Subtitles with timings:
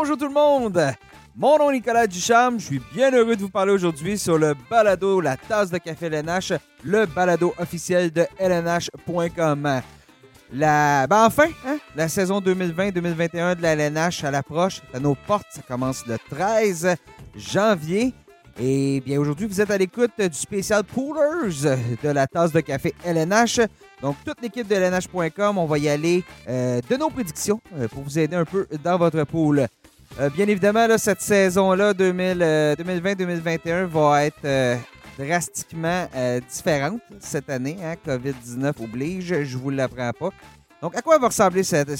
[0.00, 0.80] Bonjour tout le monde!
[1.34, 4.54] Mon nom est Nicolas Ducharme, je suis bien heureux de vous parler aujourd'hui sur le
[4.70, 6.52] balado La tasse de café LNH,
[6.84, 9.82] le balado officiel de LNH.com.
[10.52, 15.48] La, ben enfin, hein, la saison 2020-2021 de la LNH à l'approche, à nos portes,
[15.50, 16.94] ça commence le 13
[17.34, 18.14] janvier.
[18.60, 22.94] Et bien aujourd'hui, vous êtes à l'écoute du spécial Poolers de la tasse de café
[23.04, 23.60] LNH.
[24.02, 28.02] Donc, toute l'équipe de LNH.com, on va y aller euh, de nos prédictions euh, pour
[28.02, 29.66] vous aider un peu dans votre pool.
[30.20, 34.80] Euh, bien évidemment, cette saison-là, 2020-2021, va être
[35.16, 36.08] drastiquement
[36.50, 37.76] différente cette année.
[37.82, 37.94] Hein?
[38.06, 40.30] COVID-19 oblige, je vous l'apprends pas.
[40.82, 41.96] Donc, à quoi va ressembler cette,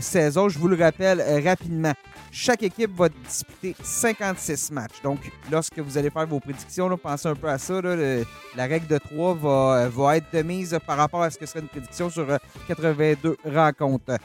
[0.00, 0.48] saison?
[0.48, 1.92] Je vous le rappelle rapidement.
[2.30, 5.02] Chaque équipe va disputer 56 matchs.
[5.04, 5.18] Donc,
[5.50, 7.80] lorsque vous allez faire vos prédictions, pensez un peu à ça.
[7.82, 11.60] la règle de 3 va, va, être de mise par rapport à ce que serait
[11.60, 12.26] une prédiction sur
[12.68, 14.18] 82 euh, rencontres.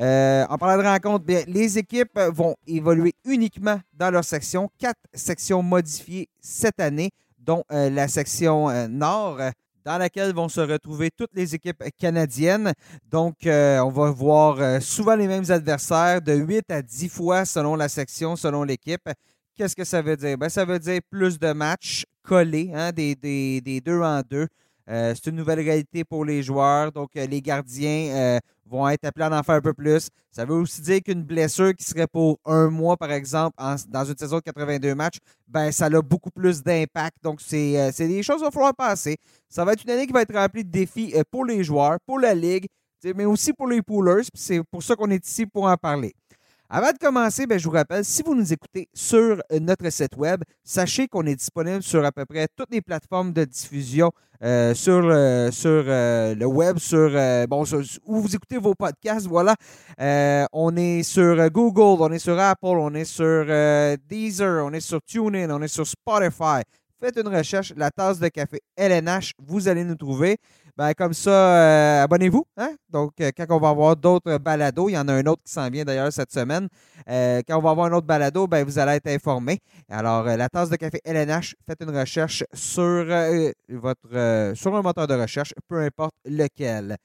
[0.00, 4.70] Euh, en parlant de rencontres, bien, les équipes vont évoluer uniquement dans leur section.
[4.78, 9.38] Quatre sections modifiées cette année, dont euh, la section nord
[9.84, 12.72] dans laquelle vont se retrouver toutes les équipes canadiennes.
[13.10, 17.44] Donc, euh, on va voir euh, souvent les mêmes adversaires de 8 à 10 fois
[17.44, 19.08] selon la section, selon l'équipe.
[19.56, 20.38] Qu'est-ce que ça veut dire?
[20.38, 24.46] Ben, ça veut dire plus de matchs collés, hein, des, des, deux en deux.
[24.88, 26.92] Euh, c'est une nouvelle réalité pour les joueurs.
[26.92, 28.38] Donc, les gardiens
[28.70, 30.08] vont être appelés à en faire un peu plus.
[30.30, 33.56] Ça veut aussi dire qu'une blessure qui serait pour un mois, par exemple,
[33.88, 35.18] dans une saison de 82 matchs,
[35.48, 37.16] ben ça a beaucoup plus d'impact.
[37.22, 39.16] Donc, c'est des choses qu'il va falloir passer.
[39.48, 41.98] Ça va être une année qui va être remplie de défis euh, pour les joueurs,
[42.06, 42.66] pour la ligue,
[43.16, 44.22] mais aussi pour les poolers.
[44.34, 46.14] C'est pour ça qu'on est ici pour en parler.
[46.72, 50.16] Avant de commencer, ben, je vous rappelle, si vous nous écoutez sur euh, notre site
[50.16, 54.12] web, sachez qu'on est disponible sur à peu près toutes les plateformes de diffusion
[54.44, 55.02] euh, sur,
[55.52, 57.10] sur le web, sur,
[57.48, 57.64] bon,
[58.06, 59.26] où vous écoutez vos podcasts.
[59.26, 59.56] Voilà.
[60.52, 63.46] on est sur Google, on est sur Apple, on est sur
[64.08, 66.62] Deezer, on est sur TuneIn, on est sur Spotify
[67.00, 70.36] faites une recherche, la tasse de café LNH, vous allez nous trouver.
[70.80, 72.46] Ben, comme ça, euh, abonnez-vous.
[72.56, 72.74] Hein?
[72.88, 75.52] Donc, euh, quand on va avoir d'autres balados, il y en a un autre qui
[75.52, 76.68] s'en vient d'ailleurs cette semaine.
[77.06, 79.58] Euh, quand on va avoir un autre balado, ben, vous allez être informé.
[79.90, 83.04] Alors, la tasse de café LNH, faites une recherche sur,
[83.68, 86.96] votre, sur un moteur de recherche, peu importe lequel.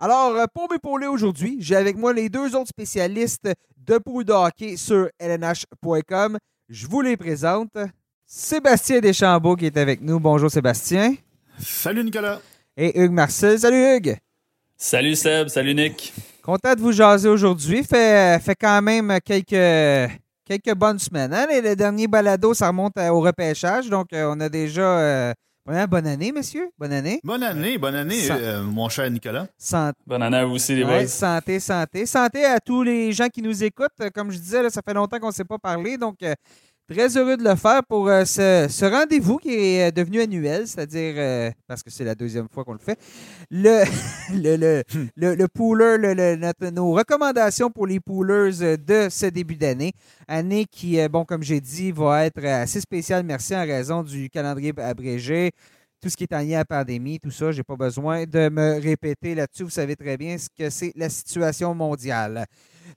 [0.00, 4.76] Alors, pour m'épauler aujourd'hui, j'ai avec moi les deux autres spécialistes de poule de hockey
[4.76, 6.38] sur lnh.com.
[6.68, 7.78] Je vous les présente.
[8.26, 10.18] Sébastien Deschambault qui est avec nous.
[10.18, 11.14] Bonjour Sébastien.
[11.60, 12.40] Salut Nicolas.
[12.76, 13.58] Et Hugues Marcel.
[13.58, 14.16] Salut Hugues.
[14.76, 16.12] Salut Seb, salut Nick.
[16.42, 17.84] Content de vous jaser aujourd'hui.
[17.84, 20.10] Fait, fait quand même quelques,
[20.46, 21.34] quelques bonnes semaines.
[21.34, 21.46] Hein?
[21.50, 23.90] Le, dernier balado, ça remonte au repêchage.
[23.90, 24.98] Donc, euh, on a déjà.
[24.98, 25.34] Euh,
[25.66, 26.70] bonne année, messieurs.
[26.78, 27.20] Bonne année.
[27.22, 29.46] Bonne année, bonne année, euh, mon cher Nicolas.
[30.06, 31.06] Bonne année à vous aussi, les boys.
[31.06, 32.06] Santé, santé.
[32.06, 34.10] Santé à tous les gens qui nous écoutent.
[34.14, 35.98] Comme je disais, ça fait longtemps qu'on ne s'est pas parlé.
[35.98, 36.16] Donc,
[36.92, 41.14] Très heureux de le faire pour euh, ce, rendez-vous qui est euh, devenu annuel, c'est-à-dire,
[41.16, 42.98] euh, parce que c'est la deuxième fois qu'on le fait,
[43.50, 43.82] le,
[44.34, 44.82] le,
[45.16, 46.36] le, le, pooler,
[46.70, 49.92] nos recommandations pour les poolers de ce début d'année.
[50.28, 54.74] Année qui, bon, comme j'ai dit, va être assez spéciale, merci, en raison du calendrier
[54.76, 55.52] abrégé
[56.02, 58.24] tout ce qui est en lien à la pandémie, tout ça, je n'ai pas besoin
[58.24, 59.62] de me répéter là-dessus.
[59.62, 62.44] Vous savez très bien ce que c'est la situation mondiale.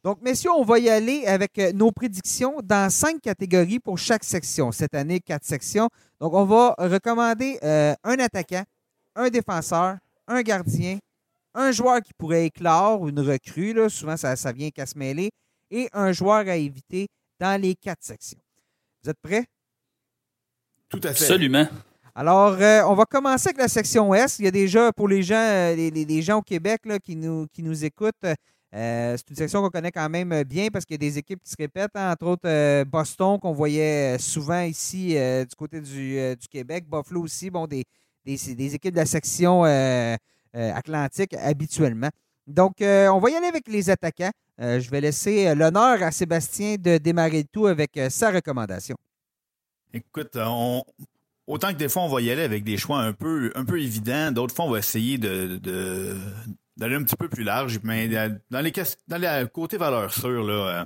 [0.04, 4.24] Donc, messieurs, on va y aller avec euh, nos prédictions dans cinq catégories pour chaque
[4.24, 4.72] section.
[4.72, 5.90] Cette année, quatre sections.
[6.20, 8.64] Donc, on va recommander euh, un attaquant,
[9.16, 9.98] un défenseur,
[10.28, 11.00] un gardien,
[11.54, 14.98] un joueur qui pourrait éclore ou une recrue, là, souvent ça, ça vient qu'à se
[14.98, 15.32] mêler,
[15.72, 17.08] et un joueur à éviter
[17.40, 18.40] dans les quatre sections.
[19.04, 19.46] Vous êtes prêts?
[20.90, 21.24] Tout à fait.
[21.24, 21.68] Absolument.
[22.14, 24.40] Alors, euh, on va commencer avec la section S.
[24.40, 27.62] Il y a déjà, pour les gens, les, gens au Québec là, qui, nous, qui
[27.62, 28.26] nous écoutent,
[28.76, 31.42] euh, c'est une section qu'on connaît quand même bien parce qu'il y a des équipes
[31.42, 35.80] qui se répètent, hein, entre autres euh, Boston qu'on voyait souvent ici euh, du côté
[35.80, 37.86] du, Québec, Buffalo aussi, bon, des,
[38.26, 39.64] des, équipes de la section
[40.54, 42.10] atlantique habituellement.
[42.48, 44.32] Donc, on va y aller avec les attaquants.
[44.60, 48.98] je vais laisser l'honneur à Sébastien de démarrer le tout avec sa recommandation.
[49.94, 50.38] Écoute,
[51.48, 53.82] autant que des fois, on va y aller avec des choix un peu, un peu
[53.82, 56.18] évidents, d'autres fois, on va essayer de
[56.78, 57.80] d'aller un petit peu plus large.
[57.84, 58.74] Mais dans les
[59.08, 60.86] dans les côté valeurs sûres, là, euh,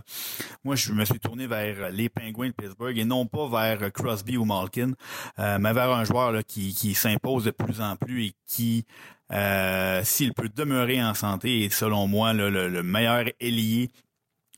[0.63, 4.37] moi je me suis tourné vers les Penguins de Pittsburgh et non pas vers Crosby
[4.37, 4.91] ou Malkin,
[5.39, 8.85] euh, mais vers un joueur là, qui, qui s'impose de plus en plus et qui,
[9.31, 13.89] euh, s'il peut demeurer en santé, est selon moi le, meilleur ailier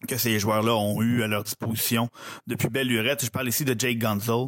[0.08, 2.10] que ces joueurs-là ont eu à leur disposition
[2.48, 3.24] depuis belle lurette.
[3.24, 4.48] Je parle ici de Jake Gunzel.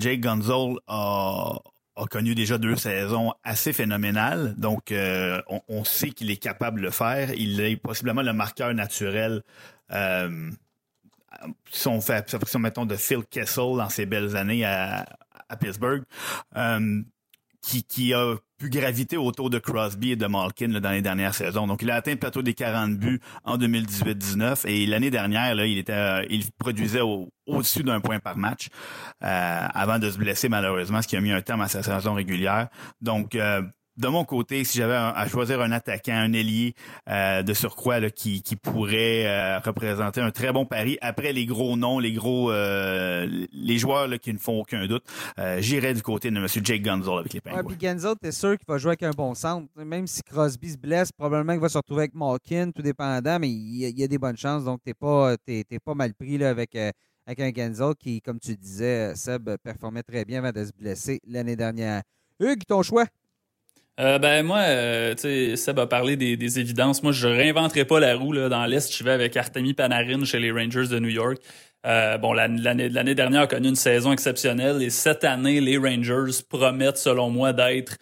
[0.00, 1.54] Jake Gunzel a,
[2.02, 4.54] a connu déjà deux saisons assez phénoménales.
[4.56, 7.32] Donc, euh, on, sait qu'il est capable de le faire.
[7.34, 9.42] Il est possiblement le marqueur naturel
[9.92, 10.50] euh,
[11.70, 15.06] si on fait mettons de Phil Kessel dans ses belles années à,
[15.48, 16.04] à Pittsburgh,
[17.62, 21.66] qui, qui a pu graviter autour de Crosby et de Malkin dans les dernières saisons.
[21.66, 25.66] Donc, il a atteint le plateau des 40 buts en 2018-19 et l'année dernière, là,
[25.66, 28.68] il était, euh, il produisait au, au-dessus d'un point par match
[29.22, 32.14] euh, avant de se blesser malheureusement, ce qui a mis un terme à sa saison
[32.14, 32.68] régulière.
[33.00, 33.62] Donc, euh,
[33.98, 36.74] de mon côté, si j'avais à choisir un attaquant, un ailier
[37.08, 41.44] euh, de surcroît là, qui, qui pourrait euh, représenter un très bon pari après les
[41.44, 45.04] gros noms, les gros euh, les joueurs là, qui ne font aucun doute,
[45.58, 46.46] j'irais du côté de M.
[46.46, 47.58] Jake Gunzel avec les Penguins.
[47.58, 49.68] Ouais, puis Gunzel, t'es sûr qu'il va jouer avec un bon centre.
[49.76, 53.50] Même si Crosby se blesse, probablement qu'il va se retrouver avec Malkin, tout dépendant, mais
[53.50, 54.64] il y, a, des bonnes chances.
[54.64, 56.76] Donc, t'es pas, t'es, pas mal pris là, avec,
[57.26, 61.20] avec un Gunzel qui, comme tu disais, Seb, performait très bien avant de se blesser
[61.26, 62.02] l'année dernière.
[62.40, 63.06] Hugues, ton choix?
[64.00, 67.02] Euh, ben moi, euh, tu sais, Seb a parlé des, évidences.
[67.02, 68.48] Moi, je réinventerai pas la roue là.
[68.48, 68.94] dans l'Est.
[68.96, 71.38] Je vais avec Artemi Panarin chez les Rangers de New York.
[71.86, 76.96] Euh, bon, l'année dernière a connu une saison exceptionnelle et cette année, les Rangers promettent,
[76.96, 77.96] selon moi, d'être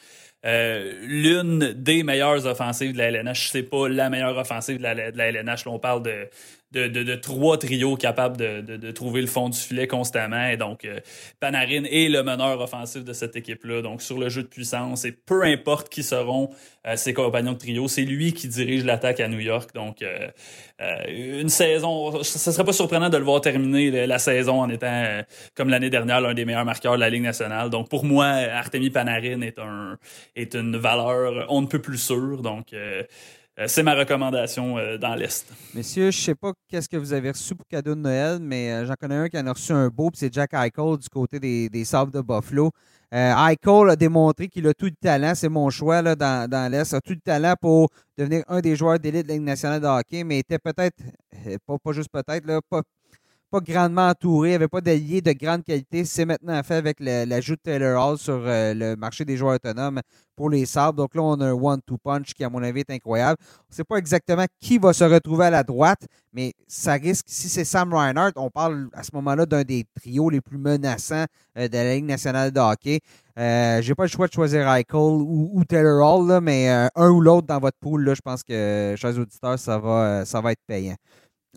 [0.45, 3.51] l'une des meilleures offensives de la LNH.
[3.51, 5.65] C'est pas la meilleure offensive de la, de la LNH.
[5.67, 6.29] Là, on parle de
[6.73, 10.49] de, de, de, trois trios capables de, trouver le fond du filet constamment.
[10.49, 11.01] Et donc, euh,
[11.41, 13.83] Panarin est le meneur offensif de cette équipe-là.
[13.83, 16.51] Donc, sur le jeu de puissance, et peu importe qui seront
[16.87, 19.71] euh, ses compagnons de trio, c'est lui qui dirige l'attaque à New York.
[19.75, 20.29] Donc, euh,
[21.09, 25.23] une saison, ce serait pas surprenant de le voir terminer la saison en étant,
[25.55, 27.69] comme l'année dernière, l'un des meilleurs marqueurs de la Ligue nationale.
[27.69, 29.99] Donc, pour moi, Artemi Panarin est, un,
[30.37, 31.11] est une valeur
[31.49, 32.43] on ne peut plus sûre.
[32.43, 33.03] Donc, euh,
[33.69, 35.53] c'est ma recommandation euh, dans l'Est.
[35.75, 38.73] Messieurs, je ne sais pas qu'est-ce que vous avez reçu pour cadeau de Noël, mais
[38.73, 41.39] euh, j'en connais un qui en a reçu un beau, c'est Jack Eichel du côté
[41.39, 42.71] des, des de Buffalo.
[43.13, 46.95] Eichel a démontré qu'il a tout le talent, c'est mon choix là, dans, dans l'Est,
[46.95, 49.87] a tout le talent pour devenir un des joueurs d'élite de la Ligue nationale de
[49.87, 50.97] hockey, mais était peut-être,
[51.67, 52.83] pas, pas juste peut-être, pas,
[53.51, 56.05] pas grandement entouré, avait pas d'alliés de grande qualité.
[56.05, 60.01] C'est maintenant fait avec l'ajout de Taylor Hall sur euh, le marché des joueurs autonomes
[60.37, 60.97] pour les Sabres.
[60.97, 63.37] Donc là, on a un one-two punch qui, à mon avis, est incroyable.
[63.43, 67.27] On ne sait pas exactement qui va se retrouver à la droite, mais ça risque,
[67.29, 71.27] si c'est Sam Reinhardt, on parle à ce moment-là d'un des trios les plus menaçants
[71.59, 73.01] euh, de la Ligue nationale de hockey.
[73.39, 77.21] Euh, J'ai pas le choix de choisir Eichel ou, Taylor Hall, mais euh, un ou
[77.21, 80.63] l'autre dans votre pool, là, je pense que, chers auditeurs, ça va, ça va être
[80.67, 80.97] payant.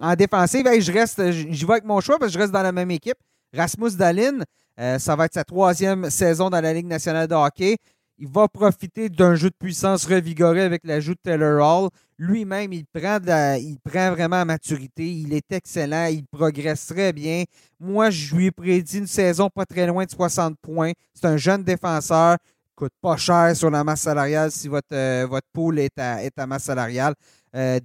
[0.02, 2.72] En défensive, je reste, j'y vais avec mon choix parce que je reste dans la
[2.72, 3.18] même équipe.
[3.54, 4.40] Rasmus Dalin,
[4.80, 7.78] euh, ça va être sa troisième saison dans la Ligue nationale de hockey.
[8.18, 11.90] Il va profiter d'un jeu de puissance revigoré avec l'ajout de Taylor Hall.
[12.18, 13.18] Lui-même, il prend
[13.58, 15.12] il prend vraiment maturité.
[15.12, 16.06] Il est excellent.
[16.06, 17.44] Il progresse très bien.
[17.80, 20.92] Moi, je lui ai prédit une saison pas très loin de 60 points.
[21.14, 22.38] C'est un jeune défenseur.
[22.76, 26.38] Coûte pas cher sur la masse salariale si votre, euh, votre pool est à, est
[26.40, 27.14] à masse salariale.
[27.56, 27.80] Euh,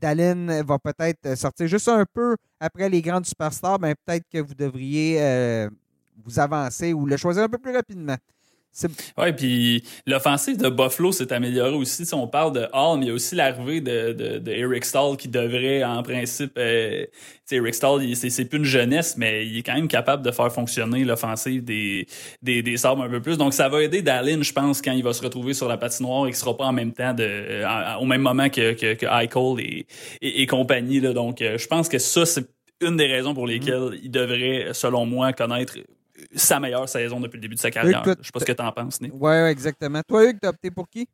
[0.65, 5.21] va peut-être sortir juste un peu après les grandes superstars, mais peut-être que vous devriez
[5.21, 5.69] euh,
[6.25, 8.17] vous avancer ou le choisir un peu plus rapidement.
[9.17, 12.07] Oui, puis l'offensive de Buffalo s'est améliorée aussi.
[12.07, 14.85] Si on parle de Hall, mais il y a aussi l'arrivée de, de, de, Eric
[14.85, 17.05] Stahl qui devrait, en principe, euh,
[17.51, 21.05] Eric Stahl, c'est plus une jeunesse, mais il est quand même capable de faire fonctionner
[21.05, 22.07] l'offensive des,
[22.43, 23.39] des, des Sabres un peu plus.
[23.39, 26.27] Donc, ça va aider Dallin, je pense, quand il va se retrouver sur la patinoire
[26.27, 29.07] et qu'il sera pas en même temps, de, euh, au même moment que, que, que
[29.07, 29.87] Eichel
[30.21, 31.01] et, et, compagnie.
[31.01, 31.13] Là.
[31.13, 32.47] Donc, euh, je pense que ça, c'est
[32.81, 34.01] une des raisons pour lesquelles mm-hmm.
[34.05, 35.79] il devrait, selon moi, connaître
[36.35, 38.03] sa meilleure saison depuis le début de sa carrière.
[38.05, 39.13] Je sais pas ce que tu en penses, Nick.
[39.15, 40.01] Oui, ouais, exactement.
[40.07, 41.09] Toi, Hugues, t'as opté pour qui?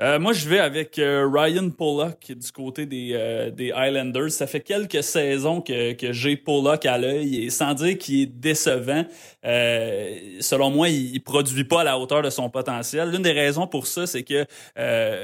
[0.00, 4.30] Euh, moi, je vais avec euh, Ryan Pollock du côté des, euh, des Islanders.
[4.30, 8.26] Ça fait quelques saisons que, que j'ai Pollock à l'œil et sans dire qu'il est
[8.26, 9.04] décevant,
[9.42, 13.10] selon moi, il, il, produit pas à la hauteur de son potentiel.
[13.10, 14.46] L'une des raisons pour ça, c'est que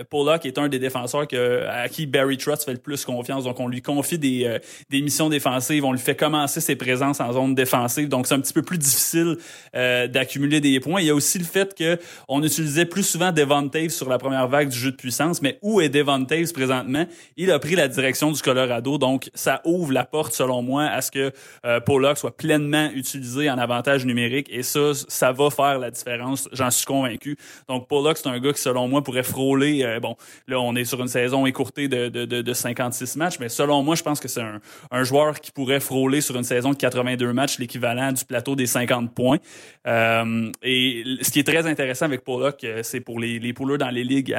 [0.05, 3.45] Pollock est un des défenseurs que, à qui Barry Trotz fait le plus confiance.
[3.45, 4.59] Donc, on lui confie des,
[4.91, 8.09] des missions défensives, on lui fait commencer ses présences en zone défensive.
[8.09, 9.37] Donc, c'est un petit peu plus difficile
[9.73, 11.01] d'accumuler des points.
[11.01, 14.19] Il y a aussi le fait que on utilisait plus souvent Devon Taves sur la
[14.19, 15.43] première vague du jeu de puissance.
[15.43, 17.07] Mais où est Devon présentement?
[17.37, 18.99] Il a pris la direction du Colorado.
[18.99, 21.33] Donc, ça ouvre la porte, selon moi, à ce que
[21.65, 24.49] euh, Pollock soit pleinement utilisé en avantage numérique.
[24.51, 26.49] Et ça, ça va faire la différence.
[26.53, 27.37] J'en suis convaincu.
[27.69, 29.83] Donc, Pollock, c'est un gars qui, selon moi, pourrait frôler.
[29.83, 33.39] Euh, bon, là, on est sur une saison écourtée de, de, de, 56 matchs.
[33.41, 34.61] Mais selon moi, je pense que c'est un,
[34.91, 38.67] un joueur qui pourrait frôler sur une saison de 82 matchs, l'équivalent du plateau des
[38.67, 39.39] 50 points.
[39.87, 44.05] Euh, et ce qui est très intéressant avec Pollock, c'est pour les, les dans les
[44.05, 44.34] ligues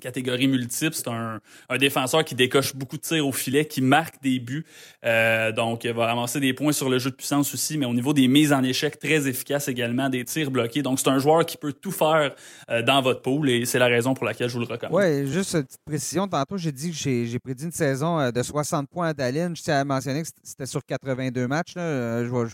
[0.00, 0.94] catégorie multiple.
[0.94, 1.40] C'est un,
[1.78, 4.64] défenseur qui décoche beaucoup de tirs au filet, qui marque des buts.
[5.04, 7.94] Euh, donc, il va avancer des points sur le jeu de puissance aussi, mais au
[7.94, 10.82] niveau des mises en échec, très efficace également, des tirs bloqués.
[10.82, 12.34] Donc, c'est un joueur qui peut tout faire
[12.70, 14.98] euh, dans votre pool et c'est la raison pour laquelle je vous le recommande.
[14.98, 16.28] Oui, juste une petite précision.
[16.28, 19.52] Tantôt, j'ai dit que j'ai prédit une saison euh, de 60 points à Dallin.
[19.54, 21.72] Je tiens à mentionner que c'était sur 82 matchs.
[21.76, 22.48] Je vais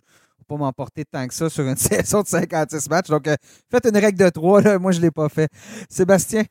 [0.52, 3.08] pas m'emporter tant que ça sur une saison de 56 matchs.
[3.08, 3.28] Donc,
[3.70, 4.78] faites une règle de 3.
[4.78, 5.48] Moi, je ne l'ai pas fait.
[5.88, 6.44] Sébastien?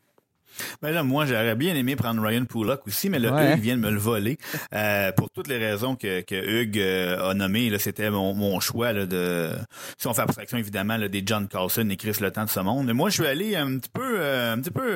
[0.81, 3.81] Ben là, moi, j'aurais bien aimé prendre Ryan Pullock aussi, mais là, Hugues vient de
[3.81, 4.37] me le voler.
[4.73, 8.93] Euh, pour toutes les raisons que, que Hugues euh, a nommées, c'était mon, mon, choix
[8.93, 9.51] là, de.
[9.97, 12.59] Si on fait abstraction évidemment là, des John Carlson et Chris Le Temps de ce
[12.61, 12.85] monde.
[12.85, 14.91] Mais moi, je suis allé un petit peu, euh, un petit peu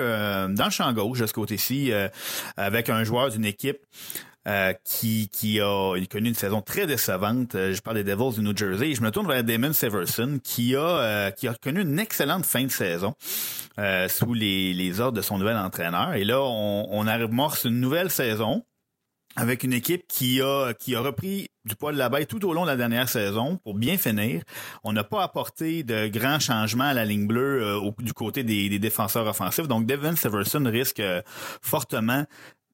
[0.54, 1.92] dans le champ gauche de ce côté-ci,
[2.56, 3.80] avec un joueur d'une équipe
[4.48, 7.56] euh, qui, qui a connu une saison très décevante.
[7.56, 8.94] Euh, je parle des Devils du New Jersey.
[8.94, 12.64] je me tourne vers Damon Severson, qui a, euh, qui a connu une excellente fin
[12.64, 13.16] de saison
[14.08, 16.14] sous les, les ordres de son nouvel entraîneur.
[16.14, 18.64] Et là, on, on amorce une nouvelle saison
[19.36, 22.54] avec une équipe qui a qui a repris du poids de la bête tout au
[22.54, 24.44] long de la dernière saison pour bien finir.
[24.84, 28.80] On n'a pas apporté de grands changements à la ligne bleue du côté des, des,
[28.80, 29.68] défenseurs offensifs.
[29.68, 31.02] Donc Devin Severson risque
[31.62, 32.26] fortement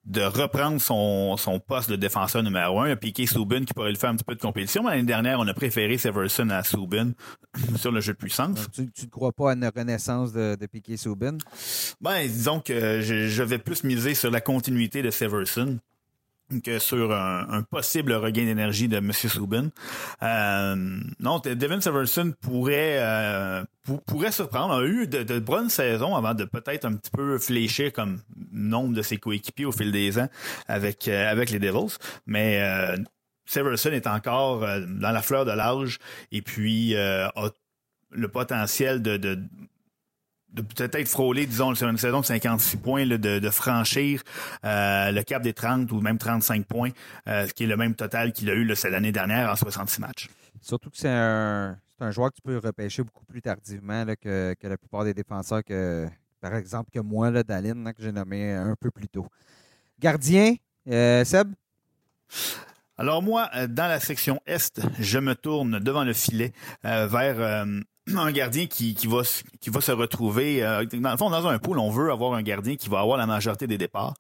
[0.06, 2.96] de reprendre son, son poste de défenseur numéro un.
[2.96, 4.84] Piqué Subin qui pourrait le faire un petit peu de compétition.
[4.84, 7.12] Mais l'année dernière, on a préféré Severson à Subin
[7.76, 8.68] sur le jeu de puissance.
[8.74, 11.38] Tu ne crois pas à une renaissance de, de Piqué Subin?
[12.02, 15.78] Ben, disons que je, je, vais plus miser sur la continuité de Severson
[16.60, 19.12] que sur un, possible regain d'énergie de M.
[19.14, 19.70] Subin.
[20.22, 20.76] Euh,
[21.20, 23.64] non, Devin Severson pourrait euh,
[24.06, 24.74] pourrait surprendre.
[24.74, 29.02] a eu de, bonnes saisons avant de peut-être un petit peu fléchir comme nombre de
[29.02, 30.30] ses coéquipiers au fil des ans
[30.68, 32.98] avec euh, avec les Devils, mais euh,
[33.46, 36.00] Severson est encore dans la fleur de l'âge
[36.32, 37.32] et puis a
[38.14, 39.40] le potentiel de, de
[40.54, 44.22] de peut-être frôler, disons, sur une saison de 56 points, de, de, franchir
[44.66, 46.90] euh, le cap des 30 ou même 35 points,
[47.28, 50.30] euh, ce qui est le même total qu'il a eu l'année dernière en 66 matchs.
[50.62, 54.68] Surtout que c'est un, un, joueur que tu peux repêcher beaucoup plus tardivement que, que,
[54.68, 56.08] la plupart des défenseurs, que,
[56.42, 59.28] par exemple, que moi, là, Daline, que j'ai nommé un peu plus tôt.
[60.00, 60.56] Gardien,
[60.90, 61.54] euh, Seb?
[62.98, 66.52] Alors moi, dans la section Est, je me tourne devant le filet
[66.84, 67.66] vers
[68.20, 69.22] un gardien qui, qui, va,
[69.60, 72.42] qui va se retrouver euh, dans le fond dans un pool on veut avoir un
[72.42, 74.14] gardien qui va avoir la majorité des départs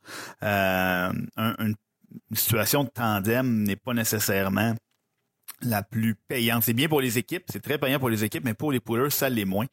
[0.43, 1.75] euh, une
[2.33, 4.75] situation de tandem n'est pas nécessairement
[5.63, 6.63] la plus payante.
[6.63, 9.11] C'est bien pour les équipes, c'est très payant pour les équipes, mais pour les poolers,
[9.11, 9.67] ça l'est moins.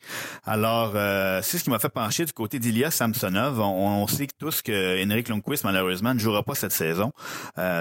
[0.45, 3.59] Alors, euh, c'est ce qui m'a fait pencher du côté d'Ilias Samsonov.
[3.59, 7.11] On, sait tous que Henrik Lundqvist, malheureusement, ne jouera pas cette saison.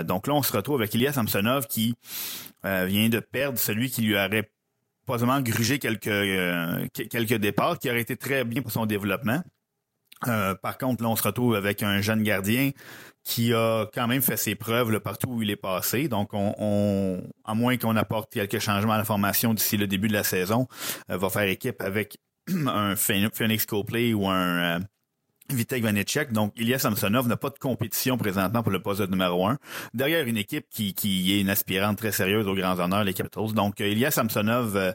[0.05, 1.95] donc là, on se retrouve avec Ilias Samsonov qui
[2.63, 4.49] vient de perdre celui qui lui aurait
[5.07, 9.41] pas seulement grugé quelques, euh, quelques départs, qui aurait été très bien pour son développement.
[10.27, 12.71] Euh, par contre, là, on se retrouve avec un jeune gardien
[13.23, 16.07] qui a quand même fait ses preuves partout où il est passé.
[16.07, 20.13] Donc, on, à moins qu'on apporte quelques changements à la formation d'ici le début de
[20.13, 20.67] la saison,
[21.09, 22.17] euh, va faire équipe avec
[22.67, 24.79] un Phoenix Copley ou un
[25.49, 26.31] Vitek Vanecek.
[26.31, 29.57] Donc, Ilya Samsonov n'a pas de compétition présentement pour le poste de numéro un.
[29.93, 33.53] Derrière une équipe qui, qui est une aspirante très sérieuse aux grands honneurs, les Capitals.
[33.53, 34.91] Donc, euh, Ilya Samsonov, euh,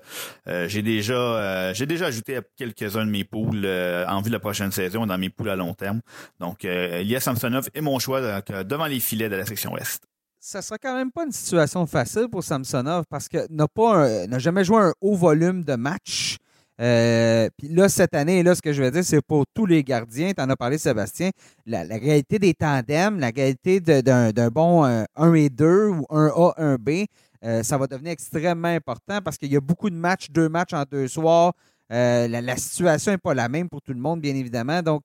[0.49, 4.73] euh, j'ai déjà j'ai déjà ajouté quelques-uns de mes poules en vue de la prochaine
[4.73, 6.01] saison dans mes poules à long terme.
[6.41, 8.21] Donc, Ilya Samsonov est mon choix
[8.65, 10.05] devant les filets de la section Ouest
[10.45, 14.41] ça sera quand même pas une situation facile pour Samsonov parce que n'a pas n'a
[14.41, 16.39] jamais joué un haut volume de match.
[16.83, 19.85] Euh, puis là, cette année, là, ce que je veux dire, c'est pour tous les
[19.85, 21.31] gardiens, tu en as parlé, Sébastien,
[21.65, 27.07] la, réalité des tandems, la réalité d'un bon 1 euh, et 2 ou 1A, 1B,
[27.45, 30.73] euh, ça va devenir extrêmement important parce qu'il y a beaucoup de matchs, deux matchs
[30.73, 31.53] en deux soirs.
[31.89, 34.83] la, situation n'est pas la même pour tout le monde, bien évidemment.
[34.83, 35.05] Donc,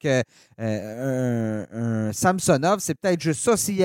[0.57, 3.55] un, Samsonov, c'est peut-être juste ça.
[3.55, 3.83] Si,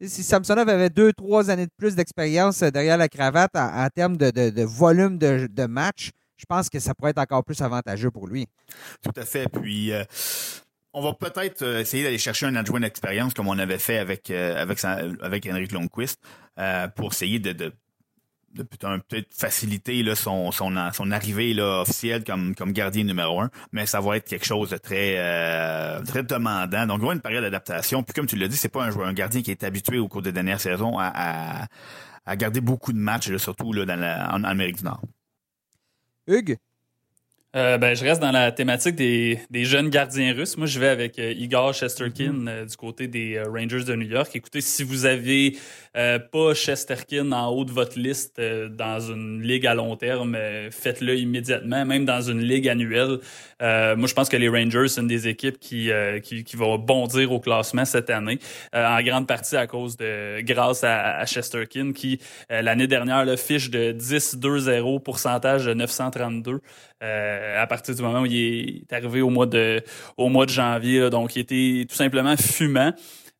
[0.00, 4.62] si Samsonov avait deux, trois années de plus d'expérience derrière la cravate en, termes de,
[4.62, 5.66] volume de, de
[6.42, 8.48] je pense que ça pourrait être encore plus avantageux pour lui.
[9.02, 9.48] Tout à fait.
[9.48, 10.04] Puis euh,
[10.92, 14.30] on va peut-être euh, essayer d'aller chercher un adjoint d'expérience comme on avait fait avec
[14.30, 16.20] euh, avec avec Henrik Lundqvist
[16.96, 17.72] pour essayer de,
[18.54, 24.00] peut-être faciliter son, son, son arrivée là, officielle comme, comme gardien numéro un, mais ça
[24.00, 25.16] va être quelque chose de très,
[26.04, 26.86] très demandant.
[26.86, 28.02] Donc, il y aura une période d'adaptation.
[28.02, 30.08] Puis comme tu l'as dit, c'est pas un joueur, un gardien qui est habitué au
[30.08, 31.68] cours des dernières saisons à,
[32.26, 35.00] à, garder beaucoup de matchs, surtout là, en Amérique du Nord.
[36.26, 36.58] Hugues?
[37.54, 40.56] Euh, ben, je reste dans la thématique des, des, jeunes gardiens russes.
[40.56, 42.48] Moi, je vais avec euh, Igor Chesterkin mm-hmm.
[42.48, 44.30] euh, du côté des Rangers de New York.
[44.34, 45.58] Écoutez, si vous avez
[45.94, 50.38] pas Chesterkin en haut de votre liste dans une ligue à long terme,
[50.70, 53.18] faites-le immédiatement, même dans une ligue annuelle.
[53.60, 55.90] moi, je pense que les Rangers, sont une des équipes qui,
[56.22, 58.38] qui, qui vont bondir au classement cette année,
[58.72, 62.18] en grande partie à cause de grâce à, à Chesterkin, qui
[62.48, 66.60] l'année dernière le fiche de 10-2-0, pourcentage de 932.
[67.02, 69.82] Euh, à partir du moment où il est arrivé au mois de,
[70.16, 71.10] au mois de janvier.
[71.10, 72.92] donc, il était tout simplement fumant.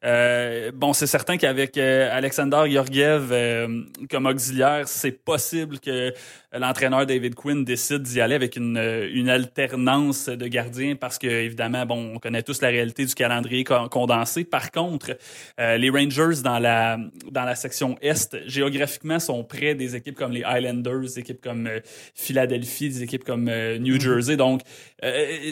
[0.04, 6.12] Euh, bon, c'est certain qu'avec euh, Alexander Georgiev euh, comme auxiliaire, c'est possible que
[6.52, 8.78] l'entraîneur David Quinn décide d'y aller avec une,
[9.12, 13.64] une alternance de gardiens parce que, évidemment, bon, on connaît tous la réalité du calendrier
[13.64, 14.44] condensé.
[14.44, 15.16] Par contre,
[15.58, 16.98] les Rangers dans la,
[17.30, 21.68] dans la section Est, géographiquement, sont près des équipes comme les Islanders, des équipes comme
[22.14, 24.00] Philadelphie, des équipes comme New mm-hmm.
[24.00, 24.36] Jersey.
[24.36, 24.62] Donc,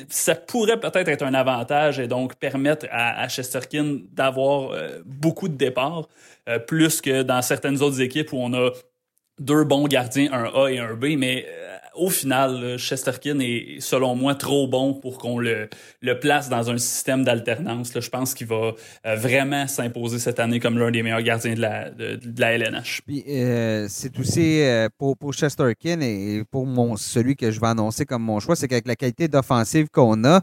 [0.08, 5.48] ça pourrait peut-être être un avantage et donc permettre à, à Chesterkin d'avoir euh, beaucoup
[5.48, 6.08] de départs,
[6.48, 8.70] euh, plus que dans certaines autres équipes où on a
[9.40, 14.14] deux bons gardiens, un A et un B, mais euh, au final, Chesterkin est, selon
[14.14, 15.68] moi, trop bon pour qu'on le,
[16.00, 17.92] le place dans un système d'alternance.
[17.98, 18.72] Je pense qu'il va
[19.06, 23.02] euh, vraiment s'imposer cette année comme l'un des meilleurs gardiens de la, de, la LNH.
[23.06, 27.68] Puis, euh, c'est aussi euh, pour, pour Chesterkin et pour mon, celui que je vais
[27.68, 30.40] annoncer comme mon choix, c'est qu'avec la qualité d'offensive qu'on a,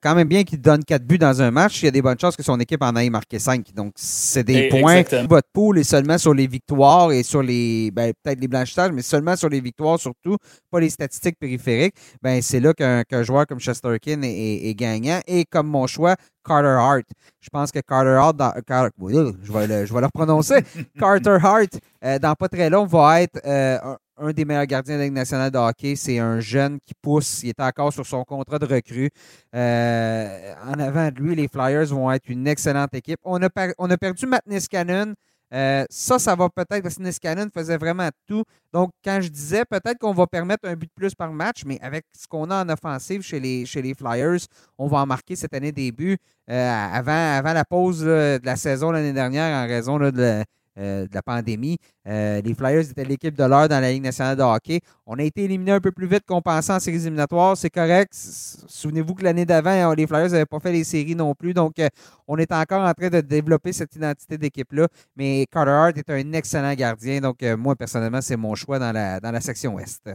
[0.00, 2.18] quand même bien qu'il donne quatre buts dans un match, il y a des bonnes
[2.18, 3.72] chances que son équipe en ait marqué cinq.
[3.74, 5.02] Donc, c'est des points.
[5.28, 9.02] Votre pool est seulement sur les victoires et sur les, ben, peut-être les blanchissages, mais
[9.02, 10.36] seulement sur les victoires surtout
[10.70, 15.20] pas les statistiques périphériques, ben c'est là qu'un joueur comme Chesterkin est, gagnant.
[15.26, 17.04] Et comme mon choix, Carter Hart.
[17.40, 20.62] Je pense que Carter Hart, dans, je, vais le, je vais le prononcer,
[20.98, 23.78] Carter Hart, euh, dans pas très long, va être euh,
[24.16, 25.96] un, des meilleurs gardiens de la Ligue nationale de hockey.
[25.96, 27.42] C'est un jeune qui pousse.
[27.42, 29.10] Il est encore sur son contrat de recrue.
[29.54, 33.20] Euh, en avant de lui, les Flyers vont être une excellente équipe.
[33.24, 33.48] On a,
[33.78, 35.14] on a perdu Matt Niskanen.
[35.52, 38.44] Euh, ça, ça va peut-être, parce que Niskanen faisait vraiment tout.
[38.72, 41.78] Donc, quand je disais peut-être qu'on va permettre un but de plus par match, mais
[41.80, 44.40] avec ce qu'on a en offensive chez les, chez les Flyers,
[44.78, 46.18] on va en marquer cette année début.
[46.48, 50.44] Euh, avant, avant la pause de la saison l'année dernière, en raison de,
[50.80, 51.76] euh, de la pandémie.
[52.08, 54.80] Euh, les Flyers étaient l'équipe de l'heure dans la Ligue nationale de hockey.
[55.04, 57.54] On a été éliminé un peu plus vite qu'on pensait en séries éliminatoires.
[57.54, 58.14] C'est correct.
[58.14, 61.52] Souvenez-vous que l'année d'avant, les Flyers n'avaient pas fait les séries non plus.
[61.52, 61.88] Donc, euh,
[62.26, 64.88] on est encore en train de développer cette identité d'équipe-là.
[65.16, 67.20] Mais Carter Hart est un excellent gardien.
[67.20, 70.08] Donc, moi, personnellement, c'est mon choix dans la, dans la section Ouest.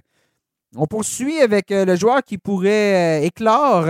[0.76, 3.86] On poursuit avec le joueur qui pourrait éclore.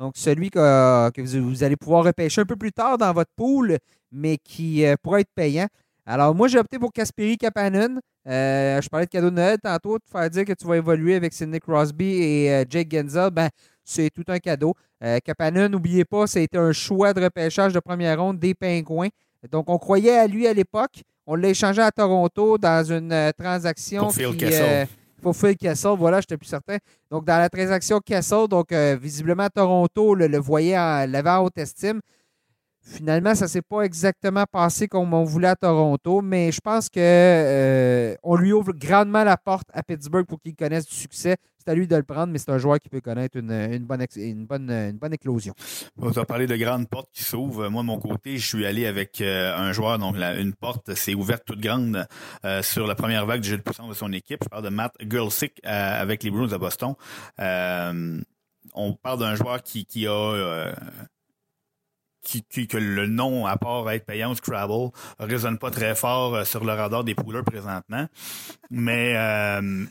[0.00, 3.78] donc, celui que, que vous, allez pouvoir repêcher un peu plus tard dans votre pool,
[4.10, 5.68] mais qui pourrait être payant.
[6.08, 8.00] Alors, moi, j'ai opté pour Kasperi Kapanen.
[8.28, 11.16] Euh, je parlais de cadeau de Noël tantôt, de faire dire que tu vas évoluer
[11.16, 13.30] avec Sidney Crosby et euh, Jake Genzel.
[13.30, 13.48] Ben,
[13.82, 14.74] c'est tout un cadeau.
[15.02, 18.54] Euh, Kapanen, n'oubliez pas, ça a été un choix de repêchage de première ronde des
[18.54, 19.08] Pingouins.
[19.50, 21.02] Donc, on croyait à lui à l'époque.
[21.26, 24.04] On l'a échangé à Toronto dans une transaction.
[24.04, 24.86] Pour Phil Kessel.
[25.20, 26.76] pour Phil Kessel, voilà, j'étais plus certain.
[27.10, 32.00] Donc, dans la transaction Kessel, donc visiblement, Toronto le, voyait, l'avait en haute estime.
[32.88, 36.88] Finalement, ça ne s'est pas exactement passé comme on voulait à Toronto, mais je pense
[36.88, 41.36] qu'on euh, lui ouvre grandement la porte à Pittsburgh pour qu'il connaisse du succès.
[41.58, 44.06] C'est à lui de le prendre, mais c'est un joueur qui peut connaître une, bonne,
[44.14, 45.52] une, bonne, une bonne éclosion.
[45.98, 47.68] On as parlé de grandes portes qui s'ouvrent.
[47.68, 51.14] Moi, de mon côté, je suis allé avec euh, un joueur, donc une porte s'est
[51.14, 52.06] ouverte toute grande
[52.44, 54.44] euh, sur la première vague du jeu de puissance de son équipe.
[54.44, 56.94] Je parle de Matt Girlsick avec les Bruins de Boston.
[57.36, 60.72] on parle d'un joueur qui, qui a
[62.26, 66.64] que le nom, à part être payant au Scrabble, résonne pas très fort euh, sur
[66.64, 68.06] le radar des pouleurs présentement.
[68.70, 69.84] Mais euh,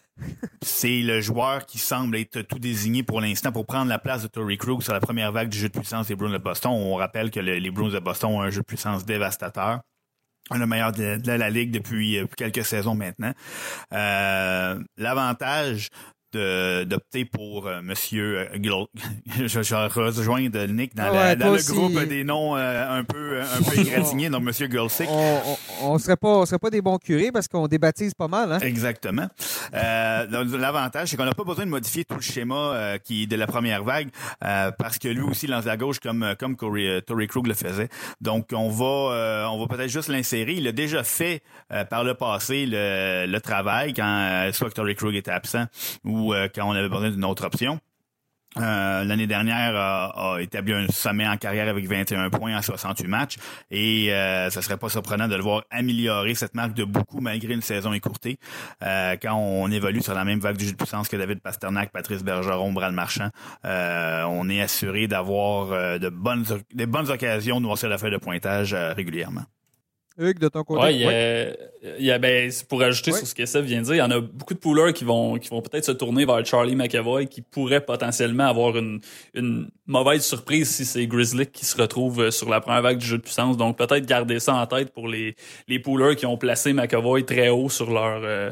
[0.61, 4.27] c'est le joueur qui semble être tout désigné pour l'instant pour prendre la place de
[4.27, 6.71] Tory Krug sur la première vague du jeu de puissance des Bruins de Boston.
[6.71, 9.81] On rappelle que les Bruins de Boston ont un jeu de puissance dévastateur
[10.51, 13.33] un le meilleur de, la ligue depuis, euh, quelques saisons maintenant.
[13.91, 15.89] L'avantage
[16.35, 18.85] d'opter pour euh, Monsieur euh,
[19.47, 24.29] je, je rejoindre Nick dans, le groupe des noms euh, un peu un peu égratignés,
[24.29, 25.07] donc Monsieur Gulsick.
[25.81, 28.51] On, ne serait pas on serait pas des bons curés parce qu'on débaptise pas mal.
[28.51, 28.59] Hein?
[28.59, 29.27] Exactement.
[29.73, 33.47] L'avantage, c'est qu'on n'a pas besoin de modifier tout le schéma qui est de la
[33.47, 37.53] première vague parce que lui aussi lance à gauche comme comme Corey, Tory Krug le
[37.53, 37.89] faisait.
[38.21, 40.53] Donc on va on va peut-être juste l'insérer.
[40.53, 41.41] Il a déjà fait
[41.89, 45.65] par le passé le, le travail quand soit que Tory Krug était absent
[46.03, 47.79] ou euh, quand on avait besoin d'une autre option.
[48.57, 53.35] Euh, l'année dernière a, établi un sommet en carrière avec 21 points en 68 matchs
[53.69, 57.53] et euh, ce serait pas surprenant de le voir améliorer cette marque de beaucoup malgré
[57.53, 58.37] une saison écourtée.
[58.81, 61.91] Euh, quand on évolue sur la même vague du jeu de puissance que David Pasternak,
[61.91, 63.29] Patrice Bergeron, Brad Marchand,
[63.65, 69.43] euh, on est assuré d'avoir de bonnes occasions de voir la feuille de pointage régulièrement.
[70.17, 70.81] Hugues, de ton côté?
[70.81, 71.57] Ouais,
[71.99, 74.01] il y a, ben, pour ajouter sur ce que ça vient de dire, il y
[74.01, 77.27] en a beaucoup de poolers qui vont, qui vont peut-être se tourner vers Charlie McAvoy,
[77.27, 79.01] qui pourrait potentiellement avoir une,
[79.33, 83.17] une mauvaise surprise si c'est Grizzly qui se retrouve sur la première vague du jeu
[83.17, 83.57] de puissance.
[83.57, 85.35] Donc peut-être garder ça en tête pour les,
[85.67, 88.51] les poolers qui ont placé McAvoy très haut sur leur, euh,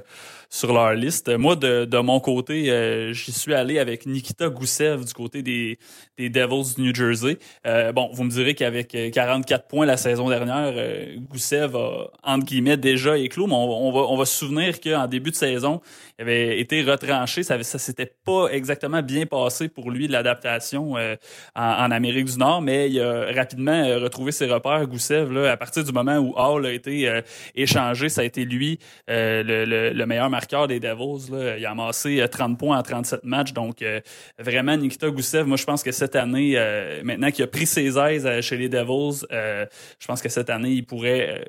[0.53, 1.35] sur leur liste.
[1.35, 5.79] Moi, de, de mon côté, euh, j'y suis allé avec Nikita Goussev du côté des,
[6.15, 7.39] des Devils du New Jersey.
[7.65, 12.45] Euh, bon, vous me direz qu'avec 44 points la saison dernière, euh, Goussev a, entre
[12.45, 15.81] guillemets, déjà éclos, mais on, va, on va se souvenir qu'en début de saison,
[16.19, 17.41] il avait été retranché.
[17.41, 21.15] Ça, ça s'était pas exactement bien passé pour lui, l'adaptation en,
[21.55, 25.33] en, Amérique du Nord, mais il a rapidement retrouvé ses repères, Goussev.
[25.33, 27.21] Là, à partir du moment où Hall a été
[27.55, 31.31] échangé, ça a été lui le, le, le meilleur marqueur des Devils.
[31.31, 31.57] Là.
[31.57, 33.53] Il a amassé 30 euh, points en 37 matchs.
[33.53, 33.99] Donc, euh,
[34.39, 37.97] vraiment, Nikita Goussev, moi, je pense que cette année, euh, maintenant qu'il a pris ses
[37.97, 41.45] aises chez les Devils, je pense que cette année, il pourrait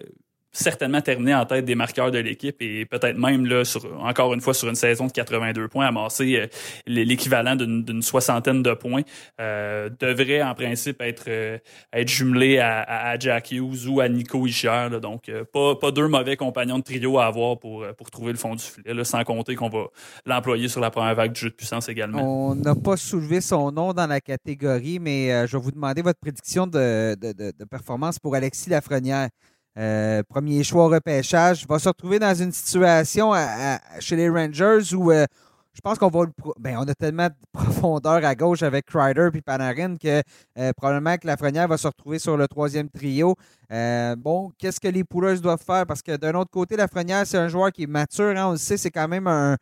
[0.54, 4.40] certainement terminer en tête des marqueurs de l'équipe et peut-être même là sur encore une
[4.40, 6.46] fois sur une saison de 82 points amasser euh,
[6.86, 9.02] l'équivalent d'une soixantaine de points
[9.40, 11.58] euh, devrait en principe être euh,
[11.92, 16.36] être jumelé à, à, Jack Hughes ou à Nico Ischer donc pas pas deux mauvais
[16.36, 19.56] compagnons de trio à avoir pour pour trouver le fond du filet là, sans compter
[19.56, 19.86] qu'on va
[20.24, 22.50] l'employer sur la première vague de jeu de puissance également.
[22.50, 26.20] On n'a pas soulevé son nom dans la catégorie mais je vais vous demander votre
[26.20, 29.28] prédiction de, de, de, de performance pour Alexis Lafrenière.
[29.76, 33.32] Euh, premier choix au repêchage, va se retrouver dans une situation
[33.98, 35.26] chez les Rangers où euh,
[35.72, 36.26] je pense qu'on va.
[36.60, 40.22] Ben, on a tellement de profondeur à gauche avec Crider et Panarin que
[40.58, 43.34] euh, probablement que Lafrenière va se retrouver sur le troisième trio.
[44.18, 45.86] bon, qu'est-ce que les Pouleurs doivent faire?
[45.86, 48.36] Parce que d'un autre côté, Lafrenière, c'est un joueur qui est mature.
[48.36, 49.56] Hein, on le sait, c'est quand même un,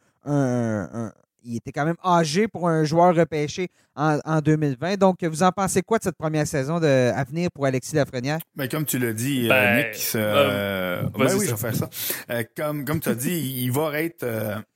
[1.44, 4.96] il était quand même âgé pour un joueur repêché en, 2020.
[4.96, 8.38] Donc, vous en pensez quoi de cette première saison de, à venir pour Alexis Lafrenière?
[8.54, 11.90] Ben, comme tu l'as dit, euh, ben, Nick, euh, ben oui, je vais faire ça.
[12.30, 14.26] Euh, comme, comme tu as dit, il va être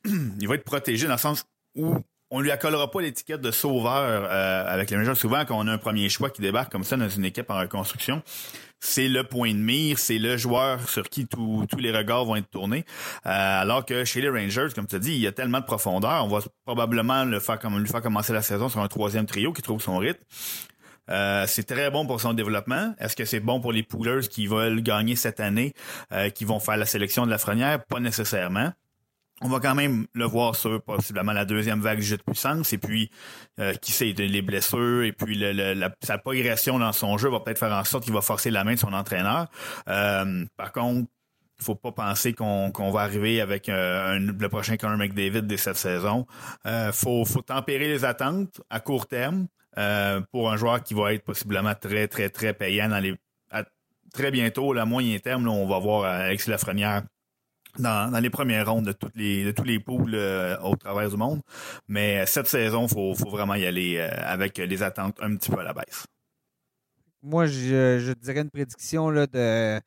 [0.41, 1.97] il va être protégé dans le sens où
[2.31, 4.31] on lui accolera pas l'étiquette de sauveur
[4.69, 5.15] avec les Rangers.
[5.15, 7.59] Souvent, quand on a un premier choix qui débarque comme ça dans une équipe en
[7.59, 8.23] reconstruction,
[8.81, 12.51] c'est le point de mire, c'est le joueur sur qui tous les regards vont être
[12.51, 12.85] tournés.
[13.27, 15.65] Euh, alors que chez les Rangers, comme tu as dit, il y a tellement de
[15.65, 19.27] profondeur, on va probablement le faire comme lui faire commencer la saison sur un troisième
[19.27, 20.23] trio qui trouve son rythme.
[21.09, 22.95] Euh, c'est très bon pour son développement.
[22.99, 25.73] Est-ce que c'est bon pour les poolers qui veulent gagner cette année,
[26.13, 27.85] euh, qui vont faire la sélection de la frenière?
[27.85, 28.73] Pas nécessairement
[29.43, 32.73] on va quand même le voir sur possiblement la deuxième vague de jeu de puissance
[32.73, 33.11] et puis
[33.61, 37.59] euh, qui sait les blessures et puis la, sa progression dans son jeu va peut-être
[37.59, 39.49] faire en sorte qu'il va forcer la main de son entraîneur.
[39.89, 41.09] Euh, par contre,
[41.59, 45.77] il faut pas penser qu'on va arriver avec euh, le prochain Conor McDavid de cette
[45.77, 46.27] saison.
[46.67, 49.47] Euh, faut, tempérer les attentes à court terme
[50.33, 53.15] pour un joueur qui va être possiblement très très très payant dans les
[54.15, 57.03] très bientôt, à moyen terme, on va voir Alexis Lafrenière
[57.79, 61.17] dans, les premières rondes de toutes les de tous les poules euh, au travers du
[61.17, 61.41] monde.
[61.89, 65.51] Mais euh, cette saison, faut faut vraiment y aller euh, avec les attentes un petit
[65.51, 66.07] peu à la baisse.
[67.23, 69.81] Moi, je, je dirais une prédiction là, de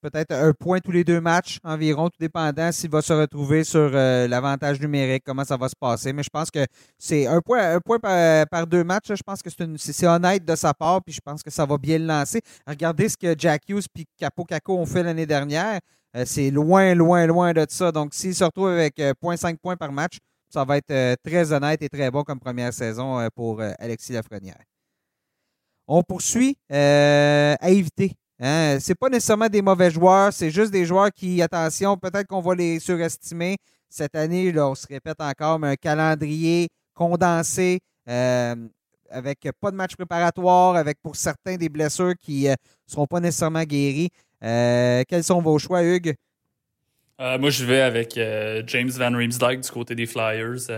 [0.00, 3.90] peut-être un point tous les deux matchs environ, tout dépendant s'il va se retrouver sur
[3.90, 6.12] l'avantage numérique, comment ça va se passer.
[6.12, 6.64] Mais je pense que
[6.98, 9.08] c'est un point, un point par, deux matchs.
[9.08, 11.98] je pense que c'est honnête de sa part, puis je pense que ça va bien
[11.98, 12.40] le lancer.
[12.66, 15.80] Regardez ce que Jack Hughes et Capo Caco ont fait l'année dernière.
[16.16, 17.92] Euh, c'est loin, loin, loin de ça.
[17.92, 20.16] Donc, s'il se retrouve avec 0.5 euh, points par match,
[20.48, 24.62] ça va être euh, très honnête et très bon comme première saison pour Alexis Lafrenière.
[25.86, 28.12] On poursuit à éviter.
[28.40, 28.78] Hein.
[28.80, 32.40] Ce n'est pas nécessairement des mauvais joueurs, c'est juste des joueurs qui, attention, peut-être qu'on
[32.40, 33.56] va les surestimer.
[33.88, 40.76] Cette année, on se répète encore, mais un calendrier condensé, avec pas de match préparatoire,
[40.76, 42.54] avec pour certains des blessures qui ne
[42.86, 44.10] seront pas nécessairement guéries.
[44.44, 46.14] Euh, quels sont vos choix, Hugues?
[47.20, 50.68] Euh, moi, je vais avec euh, James Van Riemsdyk du côté des Flyers.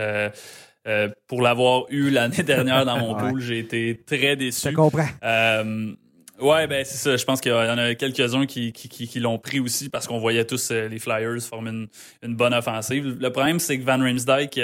[1.26, 4.70] pour l'avoir eu l'année dernière dans mon pool, j'ai été très déçu.
[4.70, 5.08] Je comprends.
[6.40, 7.16] Ouais, ben c'est ça.
[7.16, 10.44] Je pense qu'il y en a quelques-uns qui, qui, l'ont pris aussi parce qu'on voyait
[10.44, 11.88] tous les Flyers former
[12.22, 13.16] une, bonne offensive.
[13.20, 14.60] Le problème, c'est que Van Riemsdyk,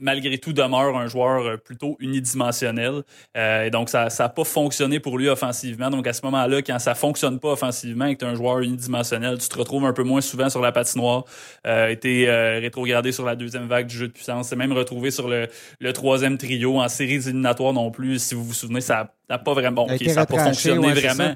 [0.00, 3.02] malgré tout demeure un joueur plutôt unidimensionnel.
[3.36, 5.90] et donc, ça n'a pas fonctionné pour lui offensivement.
[5.90, 9.38] Donc, à ce moment-là, quand ça fonctionne pas offensivement et que tu un joueur unidimensionnel,
[9.38, 11.24] tu te retrouves un peu moins souvent sur la patinoire,
[11.66, 15.28] euh, été rétrogradé sur la deuxième vague du jeu de puissance, et même retrouvé sur
[15.28, 15.48] le,
[15.80, 18.18] le troisième trio en séries éliminatoires non plus.
[18.18, 21.34] Si vous vous souvenez, ça n'a pas vraiment, bon, ça n'a pas fonctionné vraiment.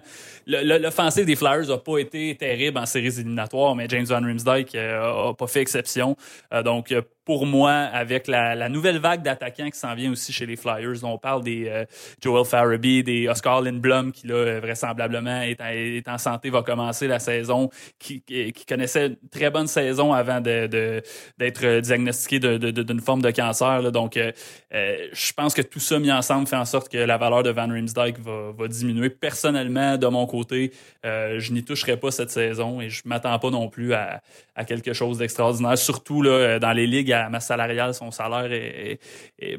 [0.49, 5.29] L'offensive des Flyers n'a pas été terrible en séries éliminatoires, mais James Van Riemsdyk euh,
[5.31, 6.17] a pas fait exception.
[6.55, 10.47] Euh, donc, euh, pour moi, avec la, nouvelle vague d'attaquants qui s'en vient aussi chez
[10.47, 11.85] les Flyers, on parle des
[12.23, 17.19] Joel Farabee, des Oscar Lindblom, qui là, vraisemblablement est, est, en santé, va commencer la
[17.19, 20.71] saison, qui, qui connaissait une très bonne saison avant d'être
[21.39, 23.93] de, diagnostiqué d'une forme de cancer.
[23.93, 24.19] Donc,
[24.73, 27.69] je pense que tout ça mis ensemble fait en sorte que la valeur de Van
[27.69, 29.11] Riemsdyk va, va diminuer.
[29.11, 30.73] Personnellement, de mon côté,
[31.05, 34.21] je n'y toucherai pas cette saison et je m'attends pas non plus à,
[34.55, 38.99] à quelque chose d'extraordinaire, surtout là, dans les ligues à masse salariale, son salaire est,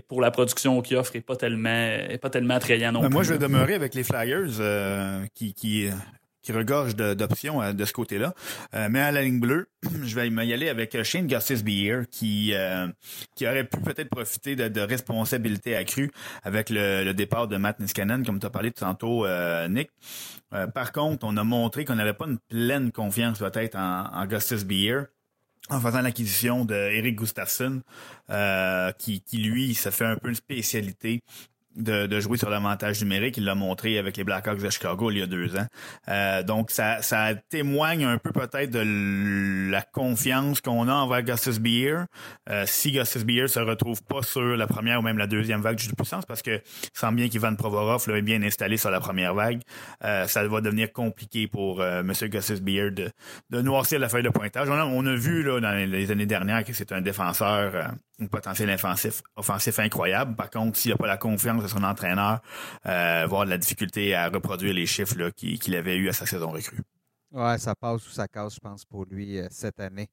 [0.07, 3.09] pour la production qu'il offre n'est pas tellement, est pas tellement attrayant non plus.
[3.09, 5.87] Moi, je vais demeurer avec les Flyers euh, qui, qui,
[6.41, 8.33] qui regorge d'options euh, de, ce côté-là.
[8.73, 9.69] Euh, mais à la ligne bleue,
[10.03, 12.53] je vais y aller avec Shane Gustis Beer qui
[13.35, 16.11] qui aurait pu peut-être profiter de, de responsabilités accrues
[16.43, 19.25] avec le, départ de Matt Niskanen, comme tu as parlé tantôt,
[19.67, 19.89] Nick.
[20.73, 24.27] par contre, on a montré qu'on n'avait pas une pleine confiance peut-être en, en
[24.65, 25.05] Beer
[25.69, 27.81] en faisant l'acquisition de Eric Gustafsson,
[28.29, 31.21] euh, qui, qui, lui, ça fait un peu une spécialité
[31.75, 33.37] de, jouer sur l'avantage numérique.
[33.37, 35.65] Il l'a montré avec les Blackhawks de Chicago il y a deux ans.
[36.07, 41.59] Euh, donc, ça, ça témoigne un peu peut-être de la confiance qu'on a envers Gustus
[41.59, 42.05] Beer.
[42.49, 45.77] Euh, si Gustus Beer se retrouve pas sur la première ou même la deuxième vague
[45.77, 46.61] de puissance, parce que
[46.93, 49.61] semble bien qu'Ivan Provorov est bien installé sur la première vague,
[50.03, 52.13] euh, ça va devenir compliqué pour euh, M.
[52.29, 53.09] Gustus Beer de,
[53.49, 54.69] de noircir la feuille de pointage.
[54.69, 58.27] On a, on a vu là, dans les années dernières que c'est un défenseur un
[58.27, 60.35] potentiel offensif, offensif incroyable.
[60.35, 62.41] Par contre, s'il n'a pas la confiance son entraîneur,
[62.85, 66.51] euh, avoir de la difficulté à reproduire les chiffres qu'il avait eu à sa saison
[66.51, 66.81] recrue.
[67.31, 70.09] Ouais, ça passe ou ça casse, je pense, pour lui euh, cette année.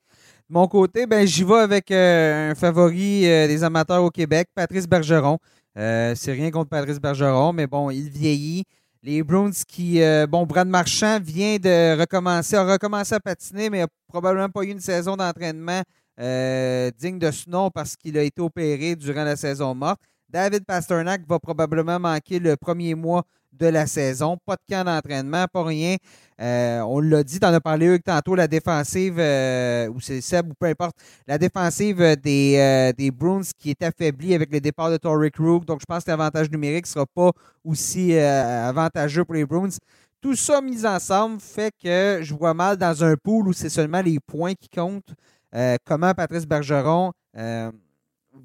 [0.50, 4.87] De mon côté, ben, j'y vais avec euh, un favori des amateurs au Québec, Patrice
[4.87, 5.38] Bergeron.
[5.74, 8.64] c'est rien contre Patrice Bergeron, mais bon, il vieillit.
[9.02, 13.88] Les Bruins qui, bon, Brad Marchand vient de recommencer, a recommencé à patiner, mais n'a
[14.09, 15.82] probablement pas eu une saison d'entraînement
[16.18, 20.00] euh, digne de ce nom parce qu'il a été opéré durant la saison morte.
[20.28, 24.36] David Pasternak va probablement manquer le premier mois de la saison.
[24.44, 25.96] Pas de camp d'entraînement, pas rien.
[26.40, 30.20] Euh, on l'a dit, tu en as parlé eux tantôt, la défensive, euh, ou c'est
[30.20, 34.90] Seb ou peu importe, la défensive des, des Bruins qui est affaiblie avec le départ
[34.90, 35.64] de Torrey Krug.
[35.64, 37.30] Donc, je pense que l'avantage numérique ne sera pas
[37.64, 39.70] aussi avantageux pour les Bruins.
[40.20, 44.02] Tout ça mis ensemble fait que je vois mal dans un pool où c'est seulement
[44.02, 45.14] les points qui comptent.
[45.54, 47.70] Euh, comment Patrice Bergeron euh,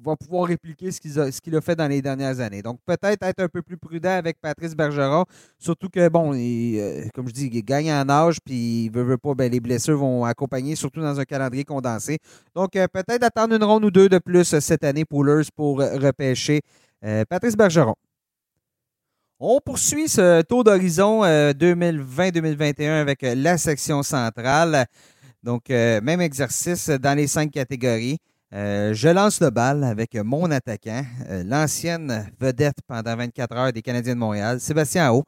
[0.04, 1.00] va pouvoir répliquer ce
[1.40, 2.62] qu'il a, fait dans les dernières années.
[2.62, 5.24] Donc, peut-être être un peu plus prudent avec Patrice Bergeron,
[5.58, 9.18] surtout que, bon, euh, comme je dis, il gagne en âge, puis il veut, veut
[9.18, 12.18] pas, ben, les blessures vont accompagner, surtout dans un calendrier condensé.
[12.54, 16.60] Donc, peut-être attendre une ronde ou deux de plus cette année pour l'URSS pour repêcher
[17.28, 17.94] Patrice Bergeron.
[19.40, 24.86] On poursuit ce tour d'horizon 2020-2021 avec la section centrale.
[25.42, 28.18] Donc, euh, même exercice dans les cinq catégories.
[28.54, 33.80] Euh, je lance le bal avec mon attaquant, euh, l'ancienne vedette pendant 24 heures des
[33.80, 35.24] Canadiens de Montréal, Sébastien Haut,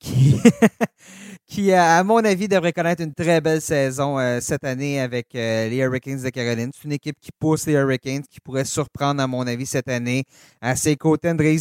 [0.00, 0.34] qui,
[1.48, 5.68] qui, à mon avis, devrait connaître une très belle saison euh, cette année avec euh,
[5.68, 6.70] les Hurricanes de Caroline.
[6.74, 10.24] C'est une équipe qui pousse les Hurricanes, qui pourrait surprendre, à mon avis, cette année.
[10.60, 11.56] À ses côtés, Andrei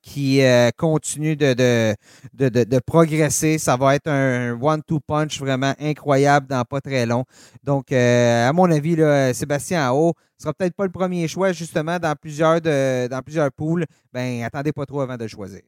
[0.00, 3.58] qui euh, continue de, progresser.
[3.58, 7.24] Ça va être un one-two punch vraiment incroyable dans pas très long.
[7.62, 8.96] Donc, à mon avis,
[9.34, 13.84] Sébastien Haut sera peut-être pas le premier choix, justement, dans plusieurs, de, dans plusieurs poules.
[14.14, 15.60] Ben, attendez pas trop avant de choisir.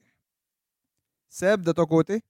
[1.29, 2.23] Seb, de ton côté?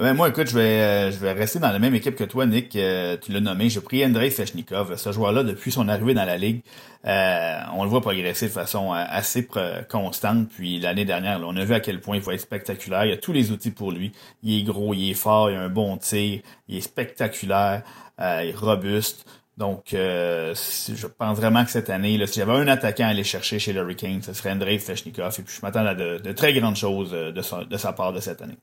[0.00, 2.46] Ben moi, écoute, je vais, euh, je vais rester dans la même équipe que toi,
[2.46, 2.74] Nick.
[2.74, 3.68] Euh, tu l'as nommé.
[3.68, 4.96] J'ai pris Andrei Feshnikov.
[4.96, 6.62] Ce joueur-là, depuis son arrivée dans la ligue,
[7.04, 9.46] euh, on le voit progresser de façon assez
[9.90, 10.48] constante.
[10.48, 13.04] Puis l'année dernière, on a vu à quel point il va être spectaculaire.
[13.04, 14.12] Il a tous les outils pour lui.
[14.42, 17.82] Il est gros, il est fort, il a un bon tir, il est spectaculaire,
[18.18, 19.26] il est robuste.
[19.58, 23.58] Donc, je pense vraiment que cette année, là, si j'avais un attaquant à aller chercher
[23.58, 25.36] chez le Hurricane, ce serait Andrei Feshnikov.
[25.38, 28.20] Et puis, je m'attends à de, très grandes choses de sa, de sa part de
[28.20, 28.56] cette année.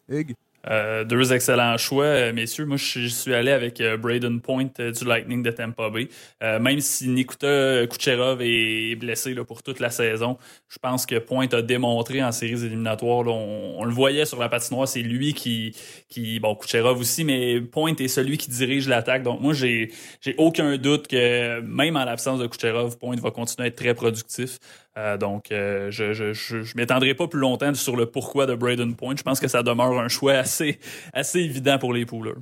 [0.70, 2.66] Euh, deux excellents choix, euh, messieurs.
[2.66, 6.10] Moi, je suis allé avec euh, Braden Point du Lightning de Tampa Bay.
[6.42, 11.48] même si Nikuta Kucherov est blessé là, pour toute la saison, je pense que Point
[11.54, 13.28] a démontré en séries éliminatoires.
[13.28, 15.76] on, le voyait sur la patinoire, c'est lui qui,
[16.10, 19.24] qui, bon, Kucherov aussi, mais Point est celui qui dirige l'attaque.
[19.24, 19.92] Donc moi, j'ai,
[20.22, 23.94] j'ai aucun doute que même en l'absence de Kucherov, Point va continuer à être très
[23.94, 24.60] productif.
[24.98, 29.16] Euh, donc, euh, je je, m'étendrai pas plus longtemps sur le pourquoi de Braden Point.
[29.18, 30.80] Je pense que ça demeure un choix assez,
[31.14, 32.34] assez évident pour les poolers.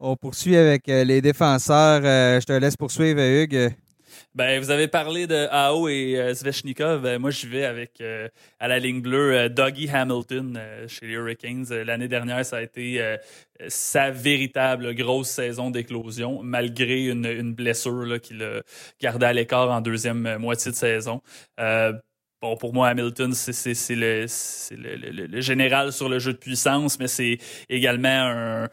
[0.00, 2.02] On poursuit avec euh, les défenseurs.
[2.02, 3.74] je te laisse poursuivre, Hugues.
[4.38, 7.02] Ben, vous avez parlé de AO et Sveshnikov.
[7.02, 8.00] Ben, moi, je vais avec,
[8.60, 11.66] à la ligne bleue, Dougie Hamilton chez les Hurricanes.
[11.84, 13.16] L'année dernière, ça a été
[13.66, 18.62] sa véritable grosse saison d'éclosion, malgré une, une blessure qui l'a
[19.00, 21.20] gardé à l'écart en deuxième moitié de saison.
[21.58, 21.92] Euh,
[22.40, 24.26] Bon, pour moi, Hamilton, c'est le,
[24.70, 28.68] le, le, général sur le jeu de puissance, mais c'est également un,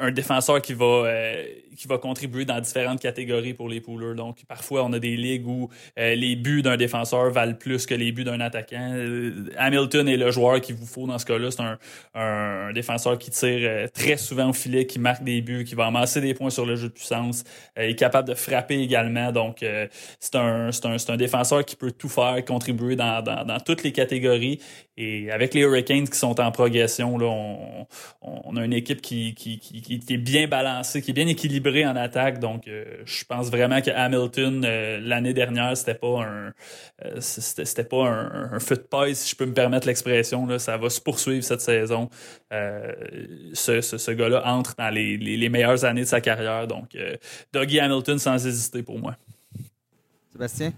[0.00, 1.44] un, défenseur qui va, euh,
[1.78, 4.16] qui va contribuer dans différentes catégories pour les poolers.
[4.16, 7.94] Donc, parfois, on a des ligues où euh, les buts d'un défenseur valent plus que
[7.94, 8.90] les buts d'un attaquant.
[8.94, 11.52] Euh, Hamilton est le joueur qu'il vous faut dans ce cas-là.
[11.52, 11.78] C'est un,
[12.14, 16.20] un, défenseur qui tire très souvent au filet, qui marque des buts, qui va amasser
[16.20, 17.44] des points sur le jeu de puissance.
[17.76, 19.30] il est capable de frapper également.
[19.30, 19.64] Donc,
[20.18, 24.58] c'est un, un, un défenseur qui peut tout faire, contribuer dans, toutes les catégories.
[24.96, 27.26] Et avec les Hurricanes qui sont en progression, là,
[28.20, 29.60] on, a une équipe qui, qui,
[30.08, 32.38] est bien balancée, qui est bien équilibrée en attaque.
[32.38, 36.52] Donc, euh, je pense vraiment que Hamilton, euh, l'année dernière, c'était pas un
[37.04, 40.58] euh, c'était pas un, un de paille, si je peux me permettre l'expression.
[40.58, 42.08] Ça va se poursuivre cette saison.
[42.50, 46.66] ce, ce, gars-là entre dans les, les, meilleures années de sa carrière.
[46.66, 46.96] Donc,
[47.52, 49.16] Dougie Hamilton sans hésiter pour moi.
[50.32, 50.72] Sébastien?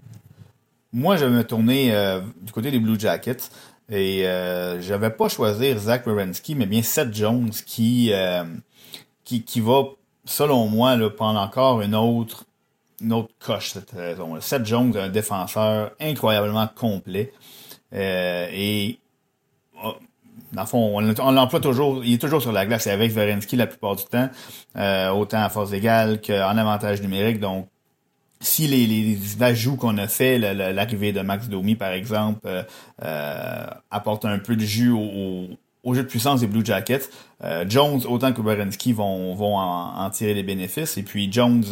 [0.93, 3.49] Moi, je vais me tourner euh, du côté des Blue Jackets.
[3.89, 8.43] Et euh, je vais pas choisir Zach Wierenski, mais bien Seth Jones qui, euh,
[9.23, 9.83] qui, qui va,
[10.25, 12.45] selon moi, là, prendre encore une autre,
[13.01, 14.39] une autre coche cette saison.
[14.39, 17.33] Seth Jones, un défenseur incroyablement complet.
[17.93, 18.99] Euh, et
[19.83, 19.93] oh,
[20.53, 23.67] dans le fond, on, l'emploie toujours, il est toujours sur la glace avec Wierenski la
[23.67, 24.29] plupart du temps,
[25.13, 27.39] autant à force égale qu'en avantage numérique.
[27.39, 27.67] Donc,
[28.41, 32.63] si les, les ajouts qu'on a fait, l'arrivée de Max Domi par exemple, euh,
[33.03, 35.47] euh, apporte un peu de jus au,
[35.85, 37.09] jeu de puissance des Blue Jackets,
[37.43, 40.97] euh, Jones autant que Berensky vont, vont en, tirer des bénéfices.
[40.97, 41.63] Et puis Jones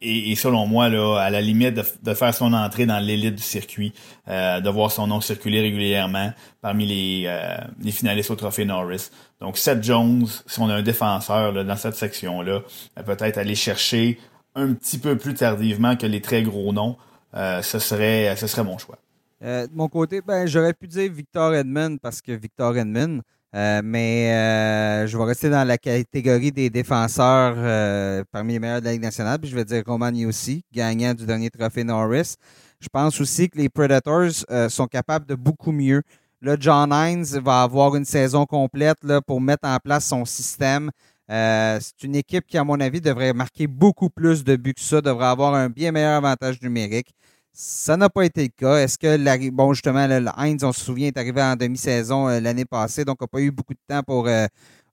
[0.00, 3.92] est, selon moi là à la limite de, faire son entrée dans l'élite du circuit,
[4.26, 7.38] de voir son nom circuler régulièrement parmi les,
[7.82, 9.10] les finalistes au trophée Norris.
[9.40, 12.60] Donc Seth Jones, si on a un défenseur là, dans cette section là,
[13.04, 14.18] peut-être aller chercher
[14.54, 16.96] un petit peu plus tardivement que les très gros noms,
[17.34, 18.98] euh, ce, serait, ce serait mon choix.
[19.42, 23.20] Euh, de mon côté, ben, j'aurais pu dire Victor Edmond parce que Victor Edmond,
[23.54, 28.92] euh, mais je vais rester dans la catégorie des défenseurs parmi les meilleurs de la
[28.92, 29.38] Ligue nationale.
[29.38, 32.34] Puis je vais dire Roman aussi, gagnant du dernier trophée Norris.
[32.80, 36.02] Je pense aussi que les Predators sont capables de beaucoup mieux.
[36.40, 40.90] Là, John Hines va avoir une saison complète pour mettre en place son système.
[41.30, 44.80] Euh, c'est une équipe qui, à mon avis, devrait marquer beaucoup plus de buts que
[44.80, 47.12] ça, devrait avoir un bien meilleur avantage numérique.
[47.52, 48.76] Ça n'a pas été le cas.
[48.76, 52.64] Est-ce que, bon, justement, le Heinz, on se souvient, est arrivé en demi-saison euh, l'année
[52.64, 54.46] passée, donc n'a pas eu beaucoup de temps pour, euh,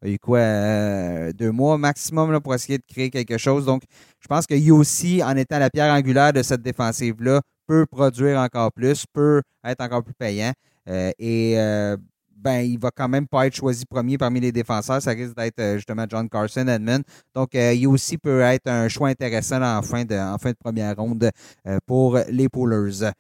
[0.04, 3.66] il y a quoi, deux mois maximum pour essayer de créer quelque chose.
[3.66, 3.84] Donc,
[4.20, 8.72] je pense que aussi, en étant la pierre angulaire de cette défensive-là, peut produire encore
[8.72, 10.54] plus, peut être encore plus payant.
[10.88, 11.56] et
[12.46, 15.02] ben, il va quand même pas être choisi premier parmi les défenseurs.
[15.02, 17.04] Ça risque d'être euh, justement John Carson Edmund.
[17.34, 20.58] Donc, euh, il aussi peut être un choix intéressant en fin de, en fin de
[20.64, 21.32] première ronde
[21.68, 23.12] euh, pour les Poolers.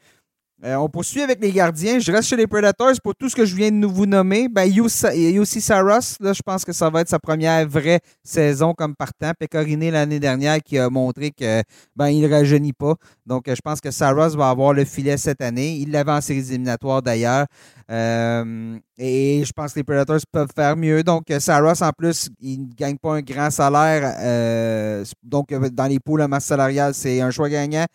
[0.63, 1.99] Euh, on poursuit avec les gardiens.
[1.99, 4.47] Je reste chez les Predators pour tout ce que je viens de vous nommer.
[4.47, 8.95] Ben, Yossi Saros, là, je pense que ça va être sa première vraie saison comme
[8.95, 9.31] partant.
[9.37, 11.61] Pécoriné l'année dernière qui a montré que
[11.97, 12.95] ben, il ne rajeunit pas.
[13.25, 15.75] Donc, je pense que Saros va avoir le filet cette année.
[15.75, 17.47] Il l'avait en séries éliminatoires d'ailleurs.
[17.91, 21.03] Euh, et je pense que les Predators peuvent faire mieux.
[21.03, 24.15] Donc, Saros, en plus, il ne gagne pas un grand salaire.
[24.21, 27.85] Euh, donc, dans les poules à masse salariale, c'est un choix gagnant.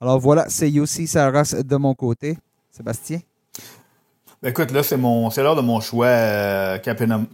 [0.00, 2.38] Alors voilà, c'est Yossi Saras de mon côté.
[2.70, 3.18] Sébastien?
[4.40, 7.26] Ben, écoute, là, c'est mon c'est l'heure de mon choix euh, Captain,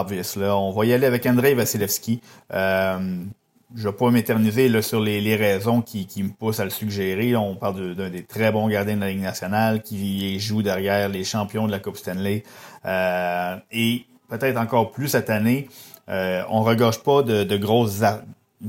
[0.00, 0.36] Obvious.
[0.36, 0.56] Là.
[0.56, 2.20] On va y aller avec Andrei Vasilevski.
[2.52, 2.98] Euh,
[3.76, 7.36] je vais pas m'éterniser sur les, raisons qui, me poussent à le suggérer.
[7.36, 11.22] On parle d'un des très bons gardiens de la Ligue nationale qui joue derrière les
[11.22, 12.42] champions de la Coupe Stanley.
[12.84, 15.68] Euh, et peut-être encore plus cette année,
[16.08, 18.02] on regorge pas de, grosses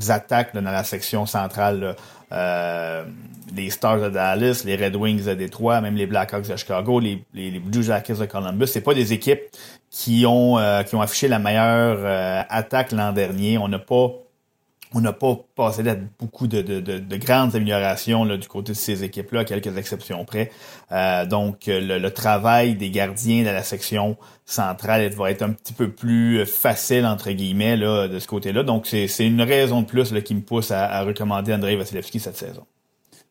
[0.08, 1.96] attaques dans la section centrale.
[2.32, 7.24] Les Stars de Dallas, les Red Wings de Détroit, même les Blackhawks de Chicago, les,
[7.60, 9.42] Blue Jackets de Columbus, c'est pas des équipes
[9.90, 13.58] qui ont qui ont affiché la meilleure attaque l'an dernier.
[13.58, 14.08] On n'a pas
[14.94, 18.78] on n'a pas passé à beaucoup de, de, de, grandes améliorations là, du côté de
[18.78, 20.52] ces équipes-là, quelques exceptions près.
[20.92, 25.90] Euh, donc, le, travail des gardiens de la section centrale va être un petit peu
[25.90, 28.64] plus facile, entre guillemets, là, de ce côté-là.
[28.64, 32.38] Donc, c'est une raison de plus qui me pousse à, à recommander Andrei Vasilevski cette
[32.38, 32.66] saison.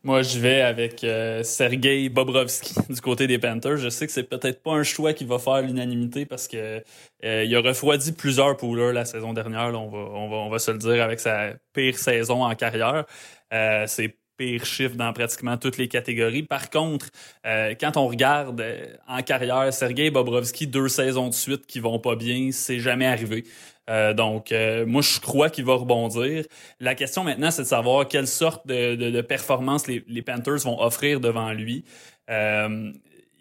[0.03, 3.77] Moi, je vais avec euh, Sergei Bobrovski du côté des Panthers.
[3.77, 6.83] Je sais que c'est peut-être pas un choix qui va faire l'unanimité parce que
[7.23, 9.69] euh, il a refroidi plusieurs pouleurs la saison dernière.
[9.79, 13.05] on, va, on, va, on va se le dire avec sa pire saison en carrière.
[13.53, 16.45] Euh, c'est pire chiffre dans pratiquement toutes les catégories.
[16.45, 17.11] Par contre,
[17.45, 18.65] euh, quand on regarde
[19.07, 23.45] en carrière, Sergei Bobrovski, deux saisons de suite qui vont pas bien, c'est jamais arrivé.
[23.91, 26.45] Euh, donc, euh, moi, je crois qu'il va rebondir.
[26.79, 31.53] La question maintenant, c'est de savoir quelle sorte de, performance les, Panthers vont offrir devant
[31.53, 31.85] lui.
[32.31, 32.93] Euh,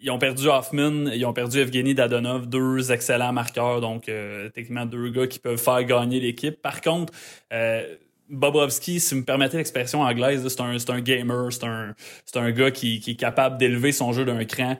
[0.02, 4.10] ils ont perdu Hoffman, ils ont perdu Evgeny Dadonov, deux excellents marqueurs, donc
[4.54, 6.60] techniquement deux gars qui peuvent faire gagner l'équipe.
[6.62, 7.12] Par contre,
[8.30, 11.94] Bobrovski, si vous me permettez l'expression anglaise, c'est un, un gamer, c'est un,
[12.34, 14.78] un gars qui, qui est capable d'élever son jeu d'un cran.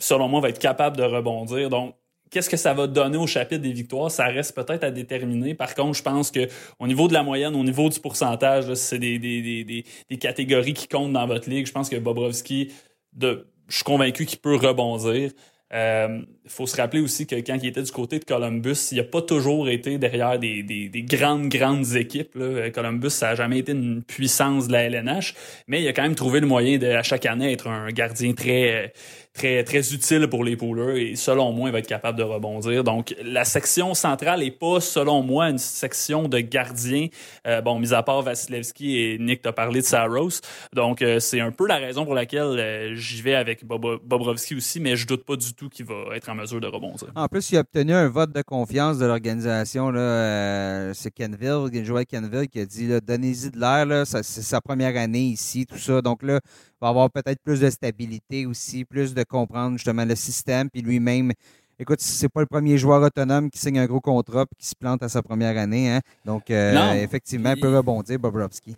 [0.00, 1.70] selon moi, va être capable de rebondir.
[1.70, 1.94] Donc,
[2.30, 4.10] Qu'est-ce que ça va donner au chapitre des victoires?
[4.10, 5.54] Ça reste peut-être à déterminer.
[5.54, 9.00] Par contre, je pense que au niveau de la moyenne, au niveau du pourcentage, c'est
[9.00, 11.66] des, des, des, des, catégories qui comptent dans votre ligue.
[11.66, 12.72] Je pense que Bobrovski,
[13.20, 13.36] je
[13.68, 15.32] suis convaincu qu'il peut rebondir.
[15.72, 18.96] Il euh, faut se rappeler aussi que quand il était du côté de Columbus, il
[18.96, 22.34] n'a pas toujours été derrière des, des, des grandes, grandes équipes.
[22.34, 22.70] Là.
[22.70, 25.34] Columbus, ça n'a jamais été une puissance de la LNH,
[25.68, 28.32] mais il a quand même trouvé le moyen de, à chaque année, être un gardien
[28.32, 28.92] très
[29.32, 32.84] très, très utile pour les poolers et selon moi, il va être capable de rebondir.
[32.84, 37.08] Donc, la section centrale est pas, selon moi, une section de gardiens.
[37.46, 40.40] Euh, bon, mis à part Vasilevski et Nick t'a parlé de Saros.
[40.74, 44.56] Donc, euh, c'est un peu la raison pour laquelle euh, j'y vais avec Bob Bobrovski
[44.56, 47.08] aussi, mais je doute pas du tout qu'il va être en mesure de rebondir.
[47.14, 49.92] En plus, il a obtenu un vote de confiance de l'organisation.
[50.94, 55.66] c'est Kenville, Joël Kenville, qui a dit donnez-y de l'air, c'est sa première année ici,
[55.66, 56.02] tout ça.
[56.02, 56.40] Donc là,
[56.80, 61.32] va avoir peut-être plus de stabilité aussi, plus de comprendre justement le système, puis lui-même.
[61.78, 64.74] Écoute, c'est pas le premier joueur autonome qui signe un gros contrat et qui se
[64.78, 65.90] plante à sa première année.
[65.90, 66.00] Hein?
[66.26, 68.76] Donc, euh, effectivement, il peut rebondir, Bobrovski.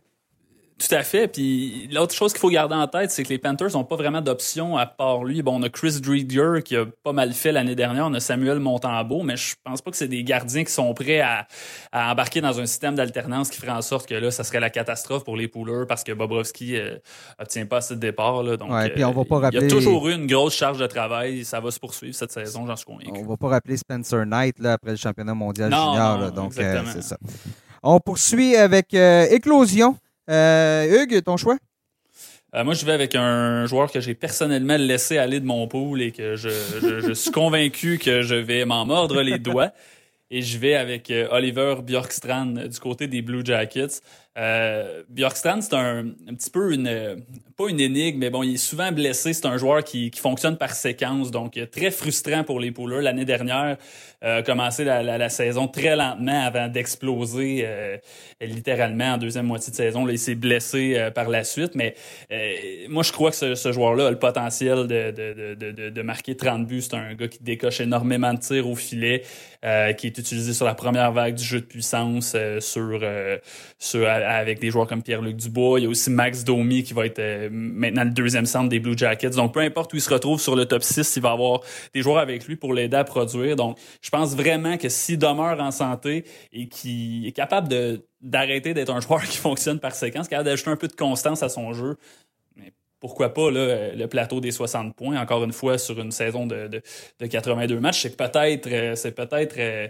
[0.82, 1.28] Tout à fait.
[1.28, 4.20] Puis l'autre chose qu'il faut garder en tête, c'est que les Panthers n'ont pas vraiment
[4.20, 5.40] d'option à part lui.
[5.42, 8.06] Bon, on a Chris Driedier qui a pas mal fait l'année dernière.
[8.06, 11.20] On a Samuel Montembeau, mais je pense pas que c'est des gardiens qui sont prêts
[11.20, 11.46] à,
[11.92, 15.22] embarquer dans un système d'alternance qui ferait en sorte que là, ça serait la catastrophe
[15.24, 16.96] pour les pouleurs parce que Bobrovski euh,
[17.38, 18.42] obtient pas assez de départ.
[18.42, 18.56] Là.
[18.56, 19.60] Donc, puis on va pas rappeler...
[19.60, 21.44] Il y a toujours eu une grosse charge de travail.
[21.44, 23.12] Ça va se poursuivre cette saison, j'en suis convaincu.
[23.14, 26.32] On va pas rappeler Spencer Knight là, après le championnat mondial junior.
[26.32, 27.18] donc, euh, c'est ça.
[27.84, 29.96] On poursuit avec euh, Éclosion.
[30.30, 31.56] Euh, Hugues, ton choix?
[32.54, 36.02] Euh, moi, je vais avec un joueur que j'ai personnellement laissé aller de mon pool
[36.02, 39.72] et que je, suis convaincu que je vais m'en mordre les doigts.
[40.30, 44.00] Et je vais avec euh, Oliver Bjorkstrand du côté des Blue Jackets.
[44.38, 47.22] Euh, Bjorkstrand, c'est un, petit peu une,
[47.56, 49.32] pas une énigme, mais bon, il est souvent blessé.
[49.32, 53.02] C'est un joueur qui, fonctionne par séquence, donc très frustrant pour les pouleurs.
[53.02, 53.76] L'année dernière,
[54.24, 57.96] euh, commencé la, saison très lentement avant d'exploser euh,
[58.40, 60.08] littéralement en deuxième moitié de saison.
[60.08, 61.96] Il s'est blessé euh, par la suite, mais
[62.30, 62.54] euh,
[62.88, 66.82] moi, je crois que ce, joueur-là a le potentiel de, de, marquer 30 buts.
[66.82, 69.22] C'est un gars qui décoche énormément de tirs au filet,
[69.62, 73.00] qui est utilisé sur la première vague du jeu de puissance, sur,
[73.78, 75.80] sur avec des joueurs comme Pierre-Luc Dubois.
[75.80, 78.80] Il y a aussi Max Domi qui va être euh, maintenant le deuxième centre des
[78.80, 79.30] Blue Jackets.
[79.30, 81.60] Donc, peu importe où il se retrouve sur le top 6, il va avoir
[81.94, 83.56] des joueurs avec lui pour l'aider à produire.
[83.56, 88.72] Donc, je pense vraiment que s'il demeure en santé et qu'il est capable de d'arrêter
[88.72, 91.72] d'être un joueur qui fonctionne par séquence, capable d'ajouter un peu de constance à son
[91.72, 91.96] jeu,
[93.02, 96.82] pourquoi pas le plateau des 60 points, encore une fois, sur une saison de, de,
[97.18, 99.88] de 82 matchs, c'est peut-être euh, c'est peut-être euh,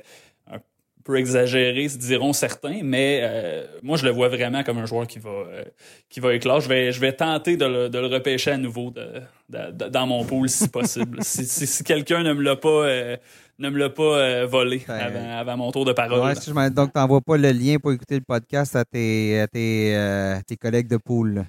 [1.04, 5.06] peu exagéré, se diront certains, mais euh, moi je le vois vraiment comme un joueur
[5.06, 5.64] qui va euh,
[6.08, 6.60] qui va éclore.
[6.60, 10.06] Je vais je vais tenter de le, de le repêcher à nouveau de, de, dans
[10.06, 11.18] mon pool si possible.
[11.22, 13.16] si, si, si quelqu'un ne me l'a pas euh,
[13.58, 16.20] ne me l'a pas volé avant, avant, mon tour de parole.
[16.20, 19.46] Ouais, si je donc t'envoies pas le lien pour écouter le podcast à tes à
[19.46, 21.44] tes, tes collègues de pool.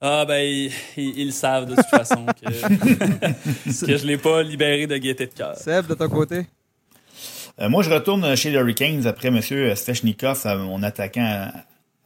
[0.00, 4.96] Ah ben ils, ils, savent de toute façon que, que je l'ai pas libéré de
[4.96, 5.56] gaieté de cœur.
[5.56, 6.46] Seb, de ton côté?
[7.60, 9.40] Euh, moi, je retourne chez les Hurricanes après M.
[9.74, 11.50] Stechnikov, euh, mon attaquant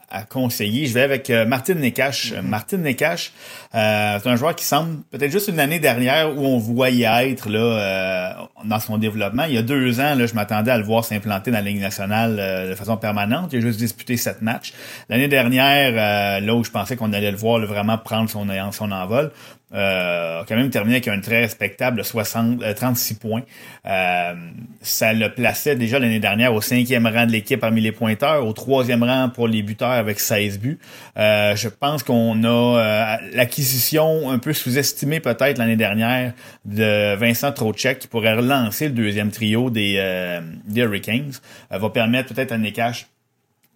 [0.09, 0.87] à conseiller.
[0.87, 2.33] Je vais avec euh, Martin Nekash.
[2.33, 2.43] Mm-hmm.
[2.43, 3.33] Martin Nekash,
[3.73, 8.49] c'est un joueur qui semble peut-être juste une année dernière où on voyait être là
[8.65, 9.45] dans son développement.
[9.45, 11.81] Il y a deux ans, là, je m'attendais à le voir s'implanter dans la Ligue
[11.81, 13.53] nationale euh, de façon permanente.
[13.53, 14.75] Il a juste disputé sept matchs.
[15.09, 19.27] L'année dernière, là où je pensais qu'on allait le voir vraiment prendre son, son envol,
[19.27, 19.29] euh,
[19.73, 23.43] a quand même terminé avec un très respectable 60, 36 euh, points.
[23.87, 24.35] Euh,
[24.81, 28.53] ça le plaçait déjà l'année dernière au cinquième rang de l'équipe parmi les pointeurs, au
[28.53, 30.79] troisième rang pour les buteurs avec 16 buts.
[31.17, 36.33] je pense qu'on a l'acquisition un peu sous-estimée peut-être l'année dernière
[36.65, 41.33] de Vincent Trocek qui pourrait relancer le deuxième trio des, des Hurricanes.
[41.71, 43.07] va permettre peut-être à Nekash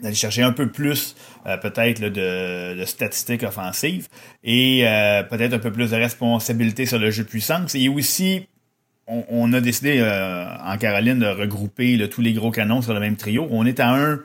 [0.00, 1.16] d'aller chercher un peu plus
[1.46, 4.08] euh, peut-être de, statistiques offensives
[4.44, 7.74] et euh, peut-être un peu plus de responsabilité sur le jeu de puissance.
[7.74, 8.46] Et aussi,
[9.06, 13.16] on, a décidé euh, en Caroline de regrouper tous les gros canons sur le même
[13.16, 13.46] trio.
[13.50, 14.20] On est à un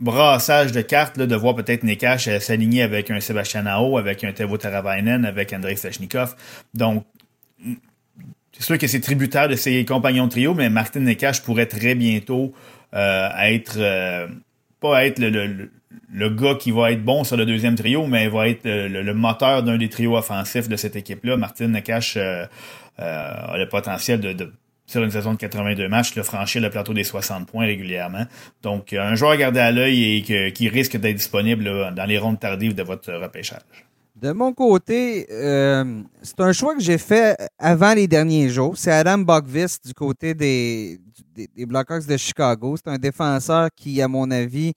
[0.00, 4.56] brassage de cartes de voir peut-être Nekash s'aligner avec un Sébastien Nao, avec un Tevo
[4.56, 6.34] Taravainen, avec Andrei Sachnikov.
[6.72, 7.04] Donc,
[8.52, 11.94] c'est sûr que c'est tributaire de ses compagnons de trio, mais Martin Nekash pourrait très
[11.94, 12.54] bientôt
[12.92, 13.78] être
[14.80, 15.70] pas être le,
[16.12, 19.62] le, gars qui va être bon sur le deuxième trio, mais va être le, moteur
[19.62, 21.36] d'un des trios offensifs de cette équipe-là.
[21.36, 22.44] Martin Nakash euh,
[23.00, 24.52] euh, a le potentiel de,
[24.86, 28.26] sur une saison de 82 matchs, de franchir le plateau des 60 points régulièrement.
[28.62, 31.64] Donc, un joueur à garder à l'œil et qui risque d'être disponible
[31.94, 33.87] dans les rondes tardives de votre repêchage.
[34.20, 38.76] De mon côté, euh, c'est un choix que j'ai fait avant les derniers jours.
[38.76, 40.98] C'est Adam Bogvis du côté des,
[41.36, 42.74] des, Blackhawks de Chicago.
[42.76, 44.72] C'est un défenseur qui, à mon avis,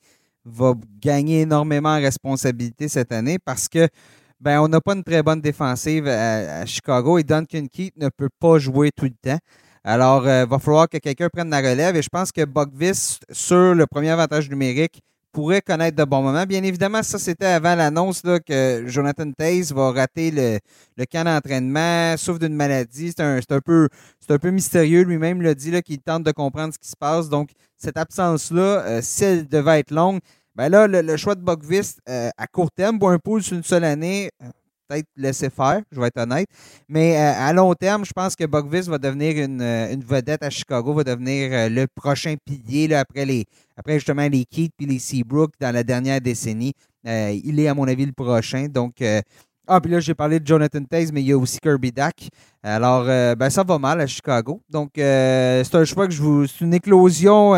[0.45, 3.87] va gagner énormément en responsabilité cette année parce que
[4.39, 8.29] ben, on n'a pas une très bonne défensive à, Chicago et Duncan Keith ne peut
[8.39, 9.39] pas jouer tout le temps.
[9.83, 13.17] Alors, il euh, va falloir que quelqu'un prenne la relève et je pense que Bogvis,
[13.31, 15.01] sur le premier avantage numérique,
[15.32, 16.45] pourrait connaître de bons moments.
[16.45, 20.59] Bien évidemment, ça, c'était avant l'annonce que Jonathan Taze va rater le,
[20.97, 23.13] le camp d'entraînement, souffre d'une maladie.
[23.15, 23.88] C'est un, un, peu,
[24.29, 25.03] un peu mystérieux.
[25.03, 27.29] Lui-même l'a dit qu'il tente de comprendre ce qui se passe.
[27.29, 30.19] Donc, cette absence-là, euh, si elle devait être longue,
[30.55, 33.63] ben là, le, choix de Buckvist euh, à court terme, pour un pool sur une
[33.63, 34.47] seule année, euh,
[34.91, 36.47] peut-être laisser faire, je vais être honnête.
[36.87, 40.49] Mais euh, à long terme, je pense que Bogvis va devenir euh, une, vedette à
[40.49, 43.45] Chicago, va devenir euh, le prochain pilier après, les,
[43.77, 46.73] après justement les Keith puis les Seabrook dans la dernière décennie.
[47.05, 48.67] il est, à mon avis, le prochain.
[48.67, 49.01] Donc,
[49.67, 52.29] ah, puis là, j'ai parlé de Jonathan Taze, mais il y a aussi Kirby Dack.
[52.61, 54.61] Alors, ben, ça va mal à Chicago.
[54.69, 56.45] Donc, c'est un choix que je vous.
[56.45, 57.53] C'est une éclosion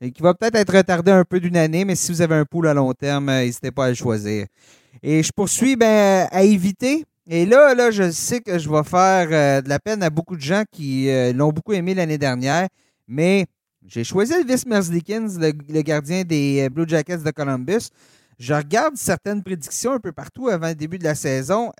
[0.00, 2.68] qui va peut-être être retardée un peu d'une année, mais si vous avez un pool
[2.68, 4.46] à long terme, n'hésitez pas à le choisir.
[5.02, 7.04] Et je poursuis ben, à éviter.
[7.28, 10.36] Et là, là, je sais que je vais faire euh, de la peine à beaucoup
[10.36, 12.68] de gens qui euh, l'ont beaucoup aimé l'année dernière,
[13.06, 13.46] mais
[13.86, 17.90] j'ai choisi Elvis Merzlikins, le, le, gardien des euh, Blue Jackets de Columbus.
[18.38, 21.70] Je regarde certaines prédictions un peu partout avant le début de la saison,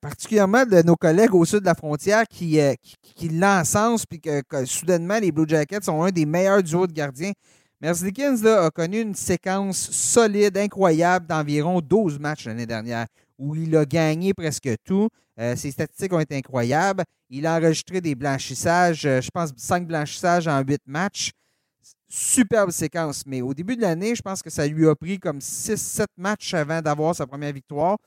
[0.00, 4.40] particulièrement de nos collègues au sud de la frontière qui, qui, qui l'encensent, puis que,
[4.40, 7.32] que, soudainement, les Blue Jackets sont un des meilleurs duos de gardiens
[7.84, 13.04] Merzlikins a connu une séquence solide, incroyable, d'environ 12 matchs l'année dernière,
[13.38, 15.10] où il a gagné presque tout.
[15.38, 17.04] Euh, ses statistiques ont été incroyables.
[17.28, 21.32] Il a enregistré des blanchissages, euh, je pense 5 blanchissages en 8 matchs.
[22.08, 23.24] Superbe séquence.
[23.26, 26.54] Mais au début de l'année, je pense que ça lui a pris comme 6-7 matchs
[26.54, 27.98] avant d'avoir sa première victoire.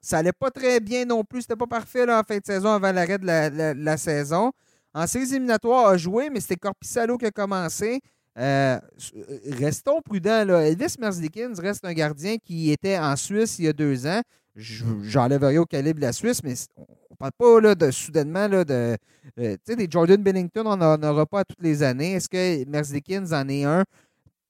[0.00, 1.42] Ça n'allait pas très bien non plus.
[1.42, 4.50] C'était pas parfait en fin de saison avant l'arrêt de la, saison.
[4.94, 8.00] En séries éliminatoires, a joué, mais c'était Corpissalo qui a commencé.
[8.38, 8.78] Euh,
[9.16, 10.44] euh, restons prudents.
[10.44, 10.66] Là.
[10.68, 14.20] Elvis Merzlikins reste un gardien qui était en Suisse il y a deux ans.
[14.56, 18.64] J'enlèverai au calibre de la Suisse, mais on ne parle pas là, de soudainement là,
[18.64, 18.96] de.
[19.38, 22.12] Euh, tu sais, des Jordan Bennington, on n'en aura pas toutes les années.
[22.14, 23.84] Est-ce que Merzlikins en est un?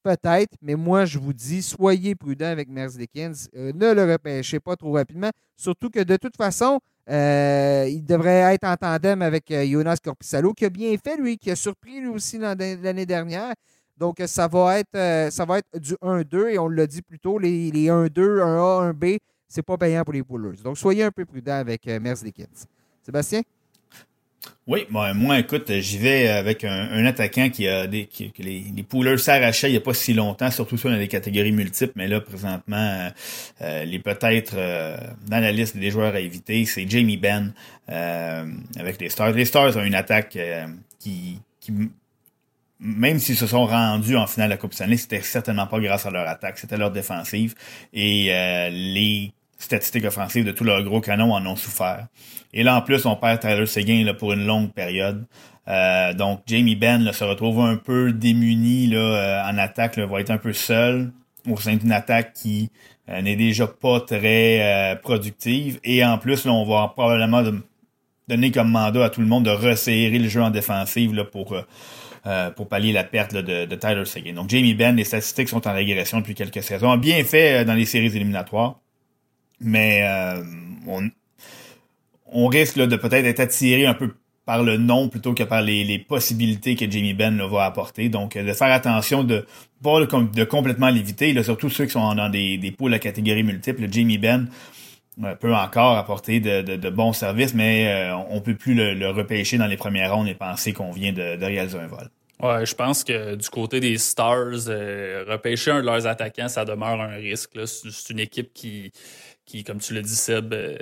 [0.02, 3.32] Peut-être, mais moi, je vous dis, soyez prudents avec Merzlikins.
[3.52, 5.30] ne le repêchez pas trop rapidement.
[5.56, 6.78] Surtout que de toute façon,
[7.08, 11.56] il devrait être en tandem avec Jonas Corpissalo, qui a bien fait, lui, qui a
[11.56, 13.54] surpris lui aussi l'année dernière.
[13.98, 17.18] Donc, ça va être, euh, ça va être du 1-2 et on l'a dit plus
[17.18, 19.18] tôt, les, 1-2, 1A, 1B,
[19.48, 20.60] c'est pas payant pour les poolers.
[20.62, 22.44] Donc, soyez un peu prudent avec euh, Merzlikins.
[23.02, 23.42] Sébastien?
[24.66, 28.06] Oui, moi, écoute, j'y vais avec un, attaquant qui a des.
[28.06, 31.92] que les, les s'arrachaient il n'y a pas si longtemps, surtout sur les catégories multiples,
[31.96, 33.10] mais là, présentement,
[33.62, 34.54] euh, les peut-être
[35.26, 37.54] dans la liste des joueurs à éviter, c'est Jamie Benn
[37.88, 39.32] avec les Stars.
[39.32, 40.38] Les Stars ont une attaque
[41.00, 41.72] qui, qui
[42.80, 46.06] même s'ils se sont rendus en finale de la Coupe Stanley, c'était certainement pas grâce
[46.06, 47.54] à leur attaque, c'était leur défensive.
[47.92, 52.06] Et euh, les statistiques offensives de tous leurs gros canons en ont souffert.
[52.52, 55.24] Et là, en plus, on perd Tyler Seguin là, pour une longue période.
[55.68, 60.20] Euh, donc, Jamie Benn se retrouve un peu démuni là, euh, en attaque, là, va
[60.20, 61.12] être un peu seul
[61.48, 62.70] au sein d'une attaque qui
[63.08, 65.78] n'est déjà pas très productive.
[65.84, 67.40] Et en plus, là, on va probablement
[68.26, 71.54] donné comme mandat à tout le monde de resserrer le jeu en défensive là, pour,
[72.26, 74.34] euh, pour pallier la perte de, de, Tyler Seguin.
[74.34, 76.96] Donc Jamie Benn, les statistiques sont en régression depuis quelques saisons.
[76.96, 78.80] Bien fait dans les séries éliminatoires,
[79.60, 80.04] mais
[80.86, 81.08] on,
[82.26, 84.14] on risque de peut-être être attiré un peu
[84.46, 88.08] par le nom plutôt que par les, possibilités que Jamie Benn va apporter.
[88.08, 89.44] Donc, de faire attention de
[89.82, 93.86] pas de complètement l'éviter, surtout ceux qui sont dans des, des poules à catégorie multiple.
[93.90, 94.85] Jamie Benn euh,
[95.40, 99.76] peut encore apporter de, bons services, mais euh, on peut plus le, repêcher dans les
[99.76, 102.08] premières rondes et penser qu'on vient de, réaliser un vol.
[102.42, 106.66] Ouais, je pense que du côté des Stars, euh, repêcher un de leurs attaquants, ça
[106.66, 107.58] demeure un risque.
[107.66, 108.92] C'est une équipe qui
[109.46, 110.76] qui, comme tu l'as dit, Seb, euh,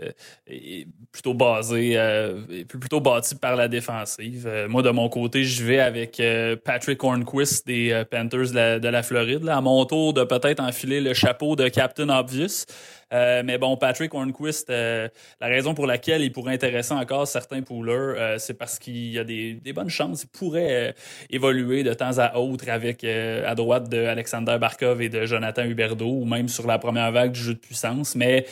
[0.47, 4.47] est plutôt basé, euh, plutôt par la défensive.
[4.49, 6.21] Euh, moi, de mon côté, je vais avec
[6.65, 10.61] Patrick Hornquist des Panthers de la, de la Floride, là, à mon tour de peut-être
[10.61, 12.65] enfiler le chapeau de Captain Obvious.
[13.13, 15.09] Euh, mais bon, Patrick Hornquist, euh,
[15.41, 19.19] la raison pour laquelle il pourrait intéresser encore certains poolers, euh, c'est parce qu'il y
[19.19, 20.25] a des, bonnes chances.
[20.25, 20.95] Il pourrait
[21.31, 26.11] évoluer de temps à autre avec à droite de Alexander Barkov et de Jonathan Huberdeau,
[26.21, 28.15] ou même sur la première vague du jeu de puissance.
[28.15, 28.47] Mais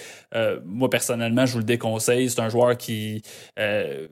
[0.65, 2.29] moi, personnellement, je vous le déconseille.
[2.29, 3.23] C'est un joueur qui,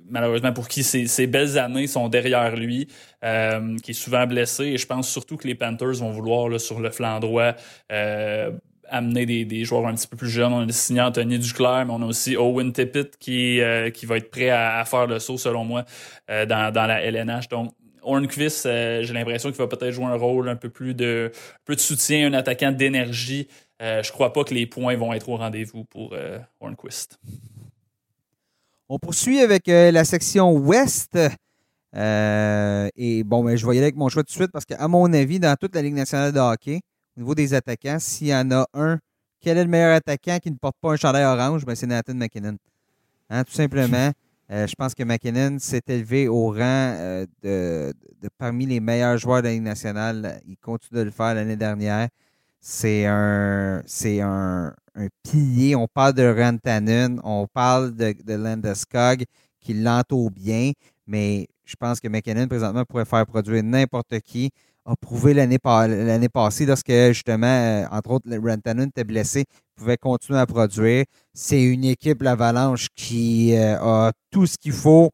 [0.09, 2.87] malheureusement, pour qui ses, belles années sont derrière lui,
[3.83, 4.67] qui est souvent blessé.
[4.67, 7.55] Et je pense surtout que les Panthers vont vouloir, sur le flanc droit,
[8.91, 10.53] amener des, des, joueurs un petit peu plus jeunes.
[10.53, 14.17] On a signé Anthony Duclair, mais on a aussi Owen Tippett qui, euh, qui va
[14.19, 15.85] être prêt à, faire le saut, selon moi,
[16.31, 17.49] euh, dans, dans, la LNH.
[17.49, 17.73] Donc,
[18.03, 21.31] Hornquist, euh, j'ai l'impression qu'il va peut-être jouer un rôle un peu plus de,
[21.65, 23.49] peu de soutien, un attaquant d'énergie.
[23.81, 26.15] je crois pas que les points vont être au rendez-vous pour
[26.61, 27.19] Hornquist.
[28.89, 31.17] On poursuit avec la section Ouest.
[31.95, 34.89] et bon, ben, je vais y aller avec mon choix tout de suite parce qu'à
[34.89, 36.81] mon avis, dans toute la Ligue nationale de hockey,
[37.21, 38.99] au niveau des attaquants, s'il y en a un,
[39.43, 41.67] quel est le meilleur attaquant qui ne porte pas un chandail orange?
[41.67, 42.57] Ben, c'est Nathan McKinnon.
[43.29, 44.13] Hein, tout simplement.
[44.53, 47.95] Euh, je pense que McKinnon s'est élevé au rang euh, de,
[48.37, 50.41] parmi les meilleurs joueurs de la Ligue nationale.
[50.45, 52.09] Il continue de le faire l'année dernière.
[52.61, 54.75] C'est un, c'est un,
[55.23, 55.77] pilier.
[55.77, 59.23] On parle de Rantanen, on parle de, de Landeskog
[59.61, 60.73] qui l'entoure bien,
[61.07, 64.51] mais je pense que McKinnon, présentement, pourrait faire produire n'importe qui
[64.87, 69.45] a prouvé l'année passée lorsque justement, euh, entre autres, Rantanen était blessé,
[69.77, 71.05] pouvait continuer à produire.
[71.35, 75.11] C'est une équipe, l'Avalanche, qui euh, a tout ce qu'il faut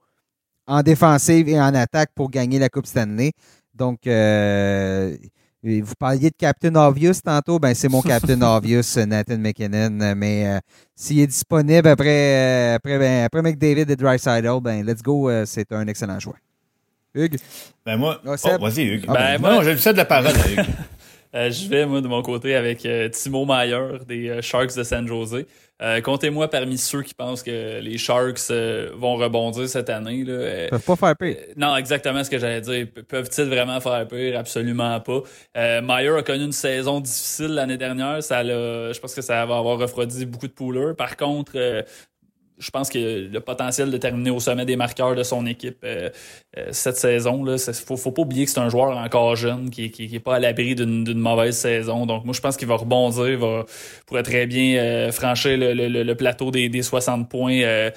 [0.66, 3.32] en défensive et en attaque pour gagner la Coupe Stanley.
[3.74, 5.16] Donc, euh,
[5.62, 10.14] vous parliez de Captain Obvious tantôt, ben c'est mon Captain Obvious, Nathan McKinnon.
[10.16, 10.60] Mais
[10.94, 15.86] s'il est disponible après, après, ben, après McDavid et Dreisaitl, ben let's go, c'est un
[15.88, 16.36] excellent choix.
[17.16, 17.38] Hugues?
[17.84, 18.20] Ben moi.
[18.24, 19.04] Oh, vas-y, Hugues.
[19.08, 20.64] Ah, ben, moi, j'ai ça de la parole, Hugues.
[21.36, 24.82] Euh, je vais, moi, de mon côté, avec euh, Timo Mayer des euh, Sharks de
[24.82, 25.44] San Jose.
[26.02, 28.50] Comptez-moi parmi ceux qui pensent que les Sharks
[28.94, 30.24] vont rebondir cette année.
[30.24, 30.64] Là.
[30.64, 31.36] Ils peuvent pas faire pire.
[31.54, 32.86] non, exactement ce que j'allais dire.
[33.06, 34.38] Peuvent-ils vraiment faire pire?
[34.38, 35.20] Absolument pas.
[35.54, 38.22] Mayer a connu une saison difficile l'année dernière.
[38.22, 40.96] Ça je pense que ça va avoir refroidi beaucoup de pouleurs.
[40.96, 41.84] Par contre,
[42.58, 46.10] je pense a le potentiel de terminer au sommet des marqueurs de son équipe euh,
[46.56, 47.44] euh, cette saison.
[47.46, 50.36] Il ne faut, faut, pas oublier que c'est un joueur encore jeune qui n'est pas
[50.36, 52.06] à l'abri d'une mauvaise saison.
[52.06, 53.64] Donc moi, je pense qu'il va rebondir, il va,
[54.06, 57.90] pourrait très bien euh, franchir le, plateau des, des 60 points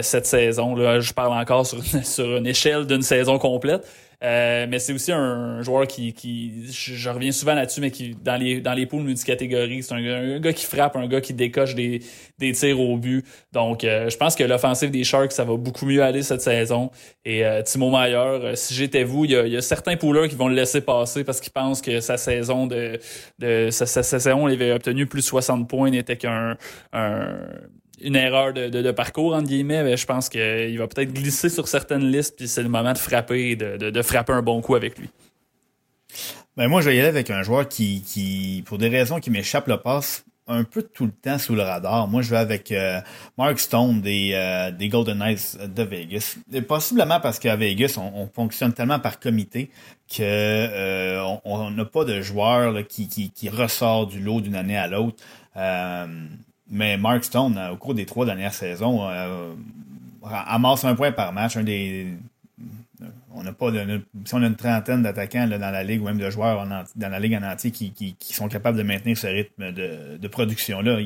[0.00, 0.74] cette saison.
[0.74, 1.00] Là.
[1.00, 3.86] Je parle encore sur, sur une échelle d'une saison complète.
[4.22, 8.36] Euh, mais c'est aussi un joueur qui, qui je, reviens souvent là-dessus, mais qui dans
[8.36, 12.00] les dans les poules multicatégories, c'est un, gars qui frappe, un gars qui décoche des,
[12.38, 13.24] des tirs au but.
[13.52, 16.90] Donc, euh, je pense que l'offensive des Sharks, ça va beaucoup mieux aller cette saison.
[17.24, 20.36] Et euh, Timo Mayer, si j'étais vous, il y, a, y a certains pouleurs qui
[20.36, 23.00] vont le laisser passer parce qu'ils pensent que sa saison de,
[23.40, 26.56] de sa, sa, saison, il avait obtenu plus de 60 points, n'était qu'un
[26.92, 27.38] un,
[28.02, 31.68] une erreur de, de, parcours, entre guillemets, mais je pense qu'il va peut-être glisser sur
[31.68, 34.98] certaines listes, puis c'est le moment de frapper, de, de, frapper un bon coup avec
[34.98, 35.08] lui.
[36.56, 39.30] Ben moi, je vais y aller avec un joueur qui, qui pour des raisons qui
[39.30, 42.08] m'échappent, le passe un peu tout le temps sous le radar.
[42.08, 43.00] Moi, je vais avec euh,
[43.38, 46.36] Mark Stone des, euh, des Golden Knights de Vegas.
[46.52, 49.70] Et possiblement parce qu'à Vegas, on, fonctionne tellement par comité
[50.08, 54.76] que euh, on n'a pas de joueur qui, qui, qui, ressort du lot d'une année
[54.76, 55.22] à l'autre.
[56.72, 59.52] Mais Mark Stone, au cours des trois dernières saisons, euh,
[60.24, 62.06] amasse un point par match, un des
[63.34, 66.18] on n'a pas de, si on a une trentaine d'attaquants dans la ligue ou même
[66.18, 69.72] de joueurs dans la ligue en entier qui, qui, sont capables de maintenir ce rythme
[69.72, 70.98] de, de production-là,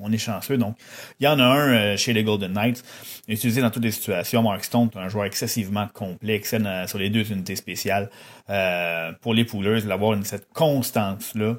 [0.00, 0.58] on, est chanceux.
[0.58, 0.76] Donc,
[1.20, 2.84] il y en a un euh, chez les Golden Knights,
[3.26, 4.42] utilisé dans toutes les situations.
[4.42, 6.54] Mark Stone un joueur excessivement complexe
[6.86, 8.10] sur les deux unités spéciales.
[8.50, 11.56] Euh, pour les poolers, d'avoir cette constance-là,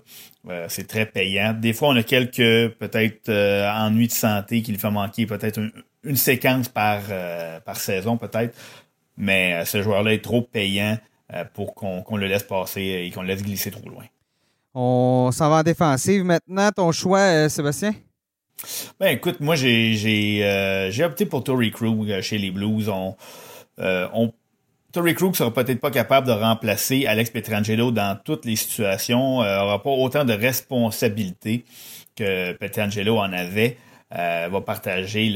[0.50, 1.54] euh, c'est très payant.
[1.54, 5.60] Des fois, on a quelques peut-être ennuis de santé qui lui fait manquer peut-être
[6.04, 7.02] une séquence par,
[7.66, 8.58] par saison peut-être.
[9.20, 10.98] Mais ce joueur-là est trop payant
[11.54, 14.06] pour qu'on le laisse passer et qu'on le laisse glisser trop loin.
[14.74, 16.72] On s'en va en défensive maintenant.
[16.72, 17.94] Ton choix, Sébastien?
[19.00, 22.90] Ben écoute, moi j'ai opté pour Tory Krug chez les Blues.
[22.90, 23.16] On,
[23.78, 24.34] on
[24.92, 29.62] Tory Krug sera peut-être pas capable de remplacer Alex Petrangelo dans toutes les situations, euh,
[29.62, 31.64] aura pas autant de responsabilités
[32.16, 33.78] que Petrangelo en avait.
[34.18, 35.32] Euh, va partager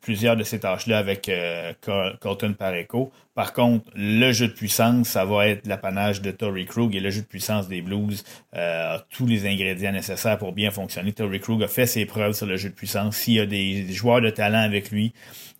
[0.00, 1.72] plusieurs de ces tâches-là avec euh,
[2.20, 3.10] Colton Pareco.
[3.34, 7.10] Par contre, le jeu de puissance, ça va être l'apanage de Tory Krug et le
[7.10, 8.22] jeu de puissance des Blues
[8.54, 11.12] euh, a tous les ingrédients nécessaires pour bien fonctionner.
[11.12, 13.16] Tory Krug a fait ses preuves sur le jeu de puissance.
[13.16, 15.12] S'il y a des joueurs de talent avec lui,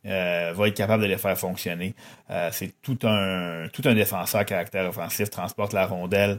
[0.07, 1.97] euh, va être capable de les faire fonctionner.
[2.53, 6.39] C'est tout un, tout un défenseur à caractère offensif, transporte la rondelle.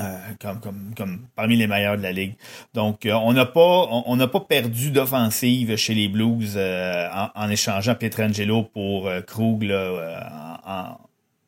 [0.00, 2.34] Euh, comme, parmi les meilleurs de la ligue.
[2.72, 7.94] Donc, on n'a pas on n'a pas perdu d'offensive chez les Blues en, en, échangeant
[7.94, 10.98] Pietrangelo pour Krug là,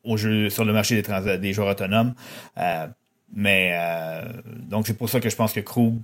[0.05, 2.13] au jeu sur le marché des, des joueurs autonomes.
[3.35, 3.73] mais
[4.69, 5.95] donc c'est pour ça que je pense que Krug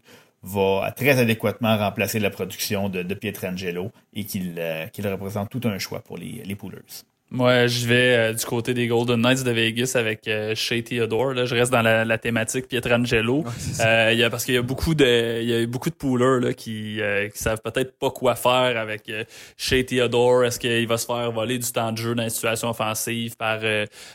[0.43, 5.79] va très adéquatement remplacer la production de, de Pietrangelo et qu'il euh, représente tout un
[5.79, 7.05] choix pour les, les Poolers.
[7.33, 11.33] Moi, je vais euh, du côté des Golden Knights de Vegas avec euh, Shea Theodore.
[11.35, 13.45] Là, je reste dans la, la thématique Pietrangelo.
[13.81, 16.41] euh, y a, parce qu'il y a beaucoup de, il y a beaucoup de poolers
[16.41, 19.11] là, qui, euh, qui savent peut-être pas quoi faire avec
[19.57, 20.45] Shea Theodore.
[20.45, 23.61] Est-ce qu'il va se faire voler du temps de jeu dans une situation offensive par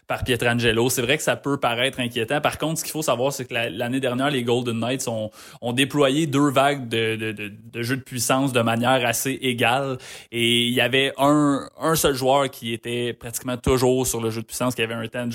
[0.07, 0.89] par Pietrangelo?
[0.89, 2.41] C'est vrai que ça peut paraître inquiétant.
[2.41, 5.71] Par contre, ce qu'il faut savoir, c'est que l'année dernière, les Golden Knights ont, ont
[5.71, 9.99] déployé deux vagues de, de, de, de jeux de puissance de manière assez égale.
[10.33, 14.41] Et il y avait un, un seul joueur qui était pratiquement toujours sur le jeu
[14.41, 15.29] de puissance, qui avait un temps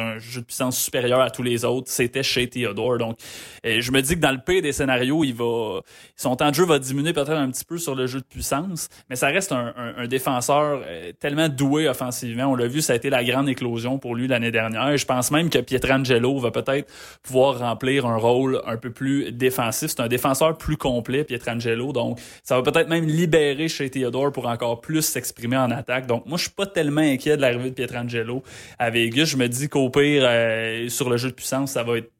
[0.00, 2.98] un jeu de puissance supérieur à tous les autres, c'était chez Theodore.
[2.98, 3.18] Donc,
[3.66, 5.80] euh, je me dis que dans le pire des scénarios, il va,
[6.16, 8.88] son temps de jeu va diminuer peut-être un petit peu sur le jeu de puissance,
[9.08, 12.46] mais ça reste un, un, défenseur euh, tellement doué offensivement.
[12.46, 14.96] On l'a vu, ça a été la grande éclosion pour lui l'année dernière.
[14.96, 16.90] Je pense même que Pietrangelo va peut-être
[17.22, 19.90] pouvoir remplir un rôle un peu plus défensif.
[19.90, 21.92] C'est un défenseur plus complet, Pietrangelo.
[21.92, 26.06] Donc, ça va peut-être même libérer chez Theodore pour encore plus s'exprimer en attaque.
[26.06, 28.42] Donc, moi, je suis pas tellement inquiet de l'arrivée de Pietrangelo
[28.78, 29.26] à Vegas.
[29.26, 32.10] Je me dis qu'au pire, euh, sur le jeu de puissance, ça va être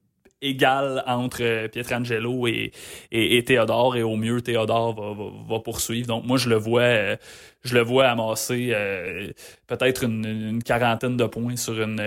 [0.43, 2.73] égal entre euh, Pietrangelo et,
[3.11, 6.07] et, Théodore et au mieux Théodore va, va, poursuivre.
[6.09, 7.17] Donc moi je le vois euh,
[7.65, 8.75] je le vois amasser
[9.69, 12.03] peut-être une, quarantaine de points sur une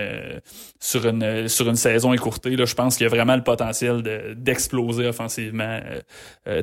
[0.78, 2.56] sur une sur une saison écourtée.
[2.56, 4.02] Là, je pense qu'il y a vraiment le potentiel
[4.36, 5.80] d'exploser offensivement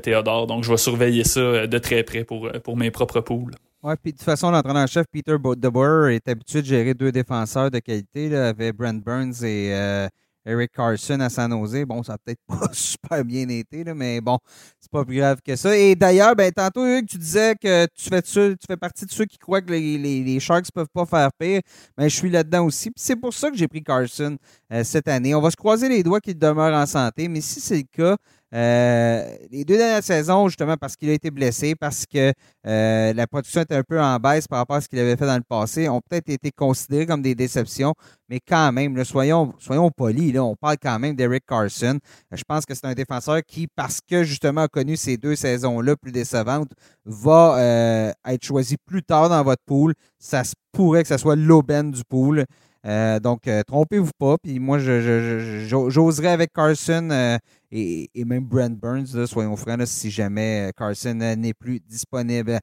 [0.03, 0.45] Théodore.
[0.45, 3.55] Donc je vais surveiller ça de très près pour pour mes propres poules.
[3.83, 7.79] Oui, puis de toute façon, l'entraîneur-chef Peter DeBoer est habitué de gérer deux défenseurs de
[7.79, 10.07] qualité, là, avec Brent Burns et euh,
[10.45, 11.85] Eric Carson à San Jose.
[11.85, 14.37] Bon, ça n'a peut-être pas super bien été, là, mais bon,
[14.79, 15.75] c'est pas plus grave que ça.
[15.75, 19.25] Et d'ailleurs, ben, tantôt, Hugues, tu disais que tu fais, tu fais partie de ceux
[19.25, 21.61] qui croient que les, les, les Sharks peuvent pas faire pire.
[21.97, 22.91] Mais je suis là-dedans aussi.
[22.91, 24.37] Puis c'est pour ça que j'ai pris Carson
[24.71, 25.33] euh, cette année.
[25.35, 28.17] On va se croiser les doigts qu'il demeure en santé, mais si c'est le cas,
[28.53, 32.31] euh, les deux dernières saisons, justement, parce qu'il a été blessé, parce que
[32.67, 35.25] euh, la production était un peu en baisse par rapport à ce qu'il avait fait
[35.25, 37.93] dans le passé, ont peut-être été considérés comme des déceptions,
[38.29, 39.53] mais quand même, soyons,
[39.95, 41.97] polis, on parle quand même d'Eric Carson.
[42.31, 45.95] Je pense que c'est un défenseur qui, parce que justement a connu ces deux saisons-là
[45.95, 46.71] plus décevantes,
[47.05, 49.93] va euh, être choisi plus tard dans votre pool.
[50.19, 52.45] Ça se pourrait que ce soit l'aubaine du pool.
[52.85, 54.37] Euh, donc, euh, trompez-vous pas.
[54.41, 57.37] Puis moi, j'oserais avec Carson euh,
[57.71, 62.59] et, même Brent Burns, soyons francs, si jamais Carson n'est plus disponible.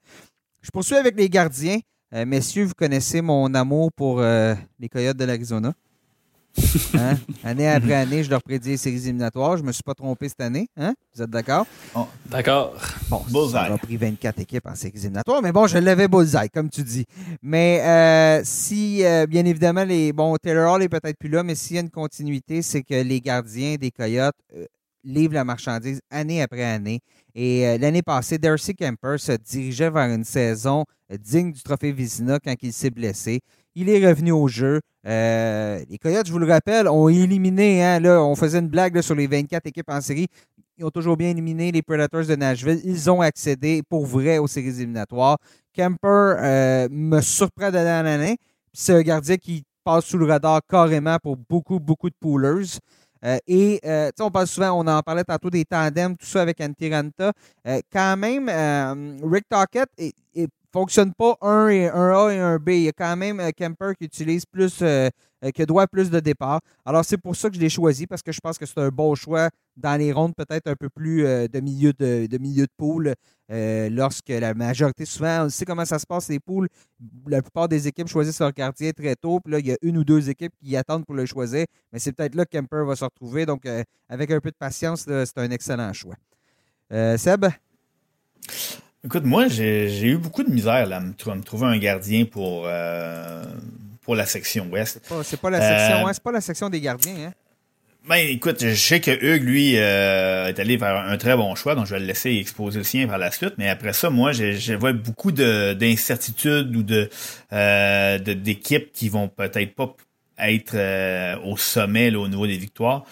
[0.62, 1.79] Je poursuis avec les gardiens.
[2.27, 5.73] messieurs, vous connaissez mon amour pour les Coyotes de l'Arizona?
[6.94, 7.16] Hein?
[7.44, 9.57] Année après année, je leur prédis les séries éliminatoires.
[9.57, 10.68] Je ne me suis pas trompé cette année.
[10.76, 10.94] Hein?
[11.14, 11.66] Vous êtes d'accord?
[11.94, 12.74] Oh, d'accord.
[13.09, 13.76] Bon, bullseye.
[13.78, 17.07] pris 24 équipes en séries éliminatoires, mais bon, je l'avais bullseye, comme tu dis.
[17.42, 21.55] Mais euh, si, euh, bien évidemment, les bon, Taylor Hall est peut-être plus là, mais
[21.55, 24.66] s'il y a une continuité, c'est que les gardiens des Coyotes euh,
[25.05, 27.01] livrent la marchandise année après année.
[27.34, 30.84] Et l'année passée, Darcy Kemper se dirigeait vers une saison
[31.18, 33.40] digne du trophée Vizina quand il s'est blessé.
[33.77, 34.81] Il est revenu au jeu.
[35.07, 39.01] Euh, les Coyotes, je vous le rappelle, ont éliminé, hein, là, on faisait une blague
[39.01, 40.27] sur les 24 équipes en série.
[40.77, 42.81] Ils ont toujours bien éliminé les Predators de Nashville.
[42.85, 45.39] Ils ont accédé pour vrai aux séries éliminatoires.
[45.73, 48.39] Kemper euh, me surprend d'année en année.
[48.73, 52.79] C'est un gardien qui passe sous le radar carrément pour beaucoup, beaucoup de poolers.
[53.25, 53.81] Euh, et
[54.18, 57.33] on parle souvent, on en parlait tantôt des tandems, tout ça avec Antiranta.
[57.93, 58.49] quand même,
[59.23, 60.14] Rick Tockett est,
[60.73, 62.71] fonctionne pas un, et, un A et un B.
[62.71, 65.09] Il y a quand même euh, Kemper qui utilise plus, euh,
[65.45, 66.61] euh, qui doit plus de départ.
[66.85, 68.89] Alors, c'est pour ça que je l'ai choisi, parce que je pense que c'est un
[68.89, 73.14] bon choix dans les rondes peut-être un peu plus de, milieu de, milieu de poule,
[73.49, 76.68] lorsque la majorité, souvent, on sait comment ça se passe, les poules.
[77.27, 79.97] La plupart des équipes choisissent leur gardien très tôt, puis là, il y a une
[79.99, 82.95] ou deux équipes qui attendent pour le choisir, mais c'est peut-être là que Kemper va
[82.95, 83.47] se retrouver.
[83.47, 83.62] Donc,
[84.09, 86.16] avec un peu de patience, c'est un excellent choix.
[86.91, 87.47] Seb?
[89.03, 93.42] Écoute, moi, j'ai eu beaucoup de misère là, à me, trouver un gardien pour, euh,
[94.03, 95.01] pour la section ouest.
[95.22, 97.32] C'est pas, la section, euh, pas la section des gardiens, hein?
[98.09, 101.74] Ben, écoute, je sais que Hugues, lui, euh, est allé vers un très bon choix,
[101.74, 103.55] donc je vais le laisser exposer le sien par la suite.
[103.57, 107.09] Mais après ça, moi, je, vois beaucoup d'incertitudes ou de
[108.34, 109.94] d'équipes qui vont peut-être pas
[110.38, 110.76] être
[111.44, 113.05] au sommet au niveau des victoires.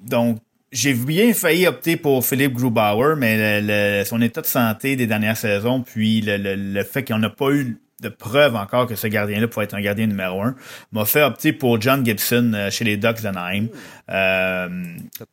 [0.00, 0.38] donc,
[0.74, 5.80] j'ai bien failli opter pour Philippe Grubauer, mais son état de santé des dernières saisons,
[5.80, 9.48] puis le, fait qu'il n'y en a pas eu de preuve encore que ce gardien-là
[9.48, 10.56] pouvait être un gardien numéro un,
[10.92, 13.68] m'a fait opter pour John Gibson euh, chez les Ducks d'Anaheim.
[14.10, 14.68] Euh,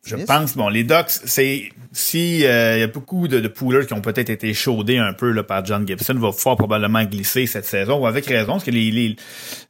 [0.06, 3.86] je pense, bon, les Ducks, c'est si euh, il y a beaucoup de, de poolers
[3.86, 7.46] qui ont peut-être été chaudés un peu là, par John Gibson, va fort probablement glisser
[7.46, 9.16] cette saison, ou avec raison, parce que les, les,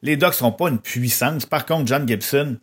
[0.02, 1.46] les Ducks seront pas une puissance.
[1.46, 2.58] Par contre, John Gibson,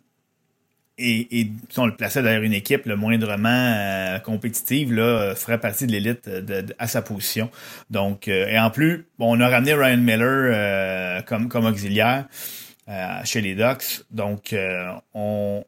[1.00, 5.34] et, et si on le plaçait derrière une équipe le moindrement euh, compétitive, là, euh,
[5.34, 6.28] ferait partie de l'élite
[6.78, 7.50] à sa position.
[7.90, 12.26] Donc, euh, et en plus, bon, on a ramené Ryan Miller comme, comme auxiliaire
[13.24, 14.02] chez les Ducks.
[14.10, 14.54] Donc,
[15.14, 15.64] on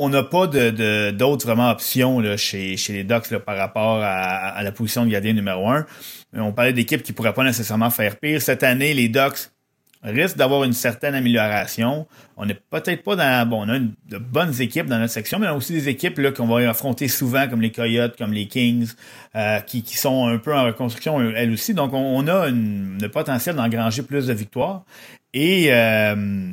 [0.00, 4.00] on n'a pas de, d'autres vraiment options là, chez, chez les Ducks là, par rapport
[4.00, 5.86] à, à, la position de gardien numéro un.
[6.32, 8.40] On parlait d'équipes qui pourraient pas nécessairement faire pire.
[8.40, 9.50] Cette année, les Ducks
[10.02, 12.06] risque d'avoir une certaine amélioration.
[12.36, 15.46] On n'est peut-être pas dans bon, on a de bonnes équipes dans notre section, mais
[15.48, 18.88] on a aussi des équipes qu'on va affronter souvent, comme les Coyotes, comme les Kings,
[19.34, 21.74] euh, qui, qui sont un peu en reconstruction elles aussi.
[21.74, 24.84] Donc on, a une, le potentiel d'engranger plus de victoires
[25.34, 26.52] et euh,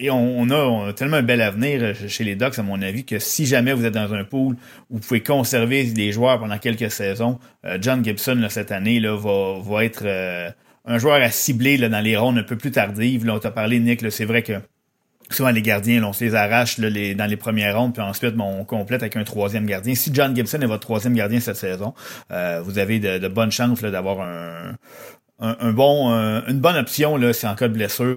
[0.00, 3.46] et on, a, tellement un bel avenir chez les Ducks, à mon avis, que si
[3.46, 4.54] jamais vous êtes dans un pool
[4.90, 9.00] où vous pouvez conserver des joueurs pendant quelques saisons, euh, John Gibson là, cette année
[9.00, 10.04] là, va, va être
[10.88, 13.28] un joueur à cibler dans les rondes un peu plus tardives.
[13.28, 14.54] On t'a parlé, Nick, c'est vrai que
[15.30, 18.64] souvent les gardiens, on se les arrache dans les premières rondes, puis ensuite bon, on
[18.64, 19.94] complète avec un troisième gardien.
[19.94, 21.94] Si John Gibson est votre troisième gardien cette saison,
[22.30, 24.26] euh, vous avez de, bonnes chances d'avoir
[25.38, 28.16] une bonne option là, c'est en cas de blessure.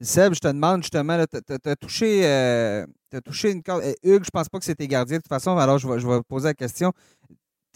[0.00, 2.86] Seb, je te demande justement, tu as, touché, euh,
[3.24, 3.82] touché une corde.
[3.82, 6.06] Euh, Hugues, je pense pas que c'était gardien de toute façon, alors je vais, je
[6.06, 6.92] vais poser la question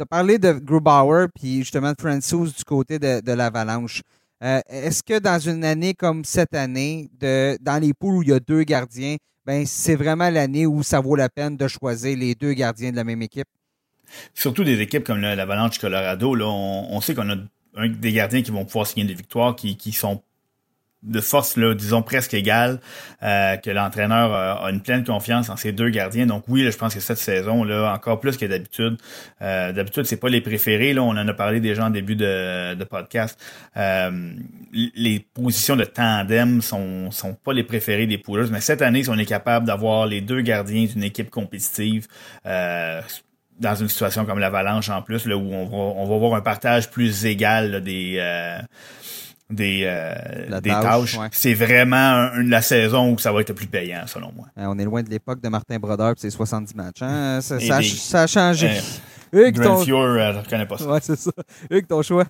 [0.03, 4.03] tu as parlé de Grubauer puis justement de Francis du côté de, l'Avalanche.
[4.43, 8.33] Euh, est-ce que dans une année comme cette année, dans les poules où il y
[8.33, 12.35] a deux gardiens, ben c'est vraiment l'année où ça vaut la peine de choisir les
[12.35, 13.47] deux gardiens de la même équipe?
[14.35, 18.65] Surtout des équipes comme l'Avalanche Colorado, là, on, sait qu'on a des gardiens qui vont
[18.65, 20.23] pouvoir signer des victoires, qui, qui sont
[21.03, 22.79] de force, là, disons, presque égale,
[23.23, 26.27] euh, que l'entraîneur a une pleine confiance en ses deux gardiens.
[26.27, 28.97] Donc oui, je pense que cette saison, là, encore plus que d'habitude,
[29.41, 30.93] euh, d'habitude, c'est pas les préférés.
[30.93, 33.39] Là, on en a parlé déjà en début de, podcast.
[33.77, 34.33] Euh,
[34.73, 38.49] les positions de tandem sont, sont pas les préférés des pouleurs.
[38.51, 42.07] Mais cette année, si on est capable d'avoir les deux gardiens d'une équipe compétitive,
[42.45, 46.41] dans une situation comme l'Avalanche en plus, là, où on va, on va avoir un
[46.41, 48.19] partage plus égal des
[49.53, 51.19] des, euh, des tâches.
[51.33, 54.47] C'est vraiment la saison où ça va être le plus payant, selon moi.
[54.57, 57.03] on est loin de l'époque de Martin Brodeur et ses 70 matchs.
[57.03, 57.41] Hein?
[57.43, 58.69] Ça, ça, a changé.
[59.35, 59.81] Euh, Hugues, ton...
[59.81, 60.87] Euh, je ne connais pas ça.
[60.87, 61.31] Ouais, c'est ça.
[61.71, 62.27] Hugues, ton choix?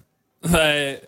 [0.49, 0.99] Ben,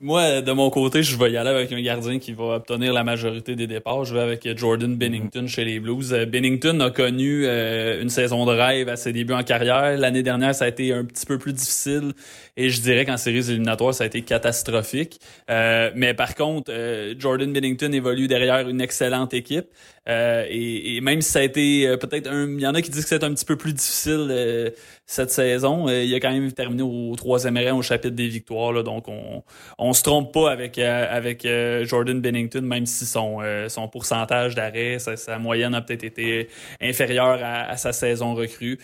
[0.00, 3.04] moi, de mon côté, je vais y aller avec un gardien qui va obtenir la
[3.04, 4.04] majorité des départs.
[4.04, 6.12] Je vais avec Jordan Bennington chez les Blues.
[6.12, 9.96] Euh, Bennington a connu euh, une saison de rêve à ses débuts en carrière.
[9.98, 12.12] L'année dernière, ça a été un petit peu plus difficile
[12.56, 15.20] et je dirais qu'en séries éliminatoires, ça a été catastrophique.
[15.50, 16.72] Euh, mais par contre,
[17.18, 19.66] Jordan Bennington évolue derrière une excellente équipe.
[20.06, 22.90] Euh, et, même si ça a été euh, peut-être un, il y en a qui
[22.90, 24.70] disent que c'est un petit peu plus difficile euh,
[25.06, 25.88] cette saison.
[25.88, 29.42] il a quand même terminé au troisième rang au chapitre des victoires, là, donc on
[29.78, 31.46] on se trompe pas avec avec
[31.84, 36.48] Jordan Bennington, même si son son pourcentage d'arrêt, sa, moyenne a peut-être été
[36.80, 38.78] inférieure à, à, sa saison recrue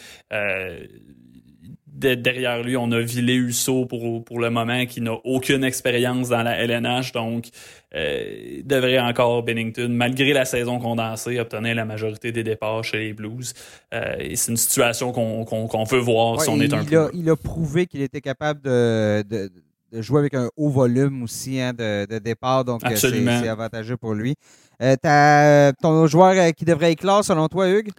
[2.00, 6.42] derrière lui, on a Ville Husso pour, pour le moment qui n'a aucune expérience dans
[6.42, 7.48] la LNH, donc
[7.94, 13.12] euh, devrait encore Bennington, malgré la saison condensée, obtenir la majorité des départs chez les
[13.12, 13.52] Blues.
[13.92, 17.08] Euh, et c'est une situation qu'on qu'on veut voir si on est un il A,
[17.12, 19.50] il a prouvé qu'il était capable de, de,
[19.92, 23.96] de, jouer avec un haut volume aussi hein, de, de, départ, donc euh, c'est avantageux
[23.96, 24.36] pour lui.
[24.82, 27.90] Euh, as ton joueur euh, qui devrait éclore selon toi, Hugues?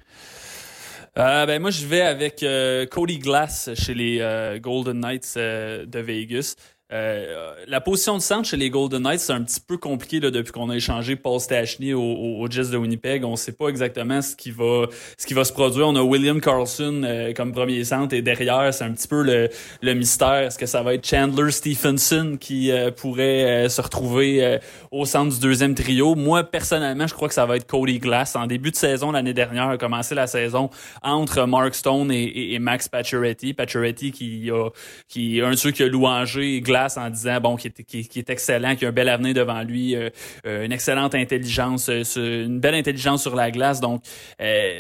[1.17, 5.99] Euh, ben moi je vais avec euh, Cody Glass chez les euh, Golden Knights de
[5.99, 6.55] Vegas.
[6.93, 10.29] Euh, la position de centre chez les Golden Knights, c'est un petit peu compliqué là,
[10.29, 13.23] depuis qu'on a échangé Paul Stachny au, au, Jets de Winnipeg.
[13.23, 14.87] On ne sait pas exactement ce qui va
[15.17, 15.87] ce qui va se produire.
[15.87, 19.49] On a William Carlson euh, comme premier centre et derrière, c'est un petit peu le,
[19.81, 20.43] le mystère.
[20.43, 24.59] Est-ce que ça va être Chandler Stephenson qui euh, pourrait se retrouver
[24.91, 26.15] au centre du deuxième trio?
[26.15, 28.35] Moi, personnellement, je crois que ça va être Cody Glass.
[28.35, 30.69] En début de saison l'année dernière, a commencé la saison
[31.03, 33.53] entre Mark Stone et, et, Max Pacioretty.
[33.53, 34.69] Pacioretty qui a
[35.07, 38.75] qui un de ceux qui a louangé Glass en disant bon qui est, est excellent,
[38.75, 40.09] qui a un bel avenir devant lui, euh,
[40.45, 43.79] euh, une excellente intelligence, euh, une belle intelligence sur la glace.
[43.79, 44.03] Donc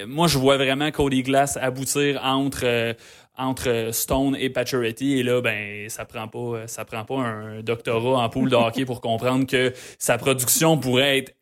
[0.07, 2.95] moi je vois vraiment Cody Glass aboutir entre
[3.37, 8.23] entre Stone et Pacioretty et là ben ça prend pas ça prend pas un doctorat
[8.23, 11.33] en poule de pour comprendre que sa production pourrait être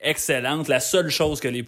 [0.00, 0.68] excellente.
[0.68, 1.64] La seule chose que les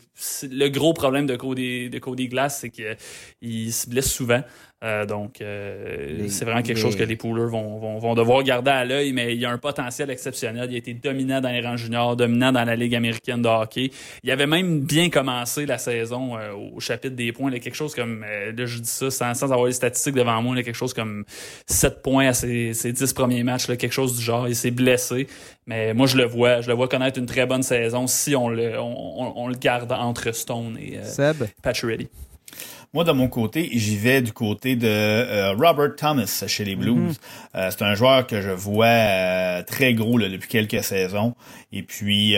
[0.51, 4.43] le gros problème de Cody de Cody Glass c'est qu'il se blesse souvent.
[4.85, 8.71] Euh, donc, euh, c'est vraiment quelque chose que les poolers vont, vont, vont devoir garder
[8.71, 10.69] à l'œil, mais il y a un potentiel exceptionnel.
[10.71, 13.91] Il a été dominant dans les rangs juniors, dominant dans la Ligue américaine de hockey.
[14.23, 17.51] Il avait même bien commencé la saison euh, au chapitre des points.
[17.51, 20.55] Là, quelque chose comme, là, je dis ça sans, sans avoir les statistiques devant moi,
[20.55, 21.25] là, quelque chose comme
[21.67, 24.47] 7 points à ses, ses 10 premiers matchs, là, quelque chose du genre.
[24.47, 25.27] Il s'est blessé,
[25.67, 26.61] mais moi, je le vois.
[26.61, 29.91] Je le vois connaître une très bonne saison si on le, on, on, le garde
[29.93, 31.45] entre Stone et Seb?
[31.65, 32.09] Ready.
[32.97, 36.97] Moi, de mon côté, j'y vais du côté de euh, Robert Thomas chez les Blues.
[36.97, 37.15] Mhm.
[37.55, 41.35] Euh, c'est un joueur que je vois euh, très gros là, depuis quelques saisons.
[41.73, 42.37] Et puis,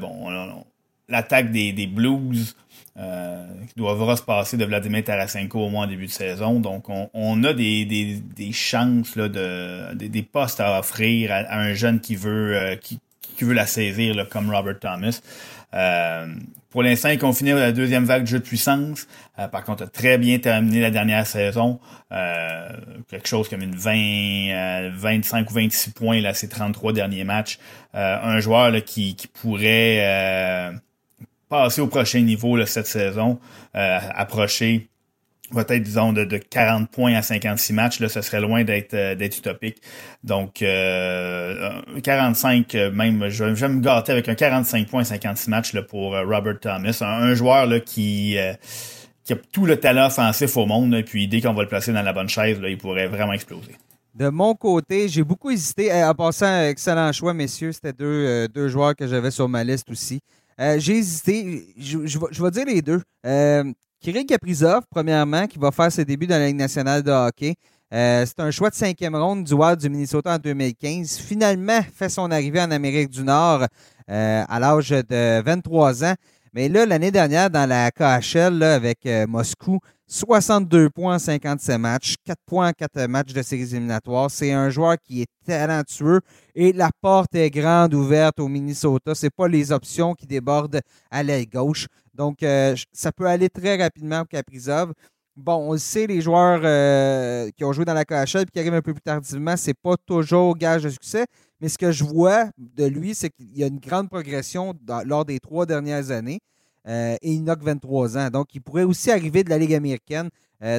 [0.00, 0.64] bon,
[1.08, 2.56] l'attaque des, des, Blues
[2.96, 6.58] qui doivra se passer de Vladimir Tarasenko au moins en début de saison.
[6.58, 11.72] Donc, on, a des, des, des chances, là, de, des, postes à offrir à, un
[11.74, 12.98] jeune qui veut, qui,
[13.40, 15.22] qui veut la saisir, là, comme Robert Thomas.
[15.72, 16.26] Euh,
[16.68, 19.08] pour l'instant, il continue la deuxième vague de jeu de puissance.
[19.38, 21.80] Euh, par contre, a très bien terminé la dernière saison.
[22.12, 22.68] Euh,
[23.08, 27.58] quelque chose comme une 20, 25 ou 26 points là, ces 33 derniers matchs.
[27.94, 30.74] un joueur là, qui, qui pourrait
[31.48, 33.40] passer au prochain niveau là, cette saison,
[33.72, 34.89] approcher
[35.50, 39.14] peut-être, disons, de, de 40 points à 56 matchs, là, ce serait loin d'être euh,
[39.18, 39.82] utopique.
[40.24, 45.50] Donc, euh, 45, euh, même, je, vais me gâter avec un 45 points à 56
[45.50, 46.98] matchs là, pour euh, Robert Thomas.
[47.02, 48.36] Un, joueur là, qui,
[49.24, 52.02] qui a tout le talent offensif au monde, puis dès qu'on va le placer dans
[52.02, 53.74] la bonne chaise, là, il pourrait vraiment exploser.
[54.14, 55.92] De mon côté, j'ai beaucoup hésité.
[56.04, 57.72] En passant, excellent choix, messieurs.
[57.72, 60.20] C'était deux, deux joueurs que j'avais sur ma liste aussi.
[60.58, 61.64] j'ai hésité.
[61.78, 63.00] Je, je, je, vais dire les deux.
[64.00, 67.56] Kirill Kaprizov, premièrement, qui va faire ses débuts dans la Ligue nationale de hockey.
[67.92, 71.18] Euh, c'est un choix de cinquième ronde du Wild du Minnesota en 2015.
[71.18, 73.66] Finalement, fait son arrivée en Amérique du Nord
[74.08, 76.14] euh, à l'âge de 23 ans.
[76.52, 79.78] Mais là, l'année dernière, dans la KHL avec euh, Moscou,
[80.08, 84.32] 62 points en 57 matchs, 4 points en 4 matchs de séries éliminatoires.
[84.32, 86.20] C'est un joueur qui est talentueux
[86.56, 89.14] et la porte est grande ouverte au Minnesota.
[89.14, 90.80] Ce pas les options qui débordent
[91.12, 91.86] à l'aile gauche.
[92.14, 94.92] Donc, euh, ça peut aller très rapidement pour Caprizov.
[95.36, 98.58] Bon, on le sait, les joueurs euh, qui ont joué dans la KHL et qui
[98.58, 101.26] arrivent un peu plus tardivement, c'est pas toujours gage de succès.
[101.60, 104.74] Mais ce que je vois de lui, c'est qu'il y a une grande progression
[105.04, 106.40] lors des trois dernières années.
[106.88, 108.30] Euh, et il n'a que 23 ans.
[108.30, 110.30] Donc, il pourrait aussi arriver de la Ligue américaine.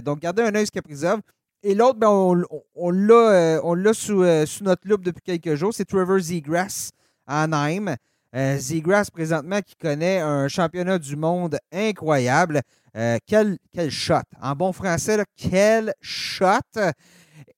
[0.04, 1.22] donc, gardez un œil sur Caprizov.
[1.64, 2.10] Et l'autre, ben,
[2.76, 5.74] on, l'a sous, sous, notre loupe depuis quelques jours.
[5.74, 6.90] C'est Trevor Zegras
[7.28, 7.96] à Anaheim.
[8.34, 8.58] Euh,
[9.14, 12.62] présentement, qui connaît un championnat du monde incroyable.
[12.98, 14.16] Euh, quel, quel shot?
[14.42, 16.60] En bon français, quel shot?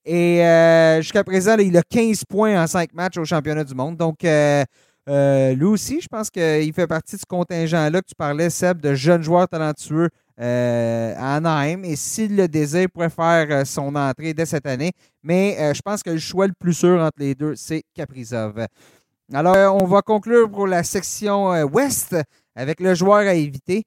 [0.06, 3.98] Et euh, jusqu'à présent, il a 15 points en 5 matchs au championnat du monde.
[3.98, 4.64] Donc, euh,
[5.08, 8.94] lui aussi, je pense qu'il fait partie de ce contingent-là que tu parlais, Seb, de
[8.94, 11.84] jeunes joueurs talentueux à Anaheim.
[11.84, 14.92] Et s'il le désire, il pourrait faire son entrée dès cette année.
[15.24, 18.68] Mais je pense que le choix le plus sûr entre les deux, c'est Caprizov.
[19.34, 22.16] Alors, on va conclure pour la section Ouest
[22.56, 23.84] avec le joueur à éviter.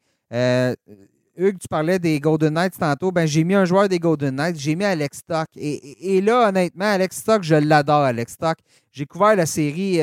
[1.36, 3.12] Hugues, tu parlais des Golden Knights tantôt.
[3.12, 4.58] Ben, j'ai mis un joueur des Golden Knights.
[4.58, 5.48] J'ai mis Alex Stock.
[5.56, 8.58] Et, là, honnêtement, Alex Stock, je l'adore, Alex Stock.
[8.92, 10.00] J'ai couvert la série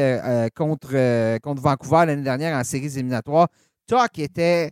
[0.56, 3.48] contre, contre Vancouver l'année dernière en séries éliminatoires.
[3.88, 4.70] Stock était.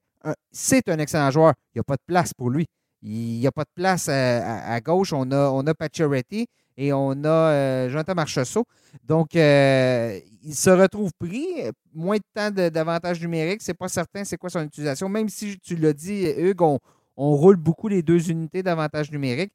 [0.52, 1.54] C'est un excellent joueur.
[1.74, 2.68] Il n'y a pas de place pour lui.
[3.02, 5.14] Il n'y a pas de place à, gauche.
[5.14, 5.74] On a, on a
[6.78, 8.66] et on a Jonathan Marchessault.
[9.06, 11.48] Donc, il se retrouve pris.
[11.94, 13.62] Moins de temps d'avantage numérique.
[13.62, 15.10] C'est pas certain c'est quoi son utilisation.
[15.10, 16.80] Même si tu l'as dit, Hugues, on,
[17.18, 19.52] roule beaucoup les deux unités d'avantage numérique.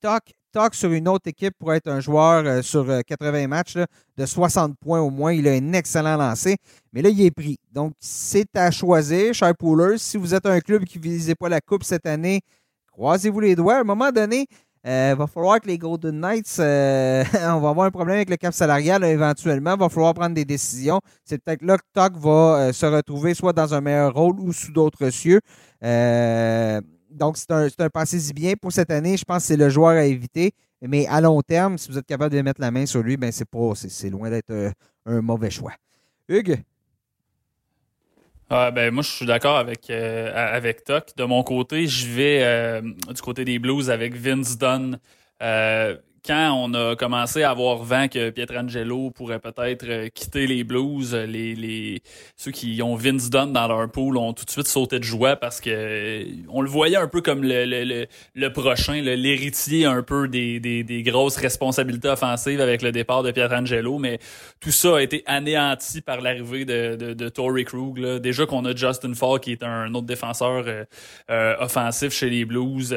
[0.00, 3.76] Toc, sur une autre équipe pour être un joueur euh, sur 80 euh, matchs
[4.16, 5.32] de 60 points au moins.
[5.32, 6.56] Il a un excellent lancé.
[6.92, 7.58] Mais là, il est pris.
[7.72, 9.98] Donc, c'est à choisir, cher Poolers.
[9.98, 12.40] Si vous êtes un club qui ne visait pas la Coupe cette année,
[12.92, 13.76] croisez-vous les doigts.
[13.76, 14.46] À un moment donné,
[14.86, 18.54] Il va falloir que les Golden Knights, on va avoir un problème avec le cap
[18.54, 19.74] salarial éventuellement.
[19.74, 21.00] Il va falloir prendre des décisions.
[21.24, 24.70] C'est peut-être là que Toc va se retrouver soit dans un meilleur rôle ou sous
[24.70, 25.40] d'autres cieux.
[25.82, 29.16] donc, c'est un, un passé bien pour cette année.
[29.16, 30.52] Je pense que c'est le joueur à éviter.
[30.82, 33.32] Mais à long terme, si vous êtes capable de mettre la main sur lui, ben
[33.32, 34.72] c'est loin d'être
[35.06, 35.72] un, mauvais choix.
[36.28, 36.62] Hugues?
[38.48, 41.16] Ah, ben moi je suis d'accord avec euh, avec Toc.
[41.16, 45.00] De mon côté, je vais euh, du côté des Blues avec Vince Dunn.
[45.42, 45.96] Euh,
[46.26, 51.14] quand on a commencé à avoir vent que Pietrangelo pourrait peut-être euh, quitter les Blues,
[51.14, 52.02] euh, les, les
[52.36, 55.36] ceux qui ont Vince Dunn dans leur pool ont tout de suite sauté de joie
[55.36, 60.02] parce que euh, on le voyait un peu comme le, le, le, prochain, l'héritier un
[60.02, 64.18] peu des, des, des, grosses responsabilités offensives avec le départ de Pietrangelo, mais
[64.60, 67.98] tout ça a été anéanti par l'arrivée de, de, de Tory Krug.
[67.98, 68.18] Là.
[68.18, 70.64] Déjà qu'on a Justin Fall qui est un autre défenseur
[71.28, 72.96] offensif chez les Blues.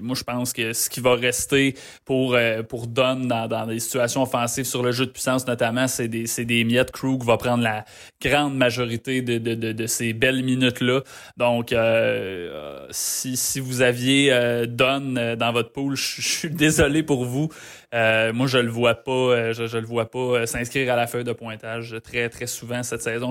[0.00, 4.22] moi, je pense que ce qui va rester pour pour Dunn dans, dans des situations
[4.22, 6.90] offensives sur le jeu de puissance notamment, c'est des, des miettes.
[6.90, 7.84] Krug va prendre la
[8.20, 11.00] grande majorité de, de, de, de ces belles minutes-là.
[11.36, 17.24] Donc, euh, si, si vous aviez euh, euh, dans votre pool, je, suis désolé pour
[17.24, 17.48] vous.
[17.94, 21.24] Euh, moi, je le vois pas, je, je le vois pas s'inscrire à la feuille
[21.24, 23.30] de pointage très, très souvent cette saison.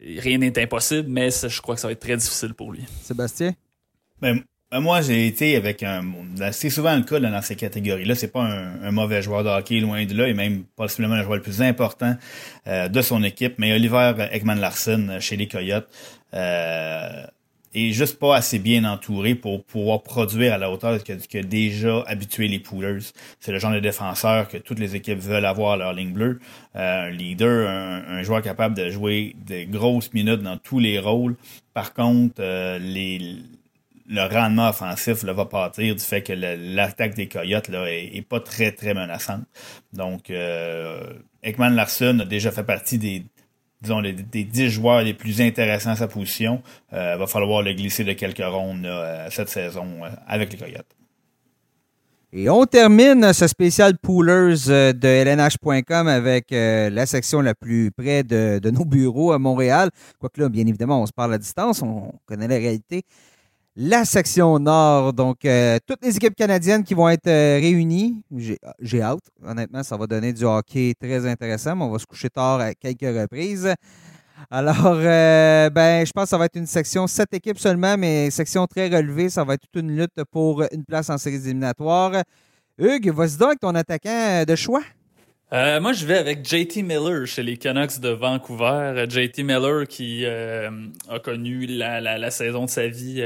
[0.00, 2.84] rien n'est impossible, mais je crois que ça va être très difficile pour lui.
[3.02, 3.52] Sébastien?
[4.20, 4.42] Ben,
[4.72, 6.02] moi, j'ai été avec un.
[6.50, 8.14] C'est souvent le cas dans ces catégories-là.
[8.16, 11.36] C'est pas un, mauvais joueur de hockey, loin de là, et même possiblement le joueur
[11.36, 12.16] le plus important
[12.66, 13.54] euh, de son équipe.
[13.58, 15.88] Mais Oliver Ekman Larsen euh, chez les Coyotes
[16.34, 17.22] euh,
[17.74, 22.02] est juste pas assez bien entouré pour pouvoir produire à la hauteur que, que déjà
[22.08, 23.12] habitué les Poolers.
[23.38, 26.40] C'est le genre de défenseur que toutes les équipes veulent avoir à leur ligne bleue.
[26.74, 31.36] un leader, un, joueur capable de jouer des grosses minutes dans tous les rôles.
[31.72, 32.42] Par contre,
[32.78, 33.42] les
[34.08, 38.72] le rendement offensif va partir du fait que l'attaque des Coyotes là, est, pas très,
[38.72, 39.44] très menaçante.
[39.92, 43.24] Donc, euh, Ekman Larson a déjà fait partie des
[43.82, 46.62] disons des, dix joueurs les plus intéressants à sa position.
[46.92, 50.96] Euh, il va falloir le glisser de quelques rondes euh, cette saison avec les Coyotes.
[52.32, 58.70] Et on termine ce spécial Poolers de LNH.com avec la section la plus près de,
[58.70, 59.90] nos bureaux à Montréal.
[60.18, 63.04] Quoique là, bien évidemment, on se parle à distance, on connaît la réalité
[63.76, 65.12] la section nord.
[65.12, 68.22] Donc, euh, toutes les équipes canadiennes qui vont être euh, réunies.
[68.80, 69.20] J'ai hâte.
[69.44, 72.74] Honnêtement, ça va donner du hockey très intéressant, mais on va se coucher tard à
[72.74, 73.72] quelques reprises.
[74.50, 78.30] Alors, euh, ben, je pense que ça va être une section sept équipes seulement, mais
[78.30, 79.28] section très relevée.
[79.28, 82.22] Ça va être toute une lutte pour une place en séries éliminatoires.
[82.78, 84.82] Hugues, vas-y donc ton attaquant de choix.
[85.52, 88.64] Euh, moi, je vais avec JT Miller chez les Canucks de Vancouver.
[88.96, 90.68] Euh, JT Miller qui euh,
[91.08, 93.22] a connu la, saison de sa vie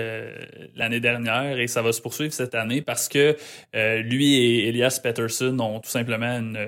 [0.77, 3.35] l'année dernière et ça va se poursuivre cette année parce que
[4.03, 6.59] lui et Elias Pettersson ont tout simplement une,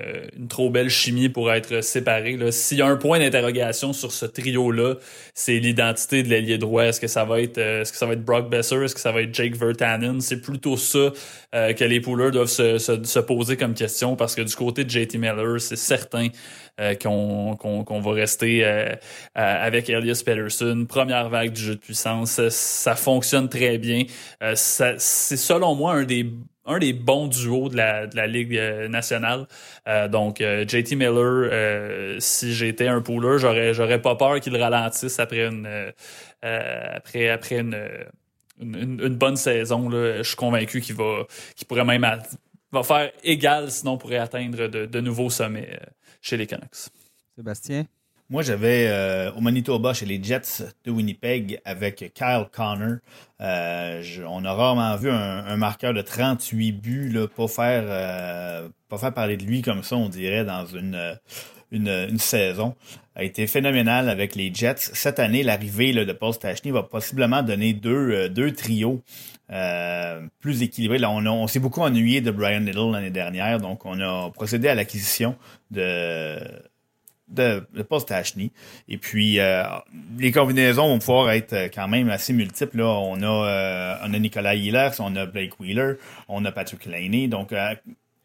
[0.49, 2.39] trop belle chimie pour être séparés.
[2.51, 4.95] S'il y a un point d'interrogation sur ce trio-là,
[5.35, 6.85] c'est l'identité de l'ailier droit.
[6.85, 8.83] Est-ce que ça va être est-ce que ça va être Brock Besser?
[8.83, 10.19] Est-ce que ça va être Jake Vertanen?
[10.21, 11.11] C'est plutôt ça
[11.51, 15.42] que les poolers doivent se poser comme question parce que du côté de JT Miller,
[15.59, 16.27] c'est certain
[16.79, 18.95] euh, qu'on va rester euh, euh,
[19.35, 20.87] avec Elias Peterson.
[20.89, 24.05] Première vague du jeu de puissance, ça, fonctionne très bien.
[24.55, 26.03] c'est selon moi un
[26.79, 29.45] des bons duos de la, de la Ligue nationale.
[30.09, 35.91] donc, JT Miller, si j'étais un pooler, j'aurais j'aurais pas peur qu'il ralentisse après une
[36.41, 37.63] après
[39.11, 39.91] bonne saison.
[39.91, 42.03] Je suis convaincu qu'il va qu'il pourrait même
[42.73, 45.85] va faire égal, sinon pourrait atteindre de, nouveaux sommets euh,
[46.21, 46.89] chez les Canucks.
[47.35, 47.85] Sébastien?
[48.29, 52.97] Moi, j'avais euh, au Manitoba chez les Jets de Winnipeg avec Kyle Connor.
[53.41, 59.13] Euh, on a rarement vu un, marqueur de 38 buts là, pas faire pas faire
[59.13, 61.19] parler de lui comme ça, on dirait, dans une,
[61.71, 62.75] une, saison.
[63.15, 64.75] A été phénoménal avec les Jets.
[64.77, 69.03] Cette année, l'arrivée de Paul Stachny va possiblement donner deux, deux trios
[69.51, 70.97] euh, plus équilibré.
[70.97, 74.75] Là, on, s'est beaucoup ennuyé de Brian Little l'année dernière, donc on a procédé à
[74.75, 75.35] l'acquisition
[75.71, 76.37] de
[77.29, 78.51] de, de Paul Stachny.
[78.87, 79.63] Et puis, euh,
[80.19, 82.77] les combinaisons vont pouvoir être quand même assez multiples.
[82.77, 82.85] Là.
[82.85, 85.93] On, a, euh, on a Nicolas Hillers, on a Blake Wheeler,
[86.27, 87.27] on a Patrick Laney.
[87.27, 87.51] Donc,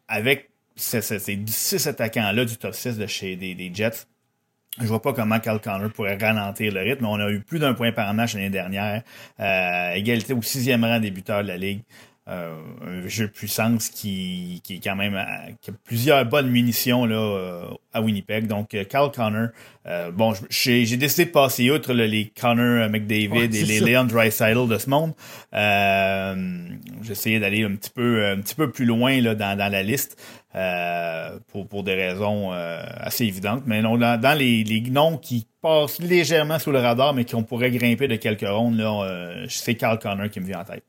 [0.09, 4.07] avec ces, ces, six attaquants-là du top 6 de chez des Jets,
[4.81, 7.07] je vois pas comment Cal Connor pourrait ralentir le rythme.
[7.07, 9.03] On a eu plus d'un point par match l'année dernière.
[9.41, 11.81] Euh, égalité au sixième rang des buteurs de la Ligue.
[12.29, 15.19] Un jeu de puissance qui, qui est quand même
[15.63, 18.47] qui a plusieurs bonnes munitions là, à Winnipeg.
[18.47, 19.49] Donc, Carl Connor,
[20.13, 24.91] bon, j'ai décidé de passer outre les Connor McDavid et les Leon Dreisaitl de ce
[24.91, 25.15] monde.
[27.03, 30.17] J'essayais d'aller un petit peu un petit peu plus loin là, dans, dans la liste.
[30.55, 33.65] Euh, pour, pour, des raisons euh, assez évidentes.
[33.67, 37.43] Mais non, dans, les, les, noms qui passent légèrement sous le radar, mais qui on
[37.43, 40.85] pourrait grimper de quelques rondes, là, euh, c'est Carl Connor qui me vient en tête.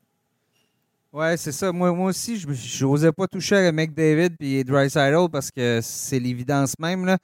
[1.12, 1.72] Ouais, c'est ça.
[1.72, 7.04] Moi, aussi, je n'osais pas toucher à McDavid et Dreisaitl parce que c'est l'évidence même.
[7.04, 7.18] Là.